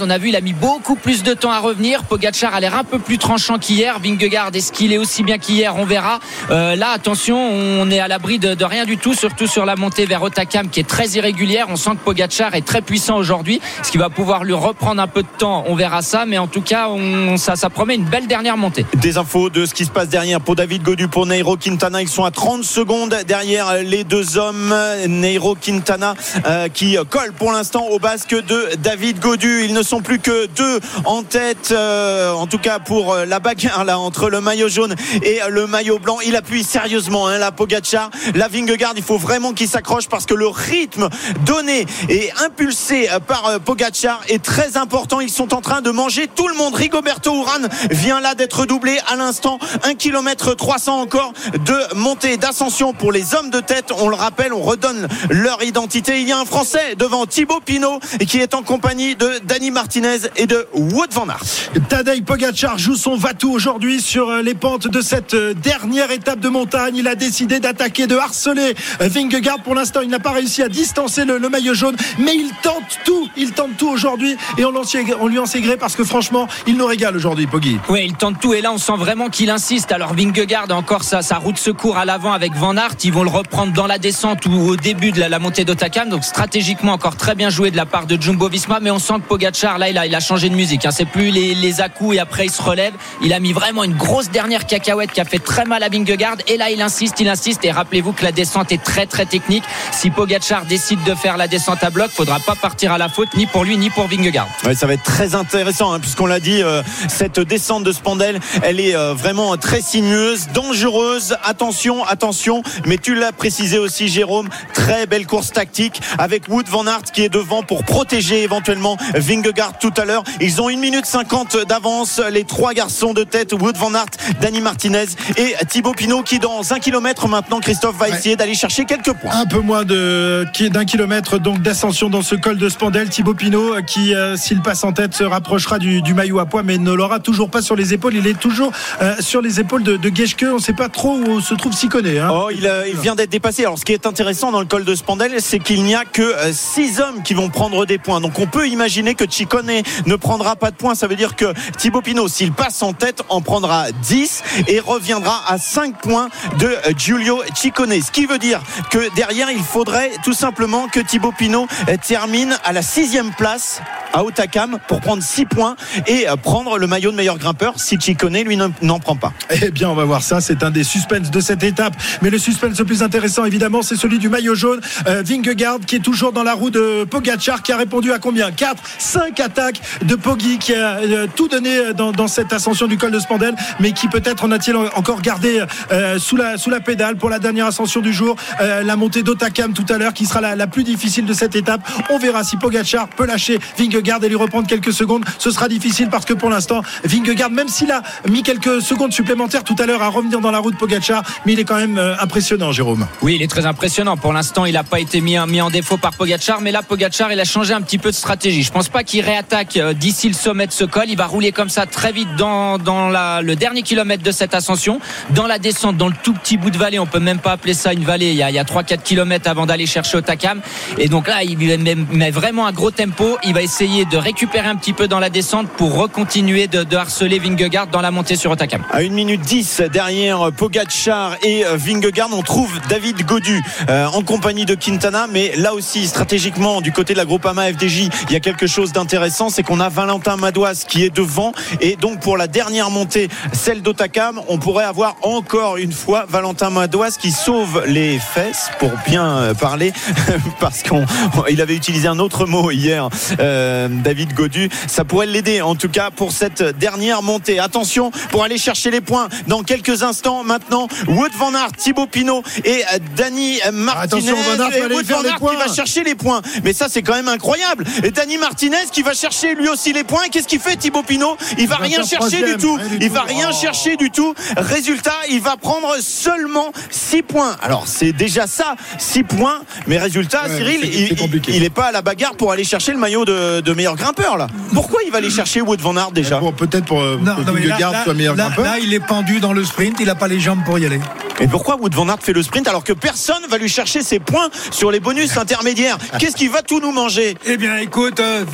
On 0.00 0.10
a 0.10 0.18
vu, 0.18 0.28
il 0.28 0.36
a 0.36 0.40
mis 0.40 0.52
beaucoup 0.52 0.94
plus 0.94 1.24
de 1.24 1.34
temps 1.34 1.50
à 1.50 1.58
revenir. 1.58 2.04
Pogacar 2.04 2.54
a 2.54 2.60
l'air 2.60 2.76
un 2.78 2.84
peu 2.84 3.00
plus 3.00 3.18
tranchant 3.18 3.58
qu'hier. 3.58 3.98
Vingegaard, 3.98 4.50
est-ce 4.54 4.70
qu'il 4.70 4.92
est 4.92 4.98
aussi 4.98 5.24
bien 5.24 5.38
qu'hier? 5.38 5.74
On 5.76 5.84
verra. 5.84 6.20
Euh, 6.52 6.76
là, 6.76 6.90
attention, 6.90 7.36
on 7.36 7.90
est 7.90 7.98
à 7.98 8.06
l'abri 8.06 8.38
de, 8.38 8.54
de 8.54 8.64
rien 8.64 8.84
du 8.84 8.96
tout, 8.96 9.14
surtout 9.14 9.48
sur 9.48 9.64
la 9.64 9.74
montée 9.74 10.06
vers 10.06 10.22
Otakam, 10.22 10.68
qui 10.68 10.78
est 10.78 10.88
très 10.88 11.08
irrégulière. 11.08 11.66
On 11.68 11.76
sent 11.76 11.90
que 11.90 12.04
Pogacar 12.04 12.54
est 12.54 12.64
très 12.64 12.80
puissant 12.80 13.16
aujourd'hui, 13.16 13.60
ce 13.82 13.90
qui 13.90 13.98
va 13.98 14.08
pouvoir 14.08 14.44
lui 14.44 14.52
reprendre 14.52 15.02
un 15.02 15.08
peu 15.08 15.22
de 15.22 15.28
temps. 15.36 15.63
On 15.66 15.74
verra 15.74 16.02
ça, 16.02 16.26
mais 16.26 16.38
en 16.38 16.46
tout 16.46 16.60
cas, 16.60 16.88
ça, 17.36 17.70
promet 17.70 17.94
une 17.94 18.04
belle 18.04 18.26
dernière 18.26 18.56
montée. 18.56 18.84
Des 18.96 19.16
infos 19.16 19.48
de 19.48 19.64
ce 19.64 19.72
qui 19.72 19.84
se 19.84 19.90
passe 19.90 20.08
derrière 20.08 20.40
pour 20.40 20.56
David 20.56 20.82
Godu, 20.82 21.08
pour 21.08 21.26
Nairo 21.26 21.56
Quintana. 21.56 22.02
Ils 22.02 22.08
sont 22.08 22.24
à 22.24 22.30
30 22.30 22.64
secondes 22.64 23.16
derrière 23.26 23.82
les 23.82 24.04
deux 24.04 24.36
hommes. 24.36 24.74
Nairo 25.06 25.54
Quintana 25.54 26.14
euh, 26.46 26.68
qui 26.68 26.96
colle 27.08 27.32
pour 27.32 27.52
l'instant 27.52 27.86
au 27.86 27.98
basque 27.98 28.34
de 28.34 28.76
David 28.78 29.20
Godu. 29.20 29.64
Ils 29.64 29.72
ne 29.74 29.82
sont 29.82 30.00
plus 30.00 30.18
que 30.18 30.46
deux 30.46 30.80
en 31.04 31.22
tête, 31.22 31.70
euh, 31.72 32.32
en 32.32 32.46
tout 32.46 32.58
cas 32.58 32.78
pour 32.78 33.14
la 33.14 33.40
bagarre 33.40 33.84
là 33.84 33.98
entre 33.98 34.28
le 34.28 34.40
maillot 34.40 34.68
jaune 34.68 34.94
et 35.22 35.40
le 35.48 35.66
maillot 35.66 35.98
blanc. 35.98 36.18
Il 36.26 36.36
appuie 36.36 36.64
sérieusement 36.64 37.28
hein, 37.28 37.38
la 37.38 37.52
Pogacar, 37.52 38.10
la 38.34 38.48
Vingegaard. 38.48 38.94
Il 38.96 39.02
faut 39.02 39.18
vraiment 39.18 39.52
qu'il 39.52 39.68
s'accroche 39.68 40.08
parce 40.08 40.26
que 40.26 40.34
le 40.34 40.48
rythme 40.48 41.08
donné 41.46 41.86
et 42.08 42.30
impulsé 42.44 43.08
par 43.26 43.60
Pogacar 43.60 44.20
est 44.28 44.42
très 44.42 44.76
important. 44.76 45.20
En 45.54 45.60
train 45.60 45.82
de 45.82 45.90
manger 45.90 46.26
tout 46.26 46.48
le 46.48 46.54
monde. 46.54 46.74
Rigoberto 46.74 47.32
Urán 47.32 47.68
vient 47.90 48.20
là 48.20 48.34
d'être 48.34 48.66
doublé 48.66 48.98
à 49.06 49.14
l'instant. 49.14 49.58
1 49.84 49.94
km 49.94 50.54
300 50.54 51.00
encore 51.00 51.32
de 51.64 51.94
montée 51.94 52.36
d'ascension 52.36 52.92
pour 52.92 53.12
les 53.12 53.34
hommes 53.34 53.50
de 53.50 53.60
tête. 53.60 53.92
On 53.96 54.08
le 54.08 54.16
rappelle, 54.16 54.52
on 54.52 54.62
redonne 54.62 55.06
leur 55.30 55.62
identité. 55.62 56.20
Il 56.20 56.28
y 56.28 56.32
a 56.32 56.38
un 56.38 56.44
Français 56.44 56.96
devant 56.98 57.26
Thibaut 57.26 57.60
Pinot 57.64 58.00
qui 58.28 58.38
est 58.38 58.54
en 58.54 58.62
compagnie 58.62 59.14
de 59.14 59.38
Dani 59.44 59.70
Martinez 59.70 60.18
et 60.36 60.46
de 60.46 60.66
Wout 60.74 61.12
van 61.12 61.28
Aert. 61.28 61.44
Tadej 61.88 62.22
Pogacar 62.22 62.76
joue 62.76 62.96
son 62.96 63.16
va-tout 63.16 63.52
aujourd'hui 63.52 64.00
sur 64.00 64.30
les 64.42 64.54
pentes 64.54 64.88
de 64.88 65.00
cette 65.00 65.36
dernière 65.36 66.10
étape 66.10 66.40
de 66.40 66.48
montagne. 66.48 66.96
Il 66.96 67.06
a 67.06 67.14
décidé 67.14 67.60
d'attaquer, 67.60 68.08
de 68.08 68.16
harceler 68.16 68.74
Vingegaard. 68.98 69.60
Pour 69.62 69.76
l'instant, 69.76 70.00
il 70.02 70.08
n'a 70.08 70.18
pas 70.18 70.32
réussi 70.32 70.62
à 70.62 70.68
distancer 70.68 71.24
le, 71.24 71.38
le, 71.38 71.48
maillot 71.48 71.74
jaune, 71.74 71.96
mais 72.18 72.34
il 72.34 72.50
tente 72.62 72.98
tout. 73.04 73.28
Il 73.36 73.52
tente 73.52 73.76
tout 73.76 73.88
aujourd'hui 73.88 74.36
et 74.58 74.64
on 74.64 75.28
lui 75.28 75.38
en 75.38 75.43
sait 75.46 75.60
gré 75.60 75.76
parce 75.76 75.96
que 75.96 76.04
franchement, 76.04 76.48
il 76.66 76.76
nous 76.76 76.86
régale 76.86 77.16
aujourd'hui, 77.16 77.46
Poggy. 77.46 77.78
Oui, 77.88 78.02
il 78.04 78.14
tente 78.14 78.40
tout 78.40 78.54
et 78.54 78.60
là, 78.60 78.72
on 78.72 78.78
sent 78.78 78.96
vraiment 78.96 79.28
qu'il 79.28 79.50
insiste. 79.50 79.92
Alors 79.92 80.14
Vingegaard 80.14 80.66
a 80.70 80.74
encore 80.74 81.02
sa, 81.04 81.22
sa 81.22 81.36
roue 81.36 81.52
de 81.52 81.58
secours 81.58 81.96
à 81.96 82.04
l'avant 82.04 82.32
avec 82.32 82.54
Van 82.54 82.76
Aert. 82.76 82.94
Ils 83.02 83.12
vont 83.12 83.22
le 83.24 83.30
reprendre 83.30 83.72
dans 83.72 83.86
la 83.86 83.98
descente 83.98 84.46
ou 84.46 84.52
au 84.52 84.76
début 84.76 85.12
de 85.12 85.20
la, 85.20 85.28
la 85.28 85.38
montée 85.38 85.64
d'Otakam. 85.64 86.08
Donc 86.08 86.24
stratégiquement 86.24 86.92
encore 86.92 87.16
très 87.16 87.34
bien 87.34 87.50
joué 87.50 87.70
de 87.70 87.76
la 87.76 87.86
part 87.86 88.06
de 88.06 88.20
Jumbo 88.20 88.48
Visma, 88.48 88.78
mais 88.80 88.90
on 88.90 88.98
sent 88.98 89.14
que 89.14 89.28
Pogacar 89.28 89.78
là, 89.78 89.88
il 89.88 89.98
a, 89.98 90.06
il 90.06 90.14
a 90.14 90.20
changé 90.20 90.48
de 90.48 90.54
musique. 90.54 90.84
Hein. 90.86 90.90
C'est 90.90 91.04
plus 91.04 91.30
les, 91.30 91.54
les 91.54 91.80
à-coups 91.80 92.16
et 92.16 92.18
après 92.18 92.46
il 92.46 92.50
se 92.50 92.62
relève. 92.62 92.94
Il 93.22 93.32
a 93.32 93.40
mis 93.40 93.52
vraiment 93.52 93.84
une 93.84 93.94
grosse 93.94 94.30
dernière 94.30 94.66
cacahuète 94.66 95.12
qui 95.12 95.20
a 95.20 95.24
fait 95.24 95.38
très 95.38 95.64
mal 95.64 95.82
à 95.82 95.88
Vingegaard 95.88 96.36
et 96.46 96.56
là 96.56 96.70
il 96.70 96.82
insiste, 96.82 97.20
il 97.20 97.28
insiste 97.28 97.64
et 97.64 97.70
rappelez-vous 97.70 98.12
que 98.12 98.24
la 98.24 98.32
descente 98.32 98.72
est 98.72 98.82
très 98.82 99.06
très 99.06 99.26
technique. 99.26 99.64
Si 99.92 100.10
Pogacar 100.10 100.66
décide 100.66 101.02
de 101.04 101.14
faire 101.14 101.36
la 101.36 101.48
descente 101.48 101.82
à 101.82 101.90
bloc, 101.90 102.10
faudra 102.10 102.40
pas 102.40 102.54
partir 102.54 102.92
à 102.92 102.98
la 102.98 103.08
faute 103.08 103.28
ni 103.36 103.46
pour 103.46 103.64
lui 103.64 103.76
ni 103.76 103.90
pour 103.90 104.06
Vingegaard. 104.08 104.48
Ouais, 104.64 104.74
ça 104.74 104.86
va 104.86 104.94
être 104.94 105.02
très 105.02 105.23
intéressant 105.32 105.92
hein, 105.92 106.00
puisqu'on 106.00 106.26
l'a 106.26 106.40
dit, 106.40 106.62
euh, 106.62 106.82
cette 107.08 107.40
descente 107.40 107.84
de 107.84 107.92
Spandel, 107.92 108.40
elle 108.62 108.80
est 108.80 108.94
euh, 108.94 109.14
vraiment 109.14 109.56
très 109.56 109.80
sinueuse, 109.80 110.48
dangereuse. 110.52 111.36
Attention, 111.42 112.04
attention. 112.04 112.62
Mais 112.86 112.98
tu 112.98 113.14
l'as 113.14 113.32
précisé 113.32 113.78
aussi, 113.78 114.08
Jérôme, 114.08 114.48
très 114.74 115.06
belle 115.06 115.26
course 115.26 115.52
tactique 115.52 116.00
avec 116.18 116.48
Wood 116.48 116.68
Van 116.68 116.86
Aert 116.86 117.04
qui 117.12 117.22
est 117.22 117.28
devant 117.28 117.62
pour 117.62 117.84
protéger 117.84 118.42
éventuellement 118.42 118.98
Vingegaard 119.14 119.78
tout 119.78 119.94
à 119.96 120.04
l'heure. 120.04 120.24
Ils 120.40 120.60
ont 120.60 120.68
une 120.68 120.80
minute 120.80 121.06
50 121.06 121.66
d'avance, 121.66 122.20
les 122.30 122.44
trois 122.44 122.74
garçons 122.74 123.14
de 123.14 123.24
tête, 123.24 123.52
Wood 123.52 123.76
Van 123.76 123.94
Aert, 123.94 124.06
Dani 124.40 124.60
Martinez 124.60 125.06
et 125.36 125.54
Thibaut 125.66 125.92
Pinot 125.92 126.22
qui 126.22 126.38
dans 126.38 126.72
un 126.72 126.78
kilomètre 126.78 127.28
maintenant, 127.28 127.60
Christophe 127.60 127.96
va 127.96 128.08
essayer 128.08 128.30
ouais. 128.30 128.36
d'aller 128.36 128.54
chercher 128.54 128.84
quelques 128.84 129.12
points. 129.12 129.32
Un 129.32 129.46
peu 129.46 129.60
moins 129.60 129.84
de 129.84 130.44
d'un 130.68 130.84
kilomètre 130.84 131.38
donc 131.38 131.62
d'ascension 131.62 132.10
dans 132.10 132.22
ce 132.22 132.34
col 132.34 132.58
de 132.58 132.68
Spandel. 132.68 133.08
Thibaut 133.08 133.34
Pinot 133.34 133.82
qui, 133.86 134.14
euh, 134.14 134.36
s'il 134.36 134.60
passe 134.60 134.84
en 134.84 134.92
tête, 134.92 135.13
se 135.14 135.24
rapprochera 135.24 135.78
du, 135.78 136.14
maillot 136.14 136.40
à 136.40 136.46
poids, 136.46 136.62
mais 136.62 136.76
ne 136.76 136.92
l'aura 136.92 137.20
toujours 137.20 137.48
pas 137.48 137.62
sur 137.62 137.76
les 137.76 137.94
épaules. 137.94 138.16
Il 138.16 138.26
est 138.26 138.38
toujours 138.38 138.72
euh, 139.00 139.14
sur 139.20 139.40
les 139.40 139.60
épaules 139.60 139.82
de, 139.82 139.96
de. 139.96 140.12
On 140.46 140.54
ne 140.54 140.58
sait 140.58 140.72
pas 140.72 140.88
trop 140.88 141.16
où 141.16 141.40
se 141.40 141.54
trouve 141.54 141.72
Siconé. 141.72 142.18
Hein. 142.18 142.30
Oh, 142.32 142.50
il, 142.50 142.66
euh, 142.66 142.88
il 142.88 142.96
vient 142.96 143.14
d'être 143.14 143.30
dépassé. 143.30 143.62
Alors, 143.62 143.78
ce 143.78 143.84
qui 143.84 143.92
est 143.92 144.06
intéressant 144.06 144.50
dans 144.50 144.60
le 144.60 144.66
col 144.66 144.84
de 144.84 144.94
Spandel, 144.94 145.34
c'est 145.40 145.58
qu'il 145.58 145.84
n'y 145.84 145.94
a 145.94 146.04
que 146.04 146.34
six 146.52 147.00
hommes 147.00 147.22
qui 147.22 147.34
vont 147.34 147.48
prendre 147.48 147.86
des 147.86 147.98
points. 147.98 148.20
Donc, 148.20 148.38
on 148.38 148.46
peut 148.46 148.68
imaginer 148.68 149.14
que 149.14 149.24
Ciccone 149.28 149.82
ne 150.06 150.16
prendra 150.16 150.56
pas 150.56 150.70
de 150.70 150.76
points. 150.76 150.94
Ça 150.94 151.06
veut 151.06 151.16
dire 151.16 151.36
que 151.36 151.52
Thibaut 151.78 152.00
Pinot, 152.00 152.28
s'il 152.28 152.52
passe 152.52 152.82
en 152.82 152.92
tête, 152.92 153.22
en 153.28 153.40
prendra 153.40 153.92
10 153.92 154.42
et 154.68 154.80
reviendra 154.80 155.42
à 155.46 155.58
5 155.58 156.00
points 156.00 156.28
de 156.58 156.70
Giulio 156.96 157.42
Ciccone. 157.54 158.00
Ce 158.00 158.10
qui 158.10 158.26
veut 158.26 158.38
dire 158.38 158.60
que 158.90 159.14
derrière, 159.14 159.50
il 159.50 159.62
faudrait 159.62 160.12
tout 160.24 160.32
simplement 160.32 160.88
que 160.88 161.00
Thibaut 161.00 161.32
Pinot 161.36 161.68
termine 162.06 162.56
à 162.64 162.72
la 162.72 162.82
sixième 162.82 163.32
place 163.32 163.80
à 164.12 164.24
Otakam 164.24 164.78
pour 164.86 165.00
prendre 165.04 165.22
6 165.22 165.44
points 165.44 165.76
et 166.06 166.26
prendre 166.42 166.78
le 166.78 166.86
maillot 166.86 167.10
de 167.10 167.16
meilleur 167.16 167.36
grimpeur 167.36 167.74
si 167.76 167.98
Ciccone 168.00 168.38
lui 168.38 168.56
n'en 168.56 168.98
prend 168.98 169.16
pas. 169.16 169.32
Eh 169.62 169.70
bien, 169.70 169.90
on 169.90 169.94
va 169.94 170.04
voir 170.04 170.22
ça. 170.22 170.40
C'est 170.40 170.62
un 170.62 170.70
des 170.70 170.82
suspens 170.82 171.30
de 171.30 171.40
cette 171.40 171.62
étape. 171.62 171.94
Mais 172.22 172.30
le 172.30 172.38
suspense 172.38 172.78
le 172.78 172.86
plus 172.86 173.02
intéressant, 173.02 173.44
évidemment, 173.44 173.82
c'est 173.82 173.96
celui 173.96 174.18
du 174.18 174.30
maillot 174.30 174.54
jaune. 174.54 174.80
Euh, 175.06 175.22
Vingegaard 175.24 175.80
qui 175.86 175.96
est 175.96 176.00
toujours 176.00 176.32
dans 176.32 176.42
la 176.42 176.54
roue 176.54 176.70
de 176.70 177.04
Pogacar 177.04 177.62
qui 177.62 177.72
a 177.72 177.76
répondu 177.76 178.12
à 178.12 178.18
combien? 178.18 178.50
4, 178.50 178.82
5 178.98 179.40
attaques 179.40 179.80
de 180.02 180.14
Poggi 180.14 180.58
qui 180.58 180.74
a 180.74 180.96
euh, 180.96 181.26
tout 181.34 181.48
donné 181.48 181.92
dans, 181.94 182.12
dans, 182.12 182.28
cette 182.28 182.52
ascension 182.52 182.86
du 182.86 182.96
col 182.96 183.10
de 183.10 183.18
Spandel, 183.18 183.54
mais 183.80 183.92
qui 183.92 184.08
peut-être 184.08 184.44
en 184.44 184.50
a-t-il 184.50 184.76
encore 184.76 185.20
gardé 185.20 185.62
euh, 185.92 186.18
sous, 186.18 186.36
la, 186.36 186.56
sous 186.56 186.70
la 186.70 186.80
pédale 186.80 187.16
pour 187.16 187.28
la 187.28 187.38
dernière 187.38 187.66
ascension 187.66 188.00
du 188.00 188.12
jour. 188.12 188.36
la 188.60 188.96
montée 188.96 189.22
d'Otakam 189.22 189.74
tout 189.74 189.86
à 189.92 189.98
l'heure 189.98 190.14
qui 190.14 190.24
sera 190.24 190.40
la, 190.40 190.56
la, 190.56 190.66
plus 190.66 190.84
difficile 190.84 191.26
de 191.26 191.34
cette 191.34 191.54
étape. 191.54 191.80
On 192.10 192.18
verra 192.18 192.44
si 192.44 192.56
Pogacar 192.56 193.08
peut 193.08 193.26
lâcher 193.26 193.58
Vingegaard 193.78 194.24
et 194.24 194.28
lui 194.28 194.36
reprendre 194.36 194.66
quelques 194.66 194.92
secondes. 194.94 195.24
Ce 195.38 195.50
sera 195.50 195.68
difficile 195.68 196.08
parce 196.08 196.24
que 196.24 196.34
pour 196.34 196.50
l'instant, 196.50 196.82
Vingegaard, 197.04 197.50
même 197.50 197.68
s'il 197.68 197.90
a 197.90 198.02
mis 198.28 198.42
quelques 198.42 198.80
secondes 198.80 199.12
supplémentaires 199.12 199.64
tout 199.64 199.76
à 199.78 199.86
l'heure 199.86 200.02
à 200.02 200.08
revenir 200.08 200.40
dans 200.40 200.50
la 200.50 200.58
route 200.58 200.76
Pogacar, 200.76 201.22
mais 201.44 201.52
il 201.52 201.60
est 201.60 201.64
quand 201.64 201.76
même 201.76 201.98
impressionnant, 202.20 202.72
Jérôme. 202.72 203.06
Oui, 203.22 203.36
il 203.36 203.42
est 203.42 203.50
très 203.50 203.66
impressionnant. 203.66 204.16
Pour 204.16 204.32
l'instant, 204.32 204.64
il 204.64 204.74
n'a 204.74 204.84
pas 204.84 205.00
été 205.00 205.20
mis, 205.20 205.38
en 205.38 205.70
défaut 205.70 205.96
par 205.96 206.12
Pogacar, 206.12 206.60
mais 206.60 206.72
là, 206.72 206.82
Pogacar, 206.82 207.32
il 207.32 207.40
a 207.40 207.44
changé 207.44 207.74
un 207.74 207.80
petit 207.80 207.98
peu 207.98 208.10
de 208.10 208.16
stratégie. 208.16 208.62
Je 208.62 208.72
pense 208.72 208.88
pas 208.88 209.04
qu'il 209.04 209.24
réattaque 209.24 209.78
d'ici 209.98 210.28
le 210.28 210.34
sommet 210.34 210.66
de 210.66 210.72
ce 210.72 210.84
col. 210.84 211.04
Il 211.08 211.16
va 211.16 211.26
rouler 211.26 211.52
comme 211.52 211.68
ça 211.68 211.86
très 211.86 212.12
vite 212.12 212.34
dans, 212.36 212.78
le 212.78 213.54
dernier 213.54 213.82
kilomètre 213.82 214.22
de 214.22 214.32
cette 214.32 214.54
ascension. 214.54 215.00
Dans 215.30 215.46
la 215.46 215.58
descente, 215.58 215.96
dans 215.96 216.08
le 216.08 216.14
tout 216.22 216.34
petit 216.34 216.56
bout 216.56 216.70
de 216.70 216.78
vallée, 216.78 216.98
on 216.98 217.06
peut 217.06 217.20
même 217.20 217.38
pas 217.38 217.52
appeler 217.52 217.74
ça 217.74 217.92
une 217.92 218.04
vallée. 218.04 218.30
Il 218.30 218.36
y 218.36 218.42
a, 218.42 218.46
a 218.46 218.64
3-4 218.64 219.02
kilomètres 219.02 219.48
avant 219.48 219.66
d'aller 219.66 219.86
chercher 219.86 220.18
Otakam. 220.18 220.60
Et 220.98 221.08
donc 221.08 221.28
là, 221.28 221.42
il 221.42 221.58
met, 221.58 221.94
met, 221.94 222.30
vraiment 222.30 222.66
un 222.66 222.72
gros 222.72 222.90
tempo. 222.90 223.38
Il 223.44 223.54
va 223.54 223.62
essayer 223.62 224.04
de 224.04 224.16
récupérer 224.16 224.68
un 224.68 224.76
petit 224.76 224.83
peu 224.92 225.08
dans 225.08 225.18
la 225.18 225.30
descente 225.30 225.68
pour 225.68 225.94
recontinuer 225.94 226.66
de, 226.66 226.84
de 226.84 226.96
harceler 226.96 227.38
Vingegaard 227.38 227.86
dans 227.86 228.00
la 228.00 228.10
montée 228.10 228.36
sur 228.36 228.50
Otakam. 228.50 228.82
À 228.90 228.98
1 228.98 229.08
minute 229.08 229.40
10 229.40 229.82
derrière 229.92 230.52
Pogacar 230.52 231.36
et 231.42 231.64
Vingegaard, 231.74 232.30
on 232.32 232.42
trouve 232.42 232.70
David 232.88 233.24
Godu 233.24 233.62
euh, 233.88 234.06
en 234.06 234.22
compagnie 234.22 234.64
de 234.64 234.74
Quintana. 234.74 235.26
Mais 235.30 235.52
là 235.56 235.74
aussi, 235.74 236.06
stratégiquement, 236.06 236.80
du 236.80 236.92
côté 236.92 237.12
de 237.14 237.18
la 237.18 237.24
Groupama 237.24 237.72
FDJ, 237.72 238.08
il 238.28 238.32
y 238.32 238.36
a 238.36 238.40
quelque 238.40 238.66
chose 238.66 238.92
d'intéressant. 238.92 239.48
C'est 239.48 239.62
qu'on 239.62 239.80
a 239.80 239.88
Valentin 239.88 240.36
Madouas 240.36 240.84
qui 240.88 241.04
est 241.04 241.14
devant. 241.14 241.52
Et 241.80 241.96
donc, 241.96 242.20
pour 242.20 242.36
la 242.36 242.46
dernière 242.46 242.90
montée, 242.90 243.28
celle 243.52 243.82
d'Otakam, 243.82 244.40
on 244.48 244.58
pourrait 244.58 244.84
avoir 244.84 245.16
encore 245.22 245.76
une 245.76 245.92
fois 245.92 246.26
Valentin 246.28 246.70
Madouas 246.70 247.16
qui 247.18 247.30
sauve 247.30 247.84
les 247.86 248.18
fesses, 248.18 248.70
pour 248.78 248.90
bien 249.06 249.54
parler, 249.60 249.92
parce 250.60 250.82
qu'il 250.82 251.60
avait 251.60 251.76
utilisé 251.76 252.08
un 252.08 252.18
autre 252.18 252.46
mot 252.46 252.70
hier, 252.70 253.08
euh, 253.40 253.88
David 253.88 254.34
Godu. 254.34 254.68
Ça 254.86 255.04
pourrait 255.04 255.26
l'aider, 255.26 255.60
en 255.62 255.74
tout 255.74 255.88
cas, 255.88 256.10
pour 256.10 256.32
cette 256.32 256.62
dernière 256.62 257.22
montée. 257.22 257.58
Attention, 257.58 258.10
pour 258.30 258.44
aller 258.44 258.58
chercher 258.58 258.90
les 258.90 259.00
points 259.00 259.28
dans 259.46 259.62
quelques 259.62 260.02
instants. 260.02 260.44
Maintenant, 260.44 260.88
Wood 261.08 261.32
Van 261.38 261.54
Aert, 261.54 261.72
Thibaut 261.72 262.06
Pinot 262.06 262.42
et 262.64 262.82
Dani 263.16 263.58
Martinez. 263.72 264.30
Attention, 264.30 264.36
Van 264.36 264.64
Aert, 264.64 264.74
et 264.76 264.92
Wood 264.94 265.06
Van 265.06 265.22
Aert 265.24 265.38
qui 265.38 265.56
va 265.56 265.72
chercher 265.74 266.04
les 266.04 266.14
points. 266.14 266.42
Mais 266.64 266.72
ça, 266.72 266.86
c'est 266.88 267.02
quand 267.02 267.14
même 267.14 267.28
incroyable. 267.28 267.84
Et 268.02 268.10
Dani 268.10 268.38
Martinez 268.38 268.76
qui 268.92 269.02
va 269.02 269.14
chercher 269.14 269.54
lui 269.54 269.68
aussi 269.68 269.92
les 269.92 270.04
points. 270.04 270.22
Qu'est-ce 270.30 270.48
qu'il 270.48 270.60
fait, 270.60 270.76
Thibaut 270.76 271.02
Pinot? 271.02 271.36
Il 271.58 271.68
va 271.68 271.76
rien 271.76 272.02
chercher 272.04 272.42
du 272.44 272.56
tout. 272.56 272.78
Il 273.00 273.10
va 273.10 273.22
rien 273.22 273.52
chercher 273.52 273.96
du 273.96 274.10
tout. 274.10 274.34
Résultat, 274.56 275.14
il 275.30 275.40
va 275.40 275.56
prendre 275.56 275.96
seulement 276.00 276.72
6 276.90 277.22
points. 277.22 277.56
Alors, 277.62 277.84
c'est 277.86 278.12
déjà 278.12 278.46
ça, 278.46 278.76
6 278.98 279.24
points. 279.24 279.60
Mais 279.86 279.98
résultat, 279.98 280.44
Ouais, 280.48 280.56
Cyril, 280.56 280.80
il, 280.84 281.08
c'est 281.08 281.16
compliqué. 281.18 281.52
il 281.54 281.62
est 281.64 281.70
pas 281.70 281.86
à 281.86 281.92
la 281.92 282.02
bagarre 282.02 282.34
pour 282.36 282.52
aller 282.52 282.64
chercher 282.64 282.92
le 282.92 282.98
maillot 282.98 283.24
de, 283.24 283.60
de 283.60 283.72
meilleur 283.72 283.94
grimpeur 283.96 284.36
là. 284.36 284.46
Pourquoi 284.72 285.00
il 285.04 285.12
va 285.12 285.18
aller 285.18 285.30
chercher 285.30 285.60
Wood 285.60 285.80
Van 285.80 285.96
Aert 285.96 286.12
déjà 286.12 286.40
Bon, 286.40 286.52
peut-être 286.52 286.84
pour 286.86 287.00
euh, 287.00 287.18
Non, 287.20 287.34
que 287.36 287.40
non, 287.42 287.54
là, 287.54 288.02
soit 288.04 288.14
meilleur 288.14 288.34
là- 288.36 288.50
là, 288.56 288.76
il 288.82 288.92
est 288.94 289.00
pendu 289.04 289.40
dans 289.40 289.52
le 289.52 289.64
sprint, 289.64 289.96
il 290.00 290.06
n'a 290.06 290.14
pas 290.14 290.28
les 290.28 290.40
jambes 290.40 290.64
pour 290.64 290.78
y 290.78 290.86
aller. 290.86 291.00
Et 291.40 291.48
pourquoi 291.48 291.76
Wood 291.76 291.94
Van 291.94 292.08
Aert 292.08 292.18
fait 292.20 292.32
le 292.32 292.42
sprint 292.42 292.68
alors 292.68 292.84
que 292.84 292.92
personne 292.92 293.42
va 293.50 293.58
lui 293.58 293.68
chercher 293.68 294.02
ses 294.02 294.20
points 294.20 294.48
sur 294.70 294.90
les 294.90 295.00
bonus 295.00 295.36
intermédiaires? 295.36 295.98
Qu'est-ce 296.18 296.36
qu'il 296.36 296.50
va 296.50 296.62
tout 296.62 296.80
nous 296.80 296.92
manger? 296.92 297.36
Eh 297.46 297.56
bien, 297.56 297.76
écoute, 297.78 298.20
euh, 298.20 298.44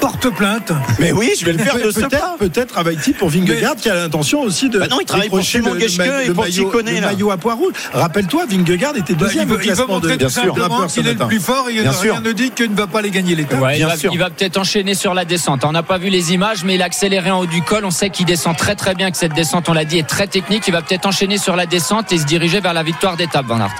porte 0.00 0.28
plainte. 0.30 0.70
Mais 1.00 1.10
oui, 1.10 1.32
je 1.38 1.44
vais 1.44 1.52
le 1.52 1.58
faire 1.58 1.76
de 1.76 1.90
ce 1.90 2.00
pas. 2.00 2.08
Peut-être, 2.08 2.36
peut-être 2.38 2.68
travaille-t-il 2.68 3.14
pour 3.14 3.28
Vingegaard 3.30 3.74
qui 3.76 3.90
a 3.90 3.96
l'intention 3.96 4.42
aussi 4.42 4.68
de. 4.68 4.78
Bah 4.78 4.86
non, 4.88 4.98
il 5.00 5.06
travaille 5.06 5.28
pour 5.28 5.42
Simon 5.42 5.74
et 5.74 5.80
le 6.26 6.32
pour 6.34 6.44
maillot- 6.44 6.52
Chicone, 6.70 6.86
le 6.86 7.00
maillot 7.00 7.30
à 7.32 7.36
poids 7.36 7.54
rouge. 7.54 7.72
Rappelle-toi, 7.92 8.44
Vingegaard 8.48 8.96
était 8.96 9.14
Bah, 9.14 9.26
deuxième 9.26 9.48
il 9.48 9.52
au 9.52 9.56
veut, 9.56 9.64
il 9.64 9.68
veut 9.70 9.74
classement 9.74 9.94
montrer 9.94 10.12
de 10.12 10.16
bien 10.18 10.28
sûr, 10.28 10.54
qu'il 10.88 11.06
est 11.08 11.14
le 11.14 11.26
plus 11.26 11.40
fort 11.40 11.68
et 11.68 11.72
Bien 11.72 11.90
rien 11.90 11.92
sûr. 12.00 12.20
ne 12.20 12.30
dit 12.32 12.50
qu'il 12.52 12.70
ne 12.70 12.76
va 12.76 12.86
pas 12.86 13.02
les 13.02 13.10
gagner 13.10 13.34
l'étape. 13.34 13.60
Ouais, 13.60 13.76
il 13.80 13.84
va, 13.84 13.96
sûr. 13.96 14.10
il 14.12 14.18
va 14.20 14.30
peut-être 14.30 14.56
enchaîner 14.56 14.94
sur 14.94 15.14
la 15.14 15.24
On 15.64 15.72
n'a 15.72 15.82
pas 15.82 15.98
vu 15.98 16.10
les 16.10 16.32
images, 16.32 16.64
mais 16.64 16.76
il 16.76 16.82
a 16.82 16.84
accéléré 16.86 17.30
en 17.30 17.40
haut 17.40 17.46
du 17.46 17.62
col. 17.62 17.84
On 17.84 17.90
sait 17.90 18.10
qu'il 18.10 18.26
descend 18.26 18.56
très 18.56 18.74
très 18.74 18.94
bien, 18.94 19.10
que 19.10 19.16
cette 19.16 19.34
descente, 19.34 19.68
on 19.68 19.72
l'a 19.72 19.84
dit, 19.84 19.98
est 19.98 20.06
très 20.06 20.26
technique. 20.26 20.64
Il 20.68 20.72
va 20.72 20.82
peut-être 20.82 21.06
enchaîner 21.06 21.38
sur 21.38 21.56
la 21.56 21.66
descente 21.66 22.12
et 22.12 22.18
se 22.18 22.24
diriger 22.24 22.60
vers 22.60 22.74
la 22.74 22.82
victoire 22.82 23.16
d'étape, 23.16 23.46
Van 23.46 23.60
Aert. 23.60 23.74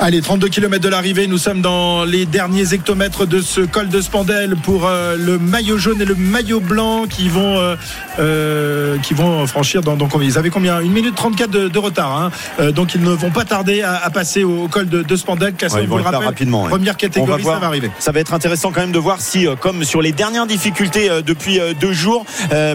Allez, 0.00 0.20
32 0.22 0.48
km 0.48 0.80
de 0.80 0.88
l'arrivée, 0.88 1.26
nous 1.26 1.38
sommes 1.38 1.60
dans 1.60 2.04
les 2.04 2.24
derniers 2.24 2.72
hectomètres 2.72 3.26
de 3.26 3.40
ce 3.40 3.62
col 3.62 3.88
de 3.88 4.00
Spandel 4.00 4.54
pour 4.54 4.86
euh, 4.86 5.16
le 5.18 5.40
maillot 5.40 5.76
jaune 5.76 6.00
et 6.00 6.04
le 6.04 6.14
maillot 6.14 6.60
blanc 6.60 7.06
qui 7.10 7.28
vont 7.28 7.58
euh, 7.58 7.74
euh, 8.20 8.96
qui 8.98 9.12
vont 9.12 9.44
franchir 9.48 9.82
dans, 9.82 9.98
Ils 10.22 10.38
avaient 10.38 10.50
combien? 10.50 10.76
1 10.76 10.82
minute 10.82 11.16
34 11.16 11.50
de, 11.50 11.66
de 11.68 11.78
retard, 11.80 12.30
hein. 12.58 12.70
Donc 12.70 12.94
ils 12.94 13.02
ne 13.02 13.10
vont 13.10 13.30
pas 13.30 13.44
tarder 13.44 13.82
à, 13.82 13.96
à 13.96 14.10
passer 14.10 14.44
au 14.44 14.68
col 14.68 14.88
de, 14.88 15.02
de 15.02 15.16
Spandel. 15.16 15.54
Classement, 15.54 15.78
Ouais, 15.78 15.84
ils 15.84 15.88
vont 15.88 15.96
le 15.96 16.04
faire 16.04 16.20
rapidement. 16.22 16.62
Première 16.68 16.94
On 16.94 16.94
va 16.94 16.94
catégorie, 16.94 17.42
voir. 17.42 17.56
ça 17.56 17.60
va 17.60 17.66
arriver. 17.66 17.90
Ça 17.98 18.12
va 18.12 18.20
être 18.20 18.34
intéressant 18.34 18.70
quand 18.70 18.80
même 18.80 18.92
de 18.92 18.98
voir 19.00 19.20
si, 19.20 19.46
comme 19.60 19.82
sur 19.82 20.00
les 20.00 20.12
dernières 20.12 20.46
difficultés 20.46 21.08
depuis 21.26 21.58
deux 21.80 21.92
jours, 21.92 22.24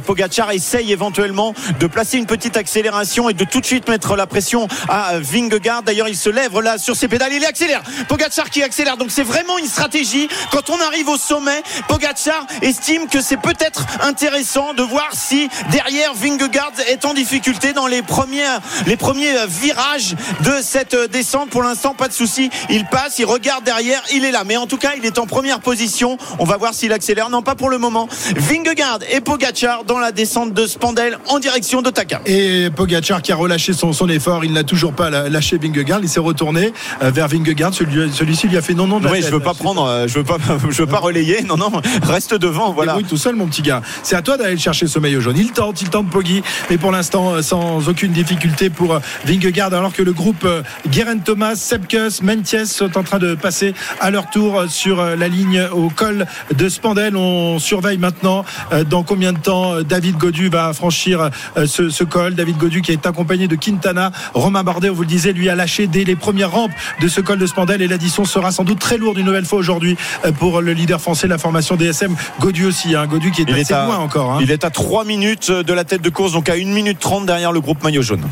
Pogacar 0.05 0.51
essaye 0.51 0.91
éventuellement 0.91 1.53
de 1.79 1.87
placer 1.87 2.17
une 2.17 2.25
petite 2.25 2.57
accélération 2.57 3.29
et 3.29 3.33
de 3.33 3.45
tout 3.45 3.61
de 3.61 3.65
suite 3.65 3.87
mettre 3.87 4.15
la 4.17 4.27
pression 4.27 4.67
à 4.89 5.13
Vingegaard. 5.19 5.83
D'ailleurs, 5.83 6.09
il 6.09 6.15
se 6.17 6.29
lève 6.29 6.59
là 6.59 6.77
sur 6.77 6.95
ses 6.95 7.07
pédales, 7.13 7.33
il 7.33 7.45
accélère. 7.45 7.83
Pogacar 8.07 8.49
qui 8.49 8.63
accélère. 8.63 8.97
Donc 8.97 9.11
c'est 9.11 9.21
vraiment 9.21 9.59
une 9.59 9.67
stratégie. 9.67 10.27
Quand 10.51 10.71
on 10.71 10.81
arrive 10.81 11.09
au 11.09 11.17
sommet, 11.17 11.61
Pogacar 11.87 12.47
estime 12.63 13.07
que 13.07 13.21
c'est 13.21 13.37
peut-être 13.37 13.85
intéressant 14.01 14.73
de 14.73 14.81
voir 14.81 15.09
si 15.13 15.47
derrière 15.71 16.15
Vingegaard 16.15 16.71
est 16.87 17.05
en 17.05 17.13
difficulté 17.13 17.71
dans 17.73 17.85
les 17.85 18.01
premiers, 18.01 18.47
virages 19.47 20.15
de 20.39 20.53
cette 20.63 20.95
descente. 21.11 21.51
Pour 21.51 21.61
l'instant, 21.61 21.93
pas 21.93 22.07
de 22.07 22.13
souci. 22.13 22.49
Il 22.71 22.85
passe, 22.85 23.19
il 23.19 23.25
regarde 23.25 23.63
derrière, 23.63 24.01
il 24.11 24.25
est 24.25 24.31
là. 24.31 24.43
Mais 24.43 24.57
en 24.57 24.65
tout 24.65 24.77
cas, 24.77 24.93
il 24.97 25.05
est 25.05 25.19
en 25.19 25.27
première 25.27 25.59
position. 25.59 26.17
On 26.39 26.45
va 26.45 26.57
voir 26.57 26.73
s'il 26.73 26.93
accélère. 26.93 27.29
Non, 27.29 27.43
pas 27.43 27.53
pour 27.53 27.69
le 27.69 27.77
moment. 27.77 28.09
Vingegaard 28.35 28.99
et 29.11 29.21
Pogacar 29.21 29.83
dans 29.83 29.99
la 29.99 30.11
descente 30.11 30.55
de 30.55 30.65
Spandel 30.65 31.19
en 31.27 31.37
direction 31.37 31.83
de 31.83 31.91
Taka. 31.91 32.21
Et 32.25 32.71
Pogacar 32.75 33.21
qui 33.21 33.31
a 33.31 33.35
relâché 33.35 33.73
son, 33.73 33.93
son 33.93 34.09
effort, 34.09 34.43
il 34.43 34.53
n'a 34.53 34.63
toujours 34.63 34.93
pas 34.93 35.11
lâché 35.11 35.59
Vingegaard, 35.59 35.99
il 36.01 36.09
s'est 36.09 36.19
retourné 36.19 36.73
vers 37.11 37.27
Vingegaard, 37.27 37.73
Celui- 37.73 38.11
celui-ci 38.11 38.47
lui 38.47 38.57
a 38.57 38.61
fait 38.61 38.73
non 38.73 38.87
non 38.87 38.99
de 38.99 39.05
la 39.05 39.11
Oui, 39.11 39.19
tête. 39.19 39.29
je 39.29 39.33
veux 39.33 39.39
pas 39.41 39.53
prendre, 39.53 39.85
euh, 39.85 40.07
je 40.07 40.15
veux 40.19 40.23
pas, 40.23 40.37
je 40.69 40.77
veux 40.81 40.87
pas 40.87 40.99
relayer. 40.99 41.41
Non, 41.43 41.57
non, 41.57 41.71
reste 42.03 42.33
devant. 42.35 42.71
Voilà. 42.73 42.93
Débrouille 42.93 43.09
tout 43.09 43.17
seul, 43.17 43.35
mon 43.35 43.47
petit 43.47 43.61
gars. 43.61 43.81
C'est 44.03 44.15
à 44.15 44.21
toi 44.21 44.37
d'aller 44.37 44.53
le 44.53 44.59
chercher 44.59 44.87
ce 44.87 44.99
maillot 44.99 45.21
jaune. 45.21 45.37
Il 45.37 45.51
tente, 45.51 45.81
il 45.81 45.89
tente 45.89 46.09
Poggi, 46.09 46.41
mais 46.69 46.77
pour 46.77 46.91
l'instant, 46.91 47.33
euh, 47.33 47.41
sans 47.41 47.87
aucune 47.89 48.11
difficulté 48.11 48.69
pour 48.69 48.93
euh, 48.95 48.99
Vingegaard, 49.25 49.73
alors 49.73 49.93
que 49.93 50.01
le 50.03 50.13
groupe 50.13 50.43
euh, 50.45 50.61
Guerin 50.89 51.17
Thomas, 51.19 51.55
Sepkus, 51.55 52.21
Mentiès 52.21 52.71
sont 52.71 52.97
en 52.97 53.03
train 53.03 53.19
de 53.19 53.35
passer 53.35 53.73
à 53.99 54.11
leur 54.11 54.29
tour 54.29 54.59
euh, 54.59 54.67
sur 54.67 54.99
euh, 54.99 55.15
la 55.15 55.27
ligne 55.27 55.61
au 55.71 55.89
col 55.89 56.25
de 56.55 56.69
Spandel. 56.69 57.15
On 57.15 57.59
surveille 57.59 57.97
maintenant 57.97 58.45
euh, 58.71 58.83
dans 58.83 59.03
combien 59.03 59.33
de 59.33 59.39
temps 59.39 59.73
euh, 59.75 59.83
David 59.83 60.17
Godu 60.17 60.49
va 60.49 60.73
franchir 60.73 61.29
euh, 61.57 61.65
ce, 61.67 61.89
ce 61.89 62.03
col. 62.03 62.35
David 62.35 62.57
Godu 62.57 62.81
qui 62.81 62.91
est 62.91 63.05
accompagné 63.05 63.47
de 63.47 63.55
Quintana. 63.55 64.11
Romain 64.33 64.63
Bardet, 64.63 64.89
on 64.89 64.93
vous 64.93 65.01
le 65.01 65.07
disait, 65.07 65.33
lui 65.33 65.49
a 65.49 65.55
lâché 65.55 65.87
dès 65.87 66.03
les 66.03 66.15
premières 66.15 66.51
rampes 66.51 66.71
de 67.01 67.07
ce 67.07 67.21
col 67.21 67.39
de 67.39 67.45
Spandel 67.47 67.81
et 67.81 67.87
l'addition 67.87 68.25
sera 68.25 68.51
sans 68.51 68.63
doute 68.63 68.79
très 68.79 68.97
lourde 68.97 69.17
une 69.17 69.25
nouvelle 69.25 69.45
fois 69.45 69.59
aujourd'hui 69.59 69.97
euh, 70.25 70.31
pour 70.31 70.61
le 70.61 70.73
leader 70.73 71.01
français 71.01 71.27
de 71.27 71.31
la 71.31 71.37
formation 71.37 71.75
DSM, 71.75 72.15
Godu 72.39 72.65
aussi. 72.65 72.95
Hein. 72.95 73.05
Godu 73.07 73.31
qui 73.31 73.41
est 73.41 73.45
Il 73.47 73.53
assez 73.53 73.73
est, 73.73 73.75
à, 73.75 73.85
loin 73.85 73.97
encore. 73.97 74.31
Hein. 74.33 74.39
il 74.41 74.51
est 74.51 74.63
à 74.63 74.69
3 74.69 75.05
minutes 75.05 75.51
de 75.51 75.73
la 75.73 75.83
tête 75.83 76.01
de 76.01 76.09
course, 76.09 76.31
donc 76.33 76.49
à 76.49 76.53
1 76.53 76.65
minute 76.65 76.99
30 76.99 77.25
derrière 77.25 77.51
le 77.51 77.61
groupe 77.61 77.83
maillot 77.83 78.01
jaune. 78.01 78.23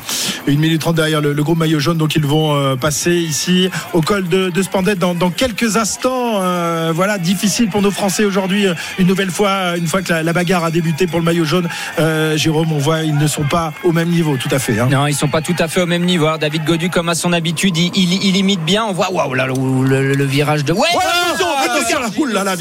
Une 0.47 0.59
minute 0.59 0.81
trente 0.81 0.95
derrière 0.95 1.21
le, 1.21 1.33
le 1.33 1.43
groupe 1.43 1.57
maillot 1.59 1.79
jaune, 1.79 1.97
donc 1.97 2.15
ils 2.15 2.25
vont 2.25 2.55
euh, 2.55 2.75
passer 2.75 3.13
ici 3.15 3.69
au 3.93 4.01
col 4.01 4.27
de, 4.27 4.49
de 4.49 4.61
Spandette 4.61 4.97
dans, 4.99 5.13
dans 5.13 5.29
quelques 5.29 5.77
instants. 5.77 6.41
Euh, 6.41 6.91
voilà, 6.95 7.17
difficile 7.17 7.69
pour 7.69 7.81
nos 7.81 7.91
Français 7.91 8.25
aujourd'hui. 8.25 8.65
Une 8.99 9.07
nouvelle 9.07 9.29
fois, 9.31 9.77
une 9.77 9.87
fois 9.87 10.01
que 10.01 10.11
la, 10.11 10.23
la 10.23 10.33
bagarre 10.33 10.63
a 10.63 10.71
débuté 10.71 11.07
pour 11.07 11.19
le 11.19 11.25
maillot 11.25 11.45
jaune, 11.45 11.67
euh, 11.99 12.37
Jérôme, 12.37 12.71
on 12.71 12.77
voit 12.77 13.01
ils 13.03 13.17
ne 13.17 13.27
sont 13.27 13.43
pas 13.43 13.73
au 13.83 13.91
même 13.91 14.09
niveau, 14.09 14.37
tout 14.37 14.49
à 14.51 14.59
fait. 14.59 14.79
hein. 14.79 14.87
Non, 14.91 15.07
ils 15.07 15.13
sont 15.15 15.27
pas 15.27 15.41
tout 15.41 15.55
à 15.59 15.67
fait 15.67 15.81
au 15.81 15.85
même 15.85 16.03
niveau. 16.05 16.25
Alors, 16.25 16.39
David 16.39 16.63
Godu, 16.65 16.89
comme 16.89 17.09
à 17.09 17.15
son 17.15 17.33
habitude, 17.33 17.77
il, 17.77 17.91
il- 17.95 18.23
il 18.23 18.35
imite 18.51 18.63
bien. 18.65 18.85
On 18.85 18.91
voit, 18.91 19.11
waouh, 19.11 19.33
là, 19.33 19.47
le, 19.47 19.53
le- 19.87 20.13
le 20.13 20.25
virage 20.25 20.63
de. 20.65 20.73
Ouais, 20.73 20.87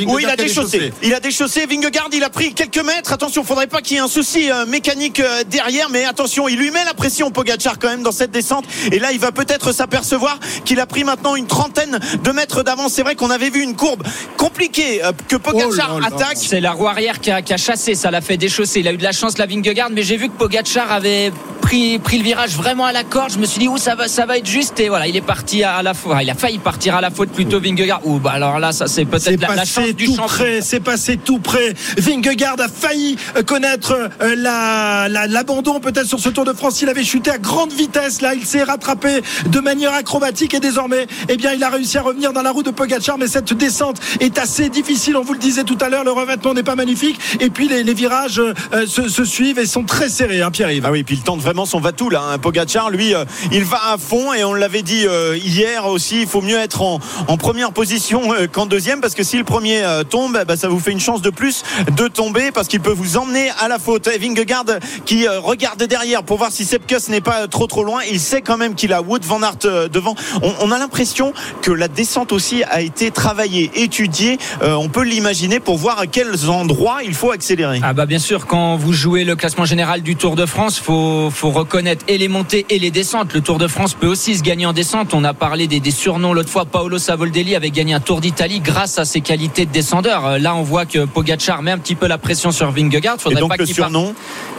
Oui, 0.07 0.23
il 0.23 0.31
a 0.31 0.37
déchaussé. 0.37 0.93
Il 1.03 1.15
a 1.15 1.21
déchaussé. 1.21 1.67
Vingegaard, 1.67 2.09
il 2.13 2.23
a 2.25 2.31
pris 2.31 2.55
quelques 2.55 2.85
mètres. 2.85 3.13
Attention, 3.13 3.45
faudrait 3.45 3.67
pas 3.67 3.81
qu'il 3.81 3.97
y 3.97 4.01
ait 4.01 4.03
un 4.03 4.09
souci 4.09 4.51
euh, 4.51 4.67
mécanique 4.67 5.21
euh, 5.21 5.43
derrière, 5.49 5.89
mais 5.91 6.05
attention, 6.05 6.49
il 6.49 6.57
lui 6.59 6.71
met 6.71 6.85
la 6.85 6.95
pression 6.95 7.31
Pogacar 7.31 7.79
quand 7.79 7.89
même 7.89 8.03
dans 8.03 8.13
cette 8.13 8.31
descente. 8.31 8.65
Et 8.93 8.99
là, 8.99 9.13
il 9.13 9.19
va 9.21 9.33
peut-être 9.33 9.73
s'apercevoir 9.73 10.39
qu'il 10.65 10.81
a 10.81 10.87
pris 10.87 11.05
maintenant 11.05 11.35
une 11.37 11.47
trentaine 11.47 11.99
de 12.23 12.31
mètres 12.31 12.63
d'avance. 12.63 12.93
C'est 12.93 13.03
vrai 13.03 13.15
qu'on 13.17 13.31
avait 13.31 13.51
vu 13.51 13.63
une 13.63 13.75
courbe 13.77 14.03
compliquée 14.37 15.05
euh, 15.05 15.13
que 15.29 15.37
Pogacar 15.37 15.97
Oh 16.01 16.05
attaque. 16.05 16.37
C'est 16.37 16.61
la 16.61 16.73
roue 16.73 16.87
arrière 16.89 17.21
qui 17.21 17.31
a, 17.31 17.43
qui 17.43 17.53
a 17.53 17.57
chassé, 17.57 17.95
ça 17.95 18.11
l'a 18.11 18.21
fait 18.21 18.37
déchausser. 18.37 18.81
Il 18.81 18.89
a 18.89 18.93
eu 18.93 18.97
de 18.97 19.03
la 19.03 19.13
chance, 19.13 19.39
la 19.39 19.47
Vingegaard, 19.47 19.91
mais 19.91 20.03
j'ai 20.03 20.17
vu 20.17 20.29
que 20.29 20.35
Pogacar 20.37 20.91
avait 20.93 21.33
pris, 21.61 21.99
pris 21.99 22.19
le 22.19 22.25
virage 22.25 22.51
vraiment 22.57 22.85
à 22.85 22.93
la 22.93 23.05
corde. 23.05 23.33
Je 23.33 23.39
me 23.39 23.47
suis 23.47 23.59
dit, 23.61 23.69
où 23.69 23.79
ça 23.79 23.95
va, 23.95 24.09
ça 24.09 24.27
va 24.27 24.39
être 24.39 24.47
juste. 24.47 24.79
Et 24.81 24.89
voilà, 24.89 25.07
il 25.07 25.17
est 25.17 25.21
parti 25.21 25.63
à, 25.65 25.80
à 25.81 25.83
la 25.83 25.95
faute. 25.95 26.17
Il 26.23 26.31
a 26.31 26.35
failli 26.35 26.59
partir 26.59 26.95
à 26.95 27.01
la 27.01 27.11
faute 27.11 27.31
plutôt 27.31 27.61
Vingegaard. 27.61 28.01
Ou 28.05 28.19
bah 28.19 28.31
alors 28.35 28.59
là, 28.59 28.73
ça 28.73 28.87
c'est 28.87 29.05
peut-être 29.05 29.41
la, 29.41 29.49
la 29.49 29.55
passé 29.57 29.73
chance 29.73 29.95
du 29.95 30.07
tout 30.07 30.17
champion. 30.17 30.27
près, 30.27 30.61
c'est 30.63 30.81
passé 30.81 31.17
tout 31.17 31.39
près. 31.39 31.75
Vingegaard 31.99 32.57
a 32.61 32.69
failli 32.69 33.17
euh, 33.37 33.43
connaître 33.43 33.93
euh, 34.23 34.35
la- 34.37 35.09
la- 35.09 35.27
l'abandon 35.27 35.81
peut-être 35.81 36.07
sur 36.07 36.21
ce 36.21 36.29
Tour 36.29 36.45
de 36.45 36.53
France. 36.53 36.81
Il 36.83 36.89
avait 36.89 37.05
chuté 37.05 37.31
à 37.31 37.39
grande 37.39 37.73
vitesse. 37.73 38.21
Là, 38.23 38.35
il 38.35 38.45
s'est 38.47 38.63
rattrapé 38.63 39.21
de 39.47 39.61
manière 39.61 39.95
acrobatique 39.95 40.55
et 40.55 40.61
désormais, 40.61 41.07
eh 41.29 41.37
bien, 41.37 41.53
il 41.53 41.63
a 41.65 41.69
réussi 41.71 41.99
à 41.99 42.03
revenir 42.03 42.33
dans 42.33 42.43
la 42.43 42.51
roue 42.53 42.63
de 42.63 42.71
Pogacar. 42.71 43.19
Mais 43.19 43.27
cette 43.27 43.53
descente 43.55 43.97
est 44.21 44.39
assez 44.39 44.69
difficile. 44.69 45.17
On 45.17 45.23
vous 45.23 45.33
le 45.33 45.39
disait 45.39 45.65
tout 45.65 45.79
à 45.81 45.89
l'heure, 45.89 46.05
le 46.05 46.13
revêtement 46.13 46.55
n'est 46.55 46.63
pas 46.63 46.77
magnifique. 46.77 47.19
Et 47.41 47.51
puis 47.51 47.69
les, 47.69 47.83
les 47.83 47.95
virages 47.95 48.39
euh, 48.41 48.87
se, 48.87 49.09
se 49.09 49.25
suivent 49.25 49.59
et 49.59 49.67
sont 49.67 49.85
très 49.85 50.09
serrés, 50.09 50.43
hein, 50.43 50.51
Pierre-Yves. 50.51 50.85
Ah 50.87 50.93
oui, 50.93 51.03
puis 51.03 51.17
il 51.17 51.23
tente 51.23 51.41
vraiment 51.41 51.67
son 51.67 51.81
va-tout 51.81 52.11
là. 52.11 52.23
Hein. 52.31 52.39
Pogacar, 52.39 52.91
lui, 52.91 53.15
euh, 53.15 53.25
il 53.53 53.65
va 53.65 53.81
à 53.93 53.99
fond 53.99 54.33
et 54.35 54.45
on 54.45 54.55
l'avait 54.55 54.83
dit 54.83 55.07
euh, 55.07 55.37
hier 55.43 55.60
aussi, 55.87 56.23
il 56.23 56.27
faut 56.27 56.41
mieux 56.41 56.59
être 56.59 56.83
en, 56.83 56.99
première 57.37 57.73
position 57.73 58.33
euh, 58.35 58.47
qu'en 58.47 58.67
deuxième 58.67 59.01
parce 59.01 59.15
que 59.15 59.23
si 59.23 59.39
le 59.39 59.45
premier 59.45 59.83
euh, 59.83 60.05
tombe, 60.05 60.39
eh 60.41 60.45
ben, 60.45 60.57
ça 60.57 60.69
vous 60.69 60.79
fait 60.79 60.93
une 60.93 61.01
chance 61.01 61.23
de 61.23 61.31
plus 61.31 61.63
de 61.97 62.09
tomber 62.09 62.51
parce 62.51 62.69
qu'il 62.69 62.81
peut 62.81 62.93
vous 62.93 63.17
emmener 63.17 63.51
à 63.59 63.69
la 63.69 63.79
faute. 63.79 64.09
Et 64.09 64.19
Vingegaard 64.19 64.65
qui 65.07 65.27
euh, 65.27 65.41
regarde 65.41 65.83
derrière 65.83 66.23
pour 66.23 66.39
voir 66.39 66.53
si 66.53 66.65
Sepkus 66.65 67.09
n'est 67.09 67.21
pas 67.21 67.49
trop 67.49 67.67
trop 67.67 67.85
loin. 67.85 68.01
Il 68.11 68.21
sait 68.21 68.43
quand 68.43 68.57
même 68.57 68.75
qu'il 68.75 68.93
a 68.93 69.01
Wood 69.03 69.25
Van 69.25 69.43
Aert 69.43 69.89
devant. 69.91 70.15
On, 70.43 70.71
a 70.71 70.79
l'impression 70.79 71.33
que 71.63 71.71
la 71.71 71.89
descente 71.89 72.33
aussi 72.33 72.63
a 72.65 72.81
été 72.81 73.11
travaillée, 73.11 73.71
étudiée. 73.75 74.39
On 74.63 74.89
peut 74.89 75.03
l'imaginer 75.03 75.61
pour 75.61 75.77
voir 75.77 75.99
à 75.99 76.07
quels 76.07 76.49
endroits 76.49 76.99
il 77.05 77.15
faut 77.15 77.31
accélérer. 77.31 77.81
Ah 77.83 77.93
bah 77.93 78.07
bien 78.07 78.19
sûr, 78.19 78.47
quand 78.47 78.77
vous 78.77 78.93
jouez 78.93 79.25
le 79.25 79.37
classement 79.37 79.65
général 79.65 80.03
du 80.03 80.17
Tour 80.17 80.37
de 80.37 80.47
France, 80.47 80.79
faut 80.79 81.31
faut 81.31 81.51
reconnaître 81.51 82.05
et 82.09 82.19
les 82.19 82.29
montées 82.29 82.67
et 82.69 82.79
les 82.79 82.91
descentes. 82.91 83.33
Le 83.33 83.41
Tour 83.41 83.59
de 83.59 83.67
France 83.67 83.95
peut 83.95 84.07
aussi 84.07 84.37
se 84.37 84.43
gagner 84.43 84.67
en 84.67 84.73
descente. 84.73 85.15
On 85.15 85.25
a 85.25 85.35
parlé 85.51 85.67
des, 85.67 85.81
des 85.81 85.91
surnoms 85.91 86.33
l'autre 86.33 86.49
fois. 86.49 86.65
Paolo 86.65 86.97
Savoldelli 86.99 87.57
avait 87.57 87.71
gagné 87.71 87.93
un 87.93 87.99
Tour 87.99 88.21
d'Italie 88.21 88.61
grâce 88.61 89.01
à 89.01 89.05
ses 89.05 89.21
qualités 89.21 89.67
de 89.67 89.73
descendeur. 89.73 90.25
Euh, 90.25 90.39
Là, 90.39 90.55
on 90.55 90.63
voit 90.63 90.87
que 90.87 91.07
Pogacar 91.07 91.61
met 91.63 91.73
un 91.73 91.79
petit 91.79 91.97
peu 91.97 92.07
la 92.07 92.19
pression 92.19 92.53
sur 92.53 92.71
Vingegaard. 92.71 93.17
Et 93.17 93.19
Faudrait 93.19 93.41
donc 93.41 93.51
pas 93.51 93.57
le 93.57 93.65
qu'il 93.65 93.75
parte- 93.75 93.91
surnom 93.91 94.15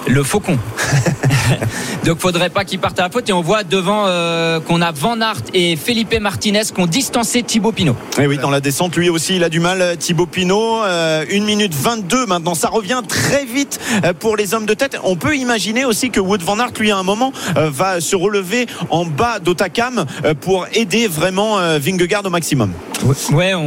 le 0.07 0.23
faucon. 0.23 0.57
Donc 2.05 2.17
faudrait 2.19 2.49
pas 2.49 2.65
qu'il 2.65 2.79
parte 2.79 2.97
à 2.99 3.03
la 3.03 3.09
faute. 3.09 3.29
Et 3.29 3.33
on 3.33 3.41
voit 3.41 3.63
devant 3.63 4.05
euh, 4.07 4.59
qu'on 4.59 4.81
a 4.81 4.91
Van 4.91 5.19
Aert 5.21 5.41
et 5.53 5.75
Felipe 5.75 6.15
Martinez 6.19 6.61
qui 6.73 6.81
ont 6.81 6.87
distancé 6.87 7.43
Thibaut 7.43 7.71
Pinot. 7.71 7.95
Et 8.17 8.21
Eh 8.23 8.27
oui, 8.27 8.37
dans 8.37 8.49
la 8.49 8.59
descente, 8.61 8.95
lui 8.95 9.09
aussi, 9.09 9.35
il 9.35 9.43
a 9.43 9.49
du 9.49 9.59
mal, 9.59 9.95
Thibaut 9.97 10.25
Pinot. 10.25 10.83
Euh, 10.83 11.23
1 11.31 11.41
minute 11.41 11.73
22 11.75 12.25
maintenant. 12.25 12.55
Ça 12.55 12.69
revient 12.69 13.01
très 13.07 13.45
vite 13.45 13.79
euh, 14.03 14.13
pour 14.13 14.35
les 14.37 14.53
hommes 14.55 14.65
de 14.65 14.73
tête. 14.73 14.97
On 15.03 15.15
peut 15.15 15.35
imaginer 15.37 15.85
aussi 15.85 16.09
que 16.09 16.19
Wood 16.19 16.41
Van 16.41 16.57
Aert, 16.59 16.71
lui, 16.79 16.89
à 16.91 16.97
un 16.97 17.03
moment, 17.03 17.31
euh, 17.57 17.69
va 17.69 18.01
se 18.01 18.15
relever 18.15 18.65
en 18.89 19.05
bas 19.05 19.37
d'Otakam 19.39 20.05
euh, 20.25 20.33
pour 20.33 20.65
aider 20.81 21.07
vraiment 21.07 21.59
euh, 21.59 21.79
Vingegaard 21.79 22.25
au 22.25 22.29
maximum. 22.29 22.73
Ouais, 23.31 23.53
on, 23.55 23.61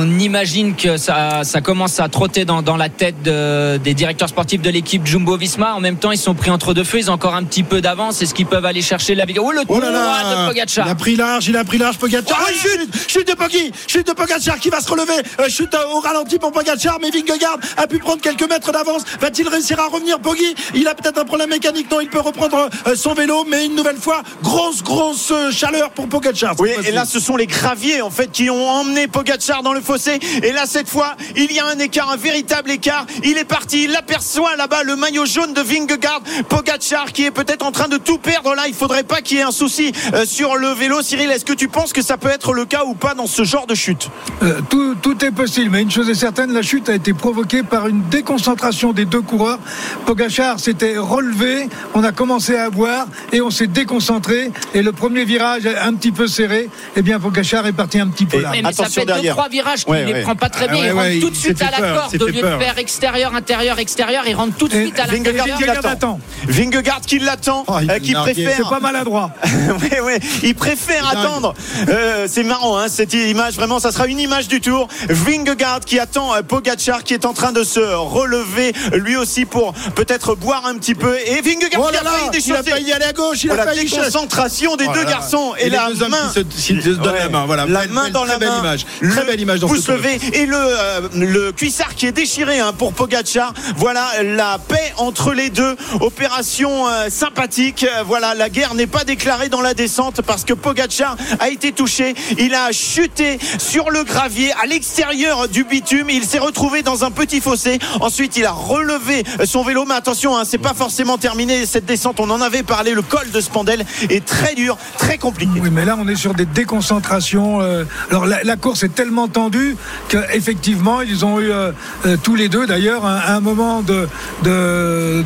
on 0.00 0.18
imagine 0.18 0.74
que 0.74 0.96
ça, 0.96 1.44
ça 1.44 1.60
commence 1.60 2.00
à 2.00 2.08
trotter 2.08 2.44
dans, 2.44 2.62
dans 2.62 2.76
la 2.76 2.88
tête 2.88 3.22
de- 3.22 3.76
des 3.76 3.94
directeurs 3.94 4.28
sportifs 4.28 4.60
de 4.60 4.70
l'équipe 4.70 5.06
Jumbo 5.06 5.36
Visma. 5.36 5.74
En 5.74 5.80
même 5.80 5.96
temps, 5.96 6.10
ils 6.10 6.18
sont 6.18 6.34
pris 6.34 6.50
entre 6.50 6.74
deux 6.74 6.82
feux. 6.82 6.98
Ils 6.98 7.10
ont 7.10 7.14
encore 7.14 7.34
un 7.34 7.44
petit 7.44 7.62
peu 7.62 7.80
d'avance. 7.80 8.22
Est-ce 8.22 8.34
qu'ils 8.34 8.46
peuvent 8.46 8.64
aller 8.64 8.82
chercher 8.82 9.14
la 9.14 9.24
victoire 9.24 9.46
Oh, 9.48 9.52
le 9.52 9.60
Oh 9.68 9.74
là 9.74 9.80
tournoi 9.86 10.02
là 10.22 10.42
de 10.44 10.48
Pogacar. 10.48 10.86
Il 10.86 10.90
a 10.90 10.94
pris 10.94 11.16
large, 11.16 11.48
il 11.48 11.56
a 11.56 11.64
pris 11.64 11.78
large 11.78 11.98
Pogacar. 11.98 12.38
Oh, 12.40 12.44
Ah, 12.48 12.52
chute, 12.52 12.90
chute 13.08 13.28
de 13.28 13.34
Poggi, 13.34 13.70
chute 13.86 14.06
de 14.06 14.12
Pogacar 14.12 14.58
qui 14.58 14.68
va 14.70 14.80
se 14.80 14.90
relever. 14.90 15.12
Euh, 15.40 15.48
chute 15.48 15.76
au 15.94 16.00
ralenti 16.00 16.38
pour 16.38 16.50
Pogacar, 16.52 16.98
mais 17.00 17.10
Vingegaard 17.10 17.58
a 17.76 17.86
pu 17.86 17.98
prendre 17.98 18.20
quelques 18.20 18.48
mètres 18.48 18.72
d'avance. 18.72 19.02
Va-t-il 19.20 19.48
réussir 19.48 19.78
à 19.80 19.86
revenir 19.88 20.18
Poggi? 20.18 20.54
Il 20.74 20.86
a 20.88 20.94
peut-être 20.94 21.18
un 21.18 21.24
problème 21.24 21.50
mécanique. 21.50 21.90
Non, 21.90 22.00
il 22.00 22.08
peut 22.08 22.20
reprendre 22.20 22.68
euh, 22.88 22.96
son 22.96 23.14
vélo, 23.14 23.44
mais 23.48 23.66
une 23.66 23.74
nouvelle 23.76 23.96
fois, 23.96 24.22
grosse, 24.42 24.82
grosse 24.82 25.32
chaleur 25.52 25.90
pour 25.90 26.08
Pogacar. 26.08 26.51
Oui, 26.58 26.70
et 26.84 26.92
là, 26.92 27.04
ce 27.04 27.20
sont 27.20 27.36
les 27.36 27.46
graviers 27.46 28.02
en 28.02 28.10
fait 28.10 28.30
qui 28.30 28.50
ont 28.50 28.68
emmené 28.68 29.08
Pogacar 29.08 29.62
dans 29.62 29.72
le 29.72 29.80
fossé. 29.80 30.18
Et 30.42 30.52
là, 30.52 30.64
cette 30.66 30.88
fois, 30.88 31.16
il 31.36 31.52
y 31.52 31.58
a 31.58 31.66
un 31.66 31.78
écart, 31.78 32.10
un 32.10 32.16
véritable 32.16 32.70
écart. 32.70 33.06
Il 33.24 33.38
est 33.38 33.44
parti, 33.44 33.84
il 33.84 33.96
aperçoit 33.96 34.56
là-bas 34.56 34.82
le 34.82 34.96
maillot 34.96 35.26
jaune 35.26 35.54
de 35.54 35.60
Vingegaard. 35.60 36.22
Pogacar 36.48 37.12
qui 37.12 37.24
est 37.24 37.30
peut-être 37.30 37.64
en 37.64 37.72
train 37.72 37.88
de 37.88 37.96
tout 37.96 38.18
perdre. 38.18 38.54
Là, 38.54 38.64
il 38.68 38.74
faudrait 38.74 39.04
pas 39.04 39.20
qu'il 39.20 39.38
y 39.38 39.40
ait 39.40 39.44
un 39.44 39.50
souci 39.50 39.92
euh, 40.14 40.24
sur 40.24 40.56
le 40.56 40.68
vélo. 40.68 41.02
Cyril, 41.02 41.30
est-ce 41.30 41.44
que 41.44 41.52
tu 41.52 41.68
penses 41.68 41.92
que 41.92 42.02
ça 42.02 42.16
peut 42.16 42.28
être 42.28 42.52
le 42.52 42.64
cas 42.64 42.84
ou 42.84 42.94
pas 42.94 43.14
dans 43.14 43.26
ce 43.26 43.44
genre 43.44 43.66
de 43.66 43.74
chute? 43.74 44.08
Euh, 44.42 44.60
tout, 44.68 44.94
tout 44.96 45.24
est 45.24 45.30
possible, 45.30 45.70
mais 45.70 45.82
une 45.82 45.90
chose 45.90 46.08
est 46.08 46.14
certaine, 46.14 46.52
la 46.52 46.62
chute 46.62 46.88
a 46.88 46.94
été 46.94 47.12
provoquée 47.12 47.62
par 47.62 47.88
une 47.88 48.02
déconcentration 48.08 48.92
des 48.92 49.04
deux 49.04 49.20
coureurs. 49.20 49.58
Pogachar 50.06 50.60
s'était 50.60 50.98
relevé, 50.98 51.68
on 51.94 52.04
a 52.04 52.12
commencé 52.12 52.56
à 52.56 52.70
boire 52.70 53.06
et 53.32 53.40
on 53.40 53.50
s'est 53.50 53.66
déconcentré. 53.66 54.50
Et 54.74 54.82
le 54.82 54.92
premier 54.92 55.24
virage 55.24 55.66
un 55.66 55.94
petit 55.94 56.12
peu 56.12 56.26
serré, 56.42 56.68
eh 56.96 57.02
bien 57.02 57.20
Pogachar 57.20 57.66
est 57.66 57.72
parti 57.72 58.00
un 58.00 58.08
petit 58.08 58.26
peu 58.26 58.38
Et- 58.38 58.42
là. 58.42 58.48
Mais, 58.52 58.62
mais 58.62 58.72
ça 58.72 58.84
fait 58.86 59.04
deux, 59.04 59.28
trois 59.30 59.48
virages 59.48 59.84
qu'il 59.84 59.92
Ouais, 59.92 60.04
ne 60.04 60.12
ouais. 60.12 60.22
prend 60.22 60.34
pas 60.34 60.48
très 60.48 60.66
Ah 60.68 60.72
bien. 60.72 60.80
ouais, 60.82 60.88
il 60.88 60.92
rentre 60.92 61.08
ouais, 61.08 61.18
tout 61.20 61.30
de 61.30 61.36
suite 61.36 61.62
à 61.62 61.70
la 61.70 61.76
peur, 61.78 62.08
corde 62.10 62.22
au 62.22 62.26
lieu 62.26 62.40
peur. 62.40 62.58
de 62.58 62.64
faire 62.64 62.78
extérieur, 62.78 63.34
intérieur, 63.34 63.78
extérieur. 63.78 64.24
Il 64.26 64.34
rentre 64.34 64.56
tout 64.56 64.68
de 64.68 64.74
Et 64.74 64.82
suite 64.82 64.98
à 64.98 65.04
Vingegaard 65.06 65.32
l'intérieur. 65.34 65.44
qui 65.58 65.64
Vingegaard 65.64 65.74
l'attend. 65.76 65.88
attend. 65.90 66.20
Vingegaard 66.48 67.00
qui 67.02 67.18
l'attend, 67.20 67.64
Oh, 67.68 67.72
euh, 67.88 67.98
qui 68.00 68.12
préfère. 68.14 68.56
C'est 68.56 68.68
pas 68.68 68.80
maladroit. 68.80 69.30
ouais, 69.92 70.00
ouais. 70.00 70.20
Il 70.42 70.54
préfère 70.54 71.08
attendre. 71.08 71.54
Euh, 71.88 72.26
c'est 72.28 72.42
marrant, 72.44 72.76
hein, 72.78 72.86
cette 72.88 73.14
image. 73.14 73.54
Vraiment, 73.54 73.78
ça 73.78 73.92
sera 73.92 74.06
une 74.06 74.18
image 74.18 74.48
du 74.48 74.60
tour. 74.60 74.88
Vingegaard 75.08 75.80
qui 75.80 75.98
attend 76.00 76.34
euh, 76.34 76.42
Pogacar 76.42 77.04
qui 77.04 77.14
est 77.14 77.24
en 77.24 77.32
train 77.34 77.52
de 77.52 77.62
se 77.62 77.80
relever 77.80 78.72
lui 78.94 79.16
aussi 79.16 79.44
pour 79.44 79.72
peut-être 79.94 80.34
boire 80.34 80.66
un 80.66 80.74
petit 80.76 80.94
peu. 80.94 81.16
Et 81.26 81.40
Vingegaard 81.40 81.80
Oh 81.84 81.88
qui 81.88 81.94
là 81.94 82.00
a 82.00 82.04
failli 82.04 82.22
il 82.24 82.28
a 82.28 82.30
déchausser. 82.30 82.70
failli 82.70 82.92
aller 82.92 83.04
à 83.04 83.12
gauche, 83.12 83.44
il 83.44 83.50
a 83.50 83.56
la 83.56 83.64
failli 83.64 83.84
déconcentration 83.84 84.76
des 84.76 84.86
Oh 84.88 84.92
deux 84.94 85.04
garçons 85.04 85.52
et, 85.58 85.68
la 85.70 85.88
main 86.08 86.31
se- 86.32 86.40
se 86.60 86.90
donnent 86.98 87.14
la 87.14 87.28
main, 87.28 87.44
voilà. 87.46 87.66
la 87.66 87.80
Belle- 87.80 87.90
main 87.90 88.10
dans 88.10 88.22
très 88.22 88.32
la 88.32 88.38
belle 88.38 88.48
main. 88.48 88.58
image. 88.60 88.86
le 89.00 89.10
Très 89.14 89.24
belle 89.24 89.40
image 89.40 89.60
dans 89.60 89.68
ce 89.68 89.74
pouce 89.74 89.88
levé 89.88 90.18
et 90.32 90.46
le 90.46 90.56
euh, 90.56 91.00
le 91.14 91.52
cuissard 91.52 91.94
qui 91.94 92.06
est 92.06 92.12
déchiré 92.12 92.60
hein, 92.60 92.72
pour 92.76 92.92
Pogacar. 92.92 93.52
Voilà 93.76 94.06
la 94.22 94.58
paix 94.58 94.92
entre 94.96 95.32
les 95.32 95.50
deux. 95.50 95.76
Opération 96.00 96.88
euh, 96.88 97.08
sympathique. 97.10 97.84
Euh, 97.84 98.02
voilà 98.06 98.34
la 98.34 98.48
guerre 98.48 98.74
n'est 98.74 98.86
pas 98.86 99.04
déclarée 99.04 99.48
dans 99.48 99.60
la 99.60 99.74
descente 99.74 100.20
parce 100.22 100.44
que 100.44 100.52
Pogacar 100.52 101.16
a 101.40 101.48
été 101.48 101.72
touché. 101.72 102.14
Il 102.38 102.54
a 102.54 102.70
chuté 102.72 103.38
sur 103.58 103.90
le 103.90 104.04
gravier 104.04 104.52
à 104.62 104.66
l'extérieur 104.66 105.48
du 105.48 105.64
bitume. 105.64 106.10
Il 106.10 106.24
s'est 106.24 106.38
retrouvé 106.38 106.82
dans 106.82 107.04
un 107.04 107.10
petit 107.10 107.40
fossé. 107.40 107.78
Ensuite 108.00 108.36
il 108.36 108.44
a 108.44 108.52
relevé 108.52 109.24
son 109.44 109.62
vélo. 109.64 109.84
Mais 109.86 109.94
attention 109.94 110.36
hein, 110.36 110.42
c'est 110.44 110.58
pas 110.58 110.74
forcément 110.74 111.18
terminé 111.18 111.66
cette 111.66 111.86
descente. 111.86 112.20
On 112.20 112.30
en 112.30 112.40
avait 112.40 112.62
parlé. 112.62 112.92
Le 112.94 113.02
col 113.02 113.30
de 113.30 113.40
Spandel 113.40 113.84
est 114.10 114.24
très 114.24 114.54
dur 114.54 114.76
très 114.98 115.18
compliqué. 115.18 115.52
Oui, 115.60 115.70
mais 115.70 115.84
là, 115.84 115.96
on 115.98 116.06
est 116.08 116.14
sur 116.22 116.34
des 116.34 116.46
déconcentrations. 116.46 117.60
euh, 117.60 117.84
alors, 118.10 118.26
la, 118.26 118.56
course 118.56 118.84
est 118.84 118.94
tellement 118.94 119.26
tendue 119.26 119.76
qu'effectivement, 120.08 121.00
ils 121.00 121.24
ont 121.24 121.40
eu 121.40 121.50
euh, 121.50 121.72
euh, 122.06 122.16
tous 122.22 122.36
les 122.36 122.48
deux, 122.48 122.64
d'ailleurs, 122.64 123.04
un, 123.04 123.40
moment 123.40 123.82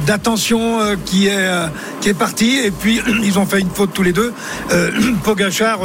d'attention 0.06 0.78
qui 1.04 1.26
est 1.26 1.46
qui 2.00 2.08
est 2.08 2.14
parti. 2.14 2.56
Et 2.64 2.70
puis, 2.70 3.02
ils 3.22 3.38
ont 3.38 3.44
fait 3.44 3.60
une 3.60 3.68
faute 3.68 3.90
tous 3.92 4.02
les 4.02 4.14
deux. 4.14 4.32
Pogachar 5.22 5.80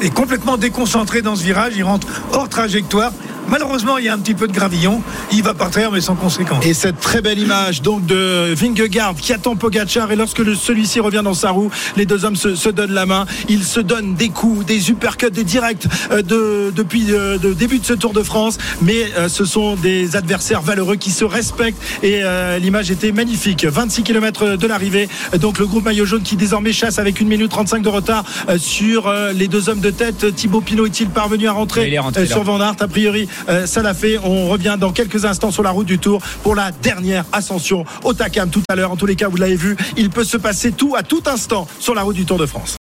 est 0.00 0.14
complètement 0.14 0.56
déconcentré 0.56 1.20
dans 1.20 1.36
ce 1.36 1.44
virage. 1.44 1.74
Il 1.76 1.84
rentre 1.84 2.06
hors 2.32 2.48
trajectoire. 2.48 3.12
Malheureusement, 3.48 3.98
il 3.98 4.04
y 4.04 4.08
a 4.08 4.14
un 4.14 4.18
petit 4.18 4.34
peu 4.34 4.46
de 4.46 4.52
gravillon. 4.52 5.02
Il 5.32 5.42
va 5.42 5.54
partir, 5.54 5.90
mais 5.92 6.00
sans 6.00 6.14
conséquence. 6.14 6.64
Et 6.64 6.74
cette 6.74 7.00
très 7.00 7.20
belle 7.20 7.38
image 7.38 7.82
donc 7.82 8.06
de 8.06 8.54
Vingegaard 8.54 9.14
qui 9.16 9.32
attend 9.32 9.56
Pogacar 9.56 10.10
et 10.12 10.16
lorsque 10.16 10.42
celui-ci 10.56 11.00
revient 11.00 11.22
dans 11.24 11.34
sa 11.34 11.50
roue, 11.50 11.70
les 11.96 12.06
deux 12.06 12.24
hommes 12.24 12.36
se, 12.36 12.54
se 12.54 12.68
donnent 12.68 12.92
la 12.92 13.06
main. 13.06 13.26
Ils 13.48 13.64
se 13.64 13.80
donnent 13.80 14.14
des 14.14 14.28
coups, 14.30 14.64
des 14.66 14.90
uppercuts, 14.90 15.30
des 15.30 15.44
directs 15.44 15.86
euh, 16.10 16.22
de, 16.22 16.72
depuis 16.74 17.02
le 17.04 17.38
de 17.38 17.52
début 17.52 17.78
de 17.78 17.84
ce 17.84 17.92
Tour 17.92 18.12
de 18.12 18.22
France. 18.22 18.58
Mais 18.82 19.12
euh, 19.16 19.28
ce 19.28 19.44
sont 19.44 19.76
des 19.76 20.16
adversaires 20.16 20.62
valeureux 20.62 20.96
qui 20.96 21.10
se 21.10 21.24
respectent 21.24 21.82
et 22.02 22.20
euh, 22.22 22.58
l'image 22.58 22.90
était 22.90 23.12
magnifique. 23.12 23.64
26 23.64 24.02
km 24.02 24.56
de 24.56 24.66
l'arrivée. 24.66 25.08
Donc 25.40 25.58
le 25.58 25.66
groupe 25.66 25.84
maillot 25.84 26.06
jaune 26.06 26.22
qui 26.22 26.36
désormais 26.36 26.72
chasse 26.72 26.98
avec 26.98 27.20
1 27.20 27.24
minute 27.24 27.50
35 27.50 27.82
de 27.82 27.88
retard 27.88 28.24
euh, 28.48 28.58
sur 28.58 29.06
euh, 29.08 29.32
les 29.32 29.48
deux 29.48 29.68
hommes 29.68 29.80
de 29.80 29.90
tête. 29.90 30.34
Thibaut 30.34 30.60
Pinot 30.60 30.86
est-il 30.86 31.08
parvenu 31.08 31.46
à 31.48 31.52
rentrer 31.52 31.86
Il 31.86 31.94
est 31.94 31.98
rentré, 31.98 32.22
euh, 32.22 32.24
là. 32.24 32.30
sur 32.30 32.42
Van 32.42 32.60
Aert? 32.60 32.76
A 32.80 32.88
priori, 32.88 33.28
euh, 33.48 33.66
ça 33.66 33.82
l'a 33.82 33.94
fait. 33.94 34.18
On 34.18 34.48
revient 34.48 34.76
dans 34.78 34.92
quelques 34.92 35.24
instants 35.24 35.50
sur 35.50 35.62
la 35.62 35.70
route 35.70 35.86
du 35.86 35.98
Tour 35.98 36.20
pour 36.42 36.54
la 36.54 36.70
dernière 36.70 37.24
ascension 37.32 37.84
au 38.02 38.12
Takam 38.12 38.50
tout 38.50 38.62
à 38.68 38.76
l'heure. 38.76 38.90
En 38.90 38.96
tous 38.96 39.06
les 39.06 39.16
cas, 39.16 39.28
vous 39.28 39.36
l'avez 39.36 39.56
vu, 39.56 39.76
il 39.96 40.10
peut 40.10 40.24
se 40.24 40.36
passer 40.36 40.72
tout 40.72 40.94
à 40.96 41.02
tout 41.02 41.22
instant 41.26 41.66
sur 41.78 41.94
la 41.94 42.02
route 42.02 42.16
du 42.16 42.24
Tour 42.24 42.38
de 42.38 42.46
France. 42.46 42.76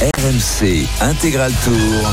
RMC 0.00 0.86
Intégral 1.00 1.52
Tour. 1.64 2.12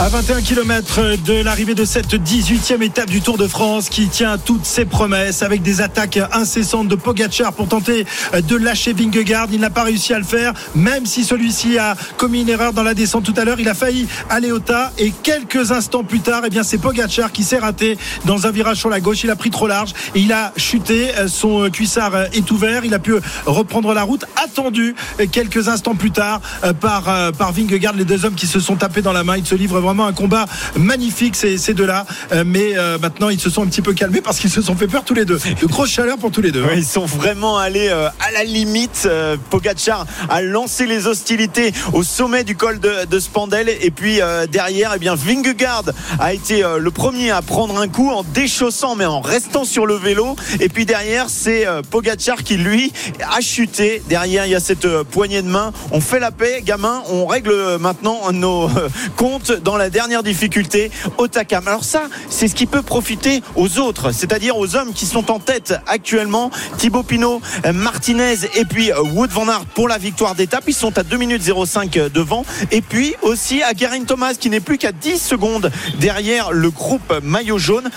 À 0.00 0.08
21 0.08 0.42
km 0.42 1.16
de 1.24 1.42
l'arrivée 1.42 1.74
de 1.74 1.84
cette 1.84 2.14
18e 2.14 2.82
étape 2.82 3.08
du 3.08 3.20
Tour 3.20 3.38
de 3.38 3.46
France 3.46 3.88
qui 3.88 4.08
tient 4.08 4.36
toutes 4.36 4.64
ses 4.64 4.84
promesses 4.84 5.42
avec 5.42 5.62
des 5.62 5.80
attaques 5.80 6.18
incessantes 6.32 6.88
de 6.88 6.96
Pogacar 6.96 7.52
pour 7.52 7.68
tenter 7.68 8.04
de 8.32 8.56
lâcher 8.56 8.92
Vingegaard. 8.92 9.46
Il 9.52 9.60
n'a 9.60 9.70
pas 9.70 9.84
réussi 9.84 10.12
à 10.12 10.18
le 10.18 10.24
faire, 10.24 10.52
même 10.74 11.06
si 11.06 11.24
celui-ci 11.24 11.78
a 11.78 11.96
commis 12.16 12.42
une 12.42 12.48
erreur 12.48 12.72
dans 12.72 12.82
la 12.82 12.94
descente 12.94 13.24
tout 13.24 13.34
à 13.36 13.44
l'heure. 13.44 13.60
Il 13.60 13.68
a 13.68 13.74
failli 13.74 14.08
aller 14.28 14.50
au 14.50 14.58
tas 14.58 14.92
et 14.98 15.12
quelques 15.22 15.70
instants 15.70 16.04
plus 16.04 16.20
tard, 16.20 16.42
eh 16.44 16.50
bien, 16.50 16.64
c'est 16.64 16.78
Pogacar 16.78 17.30
qui 17.30 17.44
s'est 17.44 17.58
raté 17.58 17.96
dans 18.24 18.46
un 18.46 18.50
virage 18.50 18.78
sur 18.78 18.90
la 18.90 19.00
gauche. 19.00 19.22
Il 19.22 19.30
a 19.30 19.36
pris 19.36 19.50
trop 19.50 19.68
large 19.68 19.92
et 20.14 20.20
il 20.20 20.32
a 20.32 20.52
chuté. 20.56 21.10
Son 21.28 21.70
cuissard 21.70 22.24
est 22.32 22.50
ouvert. 22.50 22.84
Il 22.84 22.92
a 22.92 22.98
pu 22.98 23.14
reprendre 23.46 23.94
la 23.94 24.02
route. 24.02 24.24
Attendu 24.42 24.94
quelques 25.30 25.68
instants 25.68 25.94
plus 25.94 26.10
tard 26.10 26.40
par, 26.80 27.32
par 27.32 27.52
Vingegaard, 27.52 27.94
les 27.94 28.04
deux 28.04 28.24
hommes 28.24 28.34
qui 28.34 28.46
se 28.46 28.58
sont 28.58 28.76
tapés 28.76 29.00
dans 29.00 29.11
la 29.12 29.24
main. 29.24 29.36
Ils 29.36 29.46
se 29.46 29.54
livrent 29.54 29.80
vraiment 29.80 30.06
un 30.06 30.12
combat 30.12 30.46
magnifique, 30.76 31.36
ces, 31.36 31.74
deux-là. 31.74 32.06
Euh, 32.32 32.44
mais 32.46 32.76
euh, 32.76 32.98
maintenant, 32.98 33.28
ils 33.28 33.40
se 33.40 33.50
sont 33.50 33.62
un 33.62 33.66
petit 33.66 33.82
peu 33.82 33.92
calmés 33.92 34.20
parce 34.20 34.38
qu'ils 34.38 34.50
se 34.50 34.62
sont 34.62 34.76
fait 34.76 34.86
peur 34.86 35.04
tous 35.04 35.14
les 35.14 35.24
deux. 35.24 35.38
De 35.60 35.66
grosses 35.66 35.90
chaleurs 35.90 36.18
pour 36.18 36.30
tous 36.30 36.42
les 36.42 36.52
deux. 36.52 36.64
hein. 36.64 36.74
Ils 36.76 36.84
sont 36.84 37.06
vraiment 37.06 37.58
allés 37.58 37.88
euh, 37.88 38.08
à 38.20 38.30
la 38.32 38.44
limite. 38.44 39.04
Euh, 39.06 39.36
Pogacar 39.50 40.06
a 40.28 40.42
lancé 40.42 40.86
les 40.86 41.06
hostilités 41.06 41.72
au 41.92 42.02
sommet 42.02 42.44
du 42.44 42.56
col 42.56 42.80
de, 42.80 43.04
de 43.06 43.18
Spandel. 43.20 43.68
Et 43.68 43.90
puis 43.90 44.20
derrière, 44.50 44.92
eh 44.94 44.98
bien, 44.98 45.14
Vingegaard 45.14 45.84
a 46.18 46.32
été 46.32 46.62
le 46.78 46.90
premier 46.90 47.30
à 47.30 47.42
prendre 47.42 47.78
un 47.78 47.88
coup 47.88 48.10
en 48.10 48.22
déchaussant, 48.22 48.94
mais 48.96 49.04
en 49.04 49.20
restant 49.20 49.64
sur 49.64 49.86
le 49.86 49.94
vélo. 49.94 50.36
Et 50.60 50.68
puis 50.68 50.86
derrière, 50.86 51.26
c'est 51.28 51.66
Pogacar 51.90 52.42
qui, 52.42 52.56
lui, 52.56 52.92
a 53.20 53.40
chuté. 53.40 54.02
Derrière, 54.08 54.46
il 54.46 54.52
y 54.52 54.54
a 54.54 54.60
cette 54.60 54.86
poignée 55.04 55.42
de 55.42 55.48
main. 55.48 55.72
On 55.90 56.00
fait 56.00 56.20
la 56.20 56.30
paix, 56.30 56.62
gamin. 56.64 57.02
On 57.10 57.26
règle 57.26 57.78
maintenant 57.80 58.32
nos 58.32 58.68
euh, 59.02 59.08
comptes 59.16 59.52
dans 59.52 59.76
la 59.76 59.90
dernière 59.90 60.22
difficulté 60.22 60.90
au 61.18 61.28
Takam. 61.28 61.68
Alors 61.68 61.84
ça, 61.84 62.04
c'est 62.28 62.48
ce 62.48 62.54
qui 62.54 62.66
peut 62.66 62.82
profiter 62.82 63.42
aux 63.56 63.78
autres, 63.78 64.12
c'est-à-dire 64.12 64.56
aux 64.56 64.76
hommes 64.76 64.92
qui 64.92 65.06
sont 65.06 65.30
en 65.30 65.38
tête 65.38 65.74
actuellement. 65.86 66.50
Thibaut 66.78 67.02
Pinot, 67.02 67.40
euh, 67.66 67.72
Martinez 67.72 68.34
et 68.54 68.64
puis 68.64 68.90
euh, 68.90 69.02
Wood 69.02 69.30
Van 69.30 69.48
Aert 69.48 69.64
pour 69.74 69.88
la 69.88 69.98
victoire 69.98 70.34
d'étape. 70.34 70.64
Ils 70.66 70.74
sont 70.74 70.98
à 70.98 71.02
2 71.02 71.16
minutes 71.16 71.42
05 71.42 71.92
devant. 72.12 72.44
Et 72.70 72.80
puis 72.82 73.14
aussi 73.22 73.62
à 73.62 73.74
Garin 73.74 74.04
Thomas 74.04 74.34
qui 74.34 74.50
n'est 74.50 74.60
plus 74.60 74.78
qu'à 74.78 74.92
10 74.92 75.18
secondes 75.18 75.70
derrière 75.98 76.52
le 76.52 76.70
groupe 76.70 77.12
maillot 77.22 77.58
jaune 77.58 77.90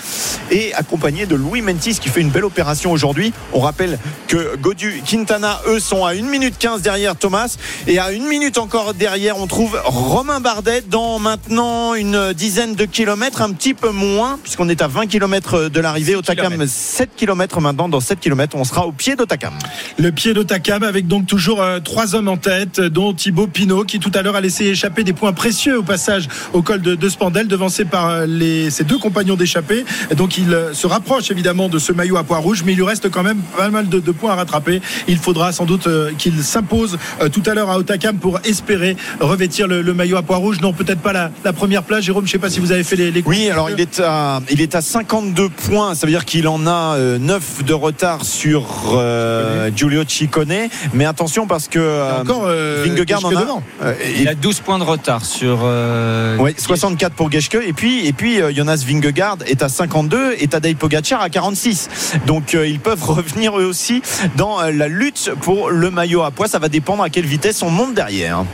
et 0.50 0.74
accompagné 0.74 1.26
de 1.26 1.34
Louis 1.34 1.62
Mentis 1.62 1.98
qui 2.00 2.08
fait 2.08 2.20
une 2.20 2.30
belle 2.30 2.44
opération 2.44 2.92
aujourd'hui. 2.92 3.32
On 3.52 3.60
rappelle 3.60 3.98
que 4.28 4.56
Godu, 4.56 5.02
Quintana, 5.08 5.60
eux 5.68 5.80
sont 5.80 6.04
à 6.04 6.10
1 6.10 6.22
minute 6.22 6.56
15 6.58 6.82
derrière 6.82 7.16
Thomas 7.16 7.56
et 7.86 7.98
à 7.98 8.06
1 8.06 8.28
minute 8.28 8.58
encore 8.58 8.94
derrière 8.94 9.38
on 9.38 9.46
trouve 9.46 9.80
Romain 9.84 10.40
Bardet 10.40 10.82
maintenant 10.96 11.94
une 11.94 12.32
dizaine 12.32 12.74
de 12.74 12.84
kilomètres, 12.86 13.42
un 13.42 13.52
petit 13.52 13.74
peu 13.74 13.90
moins 13.90 14.38
puisqu'on 14.42 14.68
est 14.68 14.80
à 14.80 14.88
20 14.88 15.06
kilomètres 15.06 15.68
de 15.68 15.80
l'arrivée 15.80 16.14
au 16.14 16.22
Takam, 16.22 16.46
kilomètres. 16.46 16.72
7 16.72 17.10
kilomètres 17.16 17.60
maintenant, 17.60 17.88
dans 17.88 18.00
7 18.00 18.18
kilomètres 18.18 18.56
on 18.56 18.64
sera 18.64 18.86
au 18.86 18.92
pied 18.92 19.14
d'Otakam. 19.14 19.52
Le 19.98 20.10
pied 20.10 20.32
d'Otakam 20.32 20.82
avec 20.82 21.06
donc 21.06 21.26
toujours 21.26 21.60
euh, 21.60 21.80
trois 21.80 22.14
hommes 22.14 22.28
en 22.28 22.38
tête, 22.38 22.80
dont 22.80 23.12
Thibaut 23.12 23.46
Pinot 23.46 23.84
qui 23.84 23.98
tout 23.98 24.10
à 24.14 24.22
l'heure 24.22 24.36
a 24.36 24.40
laissé 24.40 24.64
échapper 24.64 25.04
des 25.04 25.12
points 25.12 25.32
précieux 25.34 25.78
au 25.78 25.82
passage 25.82 26.28
au 26.54 26.62
col 26.62 26.80
de, 26.80 26.94
de 26.94 27.08
Spandel, 27.08 27.46
devancé 27.46 27.84
par 27.84 28.08
euh, 28.08 28.26
les, 28.26 28.70
ses 28.70 28.84
deux 28.84 28.98
compagnons 28.98 29.36
d'échappée. 29.36 29.84
Donc 30.16 30.38
il 30.38 30.52
euh, 30.54 30.72
se 30.72 30.86
rapproche 30.86 31.30
évidemment 31.30 31.68
de 31.68 31.78
ce 31.78 31.92
maillot 31.92 32.16
à 32.16 32.24
poids 32.24 32.38
rouge, 32.38 32.62
mais 32.64 32.72
il 32.72 32.76
lui 32.76 32.84
reste 32.84 33.10
quand 33.10 33.22
même 33.22 33.40
pas 33.56 33.68
mal 33.68 33.88
de, 33.88 34.00
de 34.00 34.12
points 34.12 34.32
à 34.32 34.36
rattraper. 34.36 34.80
Il 35.08 35.18
faudra 35.18 35.52
sans 35.52 35.66
doute 35.66 35.86
euh, 35.86 36.12
qu'il 36.16 36.42
s'impose 36.42 36.96
euh, 37.20 37.28
tout 37.28 37.42
à 37.44 37.54
l'heure 37.54 37.70
à 37.70 37.78
Otakam 37.78 38.16
pour 38.16 38.40
espérer 38.44 38.96
revêtir 39.20 39.66
le, 39.66 39.82
le 39.82 39.94
maillot 39.94 40.16
à 40.16 40.22
poids 40.22 40.36
rouge. 40.36 40.60
Non, 40.60 40.72
peut-être 40.72 40.85
peut-être 40.86 41.00
pas 41.00 41.12
la, 41.12 41.30
la 41.44 41.52
première 41.52 41.82
place. 41.82 42.04
Jérôme, 42.04 42.26
je 42.26 42.32
sais 42.32 42.38
pas 42.38 42.48
si 42.50 42.60
vous 42.60 42.72
avez 42.72 42.84
fait 42.84 42.96
les, 42.96 43.10
les 43.10 43.22
Oui, 43.26 43.50
alors 43.50 43.70
il 43.70 43.80
est 43.80 44.00
à, 44.00 44.40
il 44.50 44.60
est 44.60 44.74
à 44.74 44.80
52 44.80 45.48
points. 45.48 45.94
Ça 45.94 46.06
veut 46.06 46.12
dire 46.12 46.24
qu'il 46.24 46.46
en 46.48 46.66
a 46.66 46.94
euh, 46.96 47.18
9 47.18 47.64
de 47.64 47.74
retard 47.74 48.24
sur 48.24 48.64
euh, 48.94 49.70
Giulio 49.74 50.02
Ciccone. 50.06 50.68
Mais 50.94 51.04
attention 51.04 51.46
parce 51.46 51.68
que 51.68 51.78
euh, 51.78 52.20
encore 52.22 52.44
euh, 52.46 52.84
Vingegaard 52.86 53.24
en 53.24 53.34
a. 53.36 53.40
devant. 53.40 53.62
euh, 53.82 53.94
Il 54.16 54.22
et- 54.22 54.28
a 54.28 54.34
12 54.34 54.60
points 54.60 54.78
de 54.78 54.84
retard 54.84 55.24
sur. 55.24 55.60
euh, 55.64 56.36
Ouais, 56.38 56.54
64 56.56 57.14
pour 57.14 57.30
Geschke 57.30 57.56
et 57.66 57.72
puis 57.72 58.06
et 58.06 58.12
puis 58.12 58.40
euh, 58.40 58.52
Jonas 58.54 58.84
Vingegaard 58.86 59.38
est 59.46 59.62
à 59.62 59.68
52 59.68 60.34
et 60.38 60.46
Tadej 60.46 60.76
Pogacar 60.76 61.20
à 61.20 61.28
46. 61.30 61.88
Donc 62.26 62.54
euh, 62.54 62.66
ils 62.66 62.80
peuvent 62.80 63.02
revenir 63.10 63.58
eux 63.58 63.64
aussi 63.64 64.02
dans 64.36 64.60
euh, 64.60 64.70
la 64.70 64.88
lutte 64.88 65.30
pour 65.40 65.70
le 65.70 65.90
maillot 65.90 66.22
à 66.22 66.30
poids. 66.30 66.46
Ça 66.48 66.58
va 66.58 66.68
dépendre 66.68 67.02
à 67.02 67.10
quelle 67.10 67.26
vitesse 67.26 67.62
on 67.62 67.70
monte 67.70 67.94
derrière. 67.94 68.44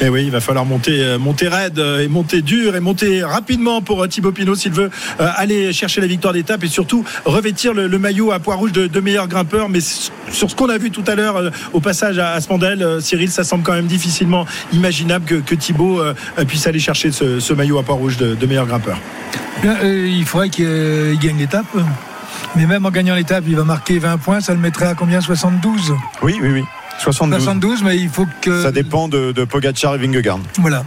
Et 0.00 0.04
Eh 0.06 0.08
oui, 0.10 0.24
il 0.24 0.30
va 0.30 0.40
falloir 0.40 0.64
monter, 0.64 1.00
euh, 1.00 1.18
monter 1.18 1.48
raide 1.48 1.77
euh, 1.78 2.02
et 2.02 2.08
monter 2.08 2.42
dur 2.42 2.76
et 2.76 2.80
monter 2.80 3.22
rapidement 3.22 3.80
pour 3.82 4.02
euh, 4.02 4.08
Thibaut 4.08 4.32
Pinot 4.32 4.54
s'il 4.54 4.72
veut 4.72 4.90
euh, 5.20 5.28
aller 5.36 5.72
chercher 5.72 6.00
la 6.00 6.06
victoire 6.06 6.32
d'étape 6.32 6.62
et 6.64 6.68
surtout 6.68 7.04
revêtir 7.24 7.74
le, 7.74 7.86
le 7.86 7.98
maillot 7.98 8.32
à 8.32 8.38
poids 8.38 8.56
rouge 8.56 8.72
de, 8.72 8.86
de 8.86 9.00
meilleur 9.00 9.28
grimpeur. 9.28 9.68
Mais 9.68 9.80
sur 9.80 10.50
ce 10.50 10.54
qu'on 10.54 10.68
a 10.68 10.78
vu 10.78 10.90
tout 10.90 11.04
à 11.06 11.14
l'heure 11.14 11.50
au 11.72 11.80
passage 11.80 12.18
à, 12.18 12.32
à 12.32 12.40
Spandel, 12.40 13.00
Cyril, 13.00 13.30
ça 13.30 13.44
semble 13.44 13.62
quand 13.62 13.74
même 13.74 13.86
difficilement 13.86 14.46
imaginable 14.72 15.24
que, 15.24 15.34
que 15.36 15.54
Thibaut 15.54 16.00
puisse 16.46 16.66
aller 16.66 16.78
chercher 16.78 17.12
ce, 17.12 17.40
ce 17.40 17.52
maillot 17.52 17.78
à 17.78 17.82
poids 17.82 17.94
rouge 17.94 18.16
de, 18.16 18.34
de 18.34 18.46
meilleur 18.46 18.66
grimpeur. 18.66 18.98
Il 19.64 20.24
faudrait 20.24 20.48
qu'il 20.50 20.66
il 20.66 21.18
gagne 21.18 21.38
l'étape. 21.38 21.66
Mais 22.56 22.66
même 22.66 22.86
en 22.86 22.90
gagnant 22.90 23.14
l'étape, 23.14 23.44
il 23.46 23.56
va 23.56 23.64
marquer 23.64 23.98
20 23.98 24.18
points. 24.18 24.40
Ça 24.40 24.52
le 24.54 24.60
mettrait 24.60 24.86
à 24.86 24.94
combien? 24.94 25.20
72 25.20 25.94
Oui, 26.22 26.36
oui, 26.40 26.48
oui. 26.52 26.64
72. 26.98 27.38
72, 27.38 27.82
mais 27.84 27.96
il 27.96 28.08
faut 28.08 28.26
que. 28.40 28.62
Ça 28.62 28.72
dépend 28.72 29.08
de, 29.08 29.32
de 29.32 29.44
Pogacar 29.44 29.94
et 29.94 29.98
Vingegaard. 29.98 30.40
Voilà. 30.58 30.84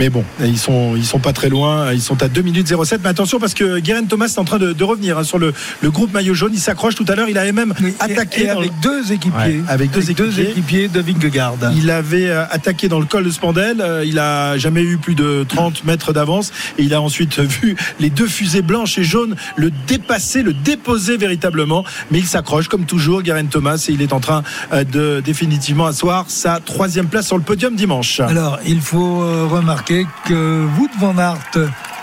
Mais 0.00 0.08
bon, 0.10 0.24
ils 0.40 0.58
sont, 0.58 0.96
ils 0.96 1.04
sont 1.04 1.18
pas 1.20 1.32
très 1.32 1.48
loin. 1.48 1.92
Ils 1.92 2.00
sont 2.02 2.22
à 2.22 2.28
2 2.28 2.42
minutes 2.42 2.68
07. 2.84 3.00
Mais 3.02 3.08
attention 3.10 3.38
parce 3.38 3.54
que 3.54 3.78
Guérin 3.78 4.04
Thomas 4.04 4.26
est 4.26 4.38
en 4.38 4.44
train 4.44 4.58
de, 4.58 4.72
de 4.72 4.84
revenir 4.84 5.18
hein, 5.18 5.24
sur 5.24 5.38
le, 5.38 5.52
le 5.82 5.90
groupe 5.90 6.12
maillot 6.12 6.34
jaune. 6.34 6.50
Il 6.54 6.58
s'accroche 6.60 6.94
tout 6.94 7.04
à 7.08 7.14
l'heure. 7.14 7.28
Il 7.28 7.38
avait 7.38 7.52
même 7.52 7.74
Et- 7.82 7.94
attaqué 8.00 8.42
et 8.44 8.46
dans 8.46 8.54
le- 8.54 8.58
avec 8.60 8.72
deux 8.80 9.12
équipiers. 9.12 9.38
Ouais, 9.38 9.60
avec 9.68 9.90
deux 9.90 10.10
équipiers. 10.10 10.50
équipiers 10.50 10.88
de 10.88 11.00
Vingegaard. 11.00 11.54
Il 11.76 11.90
avait 11.90 12.28
euh, 12.28 12.44
attaqué 12.50 12.88
dans 12.88 12.98
le 12.98 13.06
col 13.06 13.24
de 13.24 13.30
Spandel. 13.30 13.80
Euh, 13.80 14.04
Il 14.04 14.18
a 14.18 14.58
jamais 14.58 14.82
eu 14.82 14.96
plus 14.98 15.14
de 15.14 15.44
30 15.48 15.84
mètres 15.84 16.12
d'avance. 16.12 16.50
Et 16.78 16.82
il 16.82 16.94
a 16.94 17.00
ensuite 17.00 17.38
vu 17.62 17.76
les 18.00 18.10
deux 18.10 18.26
fusées 18.26 18.62
blanches 18.62 18.98
et 18.98 19.04
jaunes 19.04 19.36
le 19.56 19.70
dépasser, 19.86 20.42
le 20.42 20.52
déposer 20.54 21.16
véritablement. 21.16 21.84
Mais 22.10 22.18
il 22.18 22.26
s'accroche 22.26 22.68
comme 22.68 22.84
toujours, 22.84 23.22
Garen 23.22 23.46
Thomas. 23.48 23.84
Et 23.88 23.92
il 23.92 24.02
est 24.02 24.12
en 24.12 24.20
train 24.20 24.42
euh, 24.72 24.82
de 24.84 25.22
définitivement 25.24 25.86
asseoir 25.86 26.24
sa 26.28 26.58
troisième 26.60 27.06
place 27.06 27.26
sur 27.28 27.36
le 27.36 27.42
podium 27.44 27.76
dimanche. 27.76 28.20
Alors, 28.20 28.58
il 28.66 28.80
faut 28.80 28.93
euh, 29.02 29.46
remarquer 29.46 30.06
que 30.24 30.66
Wout 30.76 30.90
van 30.98 31.18
Aert 31.18 31.58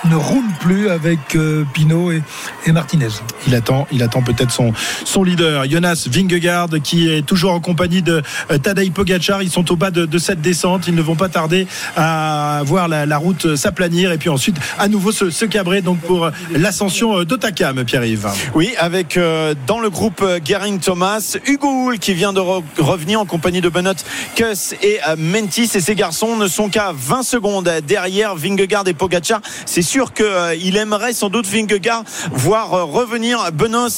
ne 0.10 0.16
roule 0.16 0.44
plus 0.60 0.90
avec 0.90 1.36
euh, 1.36 1.64
Pinot 1.74 2.12
et, 2.12 2.22
et 2.66 2.72
Martinez. 2.72 3.08
Il 3.48 3.56
attend, 3.56 3.88
il 3.92 4.02
attend 4.04 4.22
peut-être 4.22 4.52
son, 4.52 4.74
son 5.06 5.24
leader, 5.24 5.66
Jonas 5.70 6.08
Vingegaard, 6.10 6.70
qui 6.84 7.10
est 7.10 7.22
toujours 7.26 7.52
en 7.54 7.60
compagnie 7.60 8.02
de 8.02 8.22
euh, 8.52 8.58
Tadej 8.58 8.92
Pogacar. 8.92 9.42
Ils 9.44 9.52
sont 9.52 9.72
au 9.72 9.76
bas 9.76 9.92
de, 9.92 10.06
de 10.06 10.18
cette 10.18 10.42
descente. 10.42 10.88
Ils 10.88 10.96
ne 10.96 11.02
vont 11.02 11.16
pas 11.16 11.30
tarder 11.30 11.68
à 11.96 12.62
voir 12.66 12.88
la, 12.88 13.06
la 13.06 13.18
route 13.18 13.56
s'aplanir 13.56 14.12
et 14.12 14.18
puis 14.18 14.30
ensuite 14.30 14.58
à 14.80 14.88
nouveau 14.88 15.12
se, 15.12 15.30
se 15.30 15.46
cabrer 15.46 15.82
donc 15.82 16.00
pour 16.00 16.30
l'ascension 16.52 17.20
euh, 17.20 17.26
d'Otakam, 17.26 17.84
Pierre-Yves. 17.86 18.28
Oui, 18.56 18.74
avec 18.80 19.18
euh, 19.18 19.54
dans 19.68 19.80
le 19.80 19.90
groupe 19.90 20.26
Gering 20.44 20.80
Thomas, 20.80 21.38
Hugo 21.46 21.68
Hull 21.90 22.00
qui 22.00 22.14
vient 22.14 22.34
de 22.34 22.40
re- 22.40 22.64
revenir 22.80 23.20
en 23.20 23.26
compagnie 23.26 23.62
de 23.62 23.70
Benoît 23.70 23.94
Kuss 24.36 24.74
et 24.82 25.00
euh, 25.08 25.16
Mentis. 25.18 25.70
Et 25.76 25.80
ces 25.82 25.96
garçons 25.96 26.38
ne 26.38 26.48
sont 26.48 26.70
qu'à 26.70 26.92
20 26.96 27.24
secondes 27.24 27.72
derrière 27.88 28.36
Vingegaard 28.36 28.88
et 28.88 28.94
Pogacar. 28.94 29.42
C'est 29.66 29.82
sûr 29.92 30.14
qu'il 30.14 30.78
aimerait 30.78 31.12
sans 31.12 31.30
doute 31.30 31.46
Vingegaard 31.48 32.06
voir 32.32 32.74
euh, 32.74 32.84
revenir 32.86 33.52
Benoît, 33.52 33.90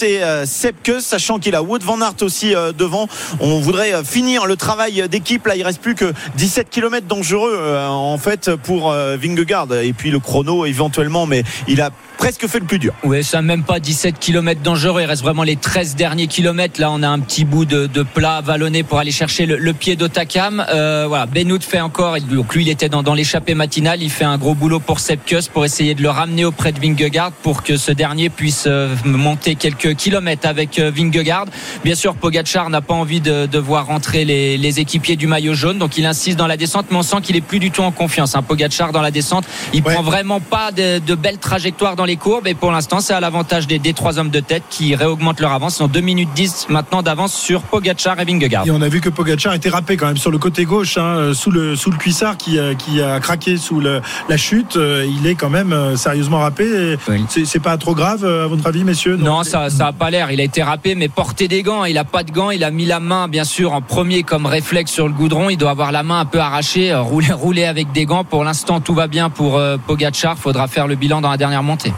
et 0.00 0.22
euh, 0.22 0.46
Sepp 0.46 0.82
Kuss, 0.82 1.04
sachant 1.04 1.38
qu'il 1.38 1.54
a 1.54 1.62
Wout 1.62 1.80
van 1.82 2.00
Aert 2.00 2.22
aussi 2.22 2.54
euh, 2.54 2.72
devant. 2.72 3.08
On 3.40 3.60
voudrait 3.60 3.92
euh, 3.92 4.02
finir 4.02 4.46
le 4.46 4.56
travail 4.56 5.06
d'équipe. 5.06 5.46
Là, 5.46 5.54
il 5.54 5.62
reste 5.62 5.82
plus 5.82 5.94
que 5.94 6.14
17 6.36 6.70
km 6.70 7.06
dangereux 7.06 7.58
euh, 7.58 7.86
en 7.86 8.16
fait 8.16 8.56
pour 8.56 8.90
euh, 8.90 9.18
Vingegaard. 9.20 9.70
Et 9.74 9.92
puis 9.92 10.10
le 10.10 10.18
chrono 10.18 10.64
éventuellement, 10.64 11.26
mais 11.26 11.42
il 11.68 11.82
a 11.82 11.90
presque 12.18 12.46
fait 12.46 12.58
le 12.60 12.64
plus 12.66 12.78
dur. 12.78 12.92
Ouais, 13.04 13.22
ça 13.22 13.42
même 13.42 13.62
pas 13.62 13.80
17 13.80 14.18
km 14.18 14.60
dangereux. 14.62 15.02
Il 15.02 15.06
reste 15.06 15.22
vraiment 15.22 15.42
les 15.42 15.56
13 15.56 15.96
derniers 15.96 16.26
kilomètres. 16.26 16.80
Là, 16.80 16.90
on 16.90 17.02
a 17.02 17.08
un 17.08 17.18
petit 17.20 17.44
bout 17.44 17.64
de, 17.64 17.86
de 17.86 18.02
plat 18.02 18.40
vallonné 18.40 18.82
pour 18.82 18.98
aller 18.98 19.10
chercher 19.10 19.46
le, 19.46 19.56
le 19.56 19.72
pied 19.72 19.96
d'Otakam. 19.96 20.64
Euh, 20.68 21.04
voilà, 21.08 21.26
Benoît 21.26 21.58
fait 21.60 21.80
encore. 21.80 22.16
Donc 22.20 22.54
lui, 22.54 22.62
il 22.64 22.68
était 22.68 22.88
dans, 22.88 23.02
dans 23.02 23.14
l'échappée 23.14 23.54
matinale. 23.54 24.02
Il 24.02 24.10
fait 24.10 24.24
un 24.24 24.38
gros 24.38 24.54
boulot 24.54 24.80
pour 24.80 25.00
Sepkus 25.00 25.48
pour 25.52 25.64
essayer 25.64 25.94
de 25.94 26.02
le 26.02 26.10
ramener 26.10 26.44
auprès 26.44 26.72
de 26.72 26.80
Vingegaard 26.80 27.32
pour 27.32 27.62
que 27.62 27.76
ce 27.76 27.92
dernier 27.92 28.28
puisse 28.30 28.64
euh, 28.66 28.94
monter 29.04 29.54
quelques 29.54 29.94
kilomètres 29.94 30.48
avec 30.48 30.78
euh, 30.78 30.90
Vingegaard. 30.94 31.46
Bien 31.84 31.94
sûr, 31.94 32.14
Pogacar 32.14 32.70
n'a 32.70 32.80
pas 32.80 32.94
envie 32.94 33.20
de, 33.20 33.46
de 33.46 33.58
voir 33.58 33.86
rentrer 33.86 34.24
les, 34.24 34.56
les 34.58 34.80
équipiers 34.80 35.16
du 35.16 35.26
maillot 35.26 35.54
jaune. 35.54 35.78
Donc 35.78 35.98
il 35.98 36.06
insiste 36.06 36.38
dans 36.38 36.46
la 36.46 36.56
descente, 36.56 36.86
mais 36.90 36.96
on 36.96 37.02
sent 37.02 37.18
qu'il 37.22 37.36
est 37.36 37.40
plus 37.40 37.58
du 37.58 37.70
tout 37.70 37.82
en 37.82 37.92
confiance. 37.92 38.34
Hein. 38.34 38.42
Pogacar 38.42 38.92
dans 38.92 39.02
la 39.02 39.10
descente, 39.10 39.44
il 39.72 39.82
Ouais. 39.84 39.92
prend 39.92 40.02
vraiment 40.02 40.40
pas 40.40 40.72
de, 40.72 40.98
de 40.98 41.14
belles 41.14 41.36
trajectoires 41.38 41.94
dans 41.94 42.03
les 42.04 42.16
courbes. 42.16 42.46
Et 42.46 42.54
pour 42.54 42.72
l'instant, 42.72 43.00
c'est 43.00 43.12
à 43.14 43.20
l'avantage 43.20 43.66
des, 43.66 43.78
des 43.78 43.92
trois 43.92 44.18
hommes 44.18 44.30
de 44.30 44.40
tête 44.40 44.62
qui 44.70 44.94
réaugmentent 44.94 45.40
leur 45.40 45.52
avance. 45.52 45.78
Ils 45.78 45.82
ont 45.84 45.88
2 45.88 46.00
minutes 46.00 46.28
10 46.34 46.66
maintenant 46.68 47.02
d'avance 47.02 47.34
sur 47.34 47.62
Pogacar 47.62 48.18
et 48.20 48.24
Vingegaard. 48.24 48.66
Et 48.66 48.70
on 48.70 48.80
a 48.82 48.88
vu 48.88 49.00
que 49.00 49.08
Pogacar 49.08 49.54
était 49.54 49.68
râpé 49.70 49.96
quand 49.96 50.06
même 50.06 50.16
sur 50.16 50.30
le 50.30 50.38
côté 50.38 50.64
gauche, 50.64 50.98
hein, 50.98 51.16
euh, 51.16 51.34
sous 51.34 51.50
le 51.50 51.76
sous 51.76 51.90
le 51.90 51.96
cuissard 51.96 52.36
qui, 52.36 52.58
euh, 52.58 52.74
qui 52.74 53.00
a 53.00 53.20
craqué 53.20 53.56
sous 53.56 53.80
le, 53.80 54.00
la 54.28 54.36
chute. 54.36 54.76
Euh, 54.76 55.06
Il 55.08 55.26
est 55.26 55.34
quand 55.34 55.50
même 55.50 55.96
sérieusement 55.96 56.38
râpé. 56.40 56.96
Oui. 57.08 57.24
C'est 57.28 57.62
pas 57.62 57.76
trop 57.76 57.94
grave 57.94 58.24
à 58.24 58.46
votre 58.46 58.66
avis, 58.66 58.84
messieurs? 58.84 59.16
Non, 59.16 59.42
ça, 59.42 59.70
ça 59.70 59.88
a 59.88 59.92
pas 59.92 60.10
l'air. 60.10 60.30
Il 60.30 60.40
a 60.40 60.44
été 60.44 60.62
râpé, 60.62 60.94
mais 60.94 61.08
porter 61.08 61.48
des 61.48 61.62
gants. 61.62 61.84
Il 61.84 61.98
a 61.98 62.04
pas 62.04 62.22
de 62.22 62.30
gants. 62.30 62.50
Il 62.50 62.64
a 62.64 62.70
mis 62.70 62.86
la 62.86 63.00
main, 63.00 63.28
bien 63.28 63.44
sûr, 63.44 63.72
en 63.72 63.80
premier 63.80 64.22
comme 64.22 64.46
réflexe 64.46 64.92
sur 64.92 65.06
le 65.06 65.14
goudron. 65.14 65.50
Il 65.50 65.56
doit 65.56 65.70
avoir 65.70 65.92
la 65.92 66.02
main 66.02 66.20
un 66.20 66.24
peu 66.24 66.40
arrachée, 66.40 66.94
rouler, 66.94 67.32
rouler 67.32 67.64
avec 67.64 67.92
des 67.92 68.04
gants. 68.04 68.24
Pour 68.24 68.44
l'instant, 68.44 68.80
tout 68.80 68.94
va 68.94 69.06
bien 69.06 69.30
pour 69.30 69.60
Pogacar. 69.86 70.36
Faudra 70.36 70.66
faire 70.68 70.86
le 70.86 70.94
bilan 70.94 71.20
dans 71.20 71.30
la 71.30 71.36
dernière 71.36 71.62
montée. 71.62 71.92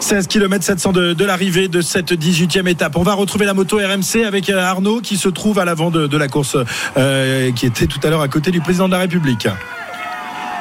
16 0.00 0.26
km 0.28 0.64
700 0.64 0.92
de, 0.92 1.24
l'arrivée 1.24 1.68
de 1.68 1.80
cette 1.80 2.12
18e 2.12 2.68
étape. 2.68 2.96
On 2.96 3.02
va 3.02 3.14
retrouver 3.14 3.46
la 3.46 3.54
moto 3.54 3.78
RMC 3.78 4.24
avec 4.26 4.50
euh, 4.50 4.58
Arnaud 4.58 5.00
qui 5.00 5.16
se 5.16 5.28
trouve 5.28 5.58
à 5.58 5.64
l'avant 5.64 5.90
de, 5.90 6.06
de 6.06 6.16
la 6.16 6.28
course, 6.28 6.56
euh, 6.96 7.52
qui 7.52 7.66
était 7.66 7.86
tout 7.86 8.00
à 8.02 8.10
l'heure 8.10 8.20
à 8.20 8.28
côté 8.28 8.50
du 8.50 8.60
président 8.60 8.86
de 8.86 8.92
la 8.92 8.98
République. 8.98 9.48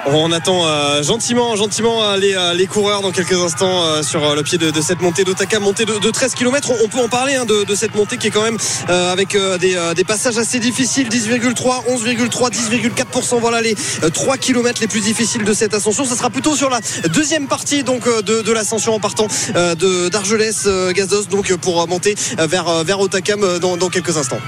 On 0.06 0.34
attend 0.34 0.68
euh, 0.68 1.02
gentiment, 1.02 1.56
gentiment 1.56 2.04
euh, 2.04 2.18
les, 2.18 2.34
euh, 2.34 2.54
les 2.54 2.68
coureurs 2.68 3.02
dans 3.02 3.12
quelques 3.12 3.40
instants 3.40 4.04
sur 4.04 4.36
le 4.36 4.44
pied 4.44 4.58
de, 4.58 4.82
cette 4.82 5.02
montée 5.02 5.24
d'Otaka, 5.24 5.60
montée 5.62 5.86
de, 5.86 5.98
de 5.98 6.12
13 6.12 6.36
km. 6.36 6.72
On, 6.84 6.90
peut 6.90 7.00
en 7.00 7.08
parler 7.08 7.36
hein, 7.36 7.46
de, 7.46 7.76
cette 7.76 7.96
montée 7.96 8.18
qui 8.18 8.28
est 8.28 8.32
quand 8.32 8.44
même 8.44 8.58
avec 8.90 9.38
des, 9.60 10.04
passages 10.04 10.38
assez 10.38 10.60
difficiles 10.60 11.08
10,3, 11.08 11.86
11,3, 11.90 12.52
10,4%. 12.52 13.40
Voilà 13.40 13.62
les 13.62 13.76
euh, 14.04 14.10
3 14.10 14.38
km 14.38 14.82
les 14.82 14.88
plus 14.88 15.00
difficiles 15.00 15.46
de 15.46 15.54
cette 15.54 15.74
ascension. 15.74 16.04
Ce 16.04 16.16
sera 16.16 16.30
plutôt 16.30 16.56
sur 16.56 16.70
la 16.70 16.82
deuxième 17.14 17.48
partie 17.48 17.84
donc 17.84 18.04
de, 18.24 18.52
l'ascension 18.52 18.94
en 18.94 19.00
partant 19.00 19.28
de 19.56 20.10
d'Argelès 20.10 20.68
Gazos 20.92 21.26
donc 21.30 21.54
pour 21.56 21.88
monter 21.88 22.16
vers, 22.38 22.84
vers 22.84 23.00
Otakam 23.00 23.60
dans, 23.60 23.78
dans 23.78 23.90
quelques 23.90 24.18
instants. 24.18 24.40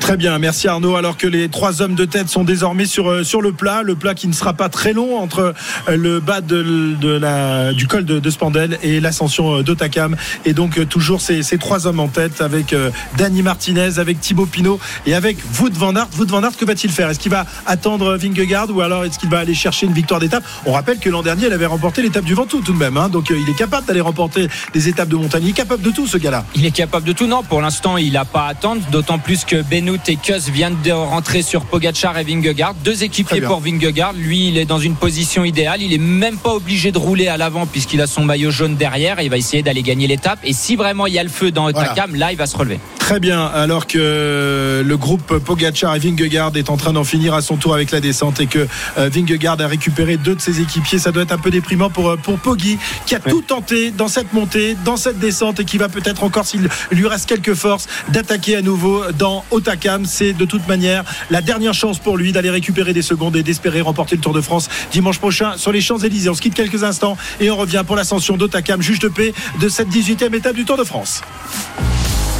Très 0.00 0.16
bien, 0.16 0.38
merci 0.38 0.68
Arnaud. 0.68 0.96
Alors 0.96 1.16
que 1.16 1.26
les 1.26 1.48
trois 1.48 1.82
hommes 1.82 1.94
de 1.94 2.04
tête 2.04 2.28
sont 2.28 2.44
désormais 2.44 2.86
sur, 2.86 3.24
sur 3.26 3.42
le 3.42 3.52
plat, 3.52 3.82
le 3.82 3.94
plat 3.94 4.14
qui 4.14 4.28
ne 4.28 4.32
sera 4.32 4.52
pas 4.52 4.68
très 4.68 4.91
long 4.92 5.18
entre 5.18 5.54
euh, 5.88 5.96
le 5.96 6.20
bas 6.20 6.40
de, 6.40 6.94
de 7.00 7.08
la, 7.10 7.72
du 7.72 7.86
col 7.86 8.04
de, 8.04 8.18
de 8.18 8.30
Spandel 8.30 8.78
et 8.82 9.00
l'ascension 9.00 9.58
euh, 9.58 9.62
d'Otakam. 9.62 10.16
Et 10.44 10.52
donc 10.54 10.78
euh, 10.78 10.84
toujours 10.84 11.20
ces, 11.20 11.42
ces 11.42 11.58
trois 11.58 11.86
hommes 11.86 12.00
en 12.00 12.08
tête 12.08 12.40
avec 12.40 12.74
Danny 13.16 13.42
Martinez, 13.42 13.98
avec 13.98 14.20
Thibaut 14.20 14.46
Pinot 14.46 14.78
et 15.06 15.14
avec 15.14 15.36
Wout 15.60 15.72
van 15.72 15.94
Aert. 15.96 16.08
Wout 16.18 16.26
van 16.26 16.42
Aert, 16.42 16.56
que 16.56 16.64
va-t-il 16.64 16.92
faire? 16.92 17.08
Est-ce 17.08 17.18
qu'il 17.18 17.30
va 17.30 17.46
attendre 17.66 18.16
Vingegaard 18.16 18.70
ou 18.70 18.80
alors 18.80 19.04
est-ce 19.04 19.18
qu'il 19.18 19.30
va 19.30 19.38
aller 19.40 19.54
chercher 19.54 19.86
une 19.86 19.92
victoire 19.92 20.20
d'étape? 20.20 20.44
On 20.66 20.72
rappelle 20.72 20.98
que 20.98 21.08
l'an 21.10 21.22
dernier, 21.22 21.46
il 21.46 21.52
avait 21.52 21.66
remporté 21.66 22.02
l'étape 22.02 22.24
du 22.24 22.34
Ventoux 22.34 22.60
tout 22.60 22.72
de 22.72 22.78
même. 22.78 22.96
hein. 22.96 23.08
donc 23.08 23.30
il 23.30 23.48
est 23.48 23.56
capable 23.56 23.86
d'aller 23.86 24.00
remporter 24.00 24.48
des 24.72 24.88
étapes 24.88 25.08
de 25.08 25.16
montagne. 25.16 25.42
Il 25.44 25.50
est 25.50 25.52
capable 25.52 25.82
de 25.82 25.90
tout 25.90 26.06
ce 26.06 26.18
gars-là. 26.18 26.44
Il 26.54 26.64
est 26.66 26.70
capable 26.70 27.06
de 27.06 27.12
tout. 27.12 27.26
Non, 27.26 27.42
pour 27.42 27.60
l'instant, 27.60 27.96
il 27.96 28.12
n'a 28.12 28.24
pas 28.24 28.42
à 28.46 28.48
attendre. 28.48 28.82
D'autant 28.90 29.18
plus 29.18 29.44
que 29.44 29.62
Benoît 29.62 29.96
et 30.08 30.16
Kuss 30.16 30.48
viennent 30.48 30.80
de 30.84 30.92
rentrer 30.92 31.42
sur 31.42 31.64
Pogacar 31.64 32.18
et 32.18 32.24
Vingegaard. 32.24 32.74
Deux 32.84 33.02
équipiers 33.04 33.40
pour 33.40 33.60
Vingegaard. 33.60 34.12
Lui, 34.14 34.48
il 34.48 34.58
est 34.58 34.64
dans 34.64 34.78
une 34.82 34.96
position 34.96 35.44
idéale. 35.44 35.82
Il 35.82 35.92
est 35.92 35.98
même 35.98 36.36
pas 36.36 36.54
obligé 36.54 36.92
de 36.92 36.98
rouler 36.98 37.28
à 37.28 37.36
l'avant 37.36 37.66
puisqu'il 37.66 38.00
a 38.00 38.06
son 38.06 38.24
maillot 38.24 38.50
jaune 38.50 38.76
derrière. 38.76 39.18
Et 39.18 39.24
il 39.24 39.30
va 39.30 39.36
essayer 39.36 39.62
d'aller 39.62 39.82
gagner 39.82 40.06
l'étape. 40.06 40.40
Et 40.44 40.52
si 40.52 40.76
vraiment 40.76 41.06
il 41.06 41.14
y 41.14 41.18
a 41.18 41.22
le 41.22 41.28
feu 41.28 41.50
dans 41.50 41.70
Voilà. 41.70 41.92
Otakam, 41.92 42.14
là, 42.14 42.32
il 42.32 42.38
va 42.38 42.46
se 42.46 42.56
relever. 42.56 42.78
Très 42.98 43.20
bien, 43.20 43.44
alors 43.44 43.86
que 43.86 44.82
le 44.84 44.96
groupe 44.96 45.38
Pogacar 45.38 45.94
et 45.96 45.98
Vingegaard 45.98 46.52
est 46.56 46.70
en 46.70 46.76
train 46.76 46.92
d'en 46.92 47.04
finir 47.04 47.34
à 47.34 47.42
son 47.42 47.56
tour 47.56 47.74
avec 47.74 47.90
la 47.90 48.00
descente 48.00 48.40
et 48.40 48.46
que 48.46 48.66
euh, 48.96 49.10
Vingegaard 49.12 49.60
a 49.60 49.66
récupéré 49.66 50.16
deux 50.16 50.34
de 50.34 50.40
ses 50.40 50.60
équipiers, 50.60 50.98
ça 50.98 51.10
doit 51.10 51.24
être 51.24 51.32
un 51.32 51.38
peu 51.38 51.50
déprimant 51.50 51.90
pour, 51.90 52.10
euh, 52.10 52.16
pour 52.16 52.38
Poggi 52.38 52.78
qui 53.04 53.14
a 53.14 53.18
tout 53.18 53.42
tenté 53.42 53.90
dans 53.90 54.08
cette 54.08 54.32
montée, 54.32 54.76
dans 54.84 54.96
cette 54.96 55.18
descente 55.18 55.60
et 55.60 55.64
qui 55.64 55.78
va 55.78 55.88
peut-être 55.88 56.22
encore, 56.22 56.46
s'il 56.46 56.68
lui 56.90 57.06
reste 57.06 57.28
quelques 57.28 57.54
forces, 57.54 57.86
d'attaquer 58.08 58.56
à 58.56 58.62
nouveau 58.62 59.02
dans 59.18 59.44
Otakam. 59.50 60.06
C'est 60.06 60.32
de 60.32 60.44
toute 60.44 60.66
manière 60.68 61.04
la 61.30 61.42
dernière 61.42 61.74
chance 61.74 61.98
pour 61.98 62.16
lui 62.16 62.32
d'aller 62.32 62.50
récupérer 62.50 62.92
des 62.92 63.02
secondes 63.02 63.36
et 63.36 63.42
d'espérer 63.42 63.80
remporter 63.80 64.16
le 64.16 64.22
Tour 64.22 64.32
de 64.32 64.40
France 64.40 64.68
dimanche 64.92 65.18
prochain 65.18 65.56
sur 65.56 65.72
les 65.72 65.80
Champs-Élysées. 65.80 66.30
On 66.30 66.34
se 66.34 66.40
quitte 66.40 66.54
quelques 66.54 66.84
instants 66.84 67.16
et 67.40 67.50
on 67.50 67.56
revient 67.56 67.82
pour 67.86 67.96
l'ascension 67.96 68.36
d'Otakam, 68.36 68.82
juge 68.82 68.98
de 68.98 69.08
paix 69.08 69.34
de 69.60 69.68
cette 69.68 69.88
18e 69.88 70.34
étape 70.34 70.56
du 70.56 70.64
Tour 70.64 70.76
de 70.76 70.84
France. 70.84 71.22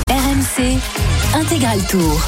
RMC 0.08 0.78
Intégral 1.34 1.78
Tour. 1.88 2.20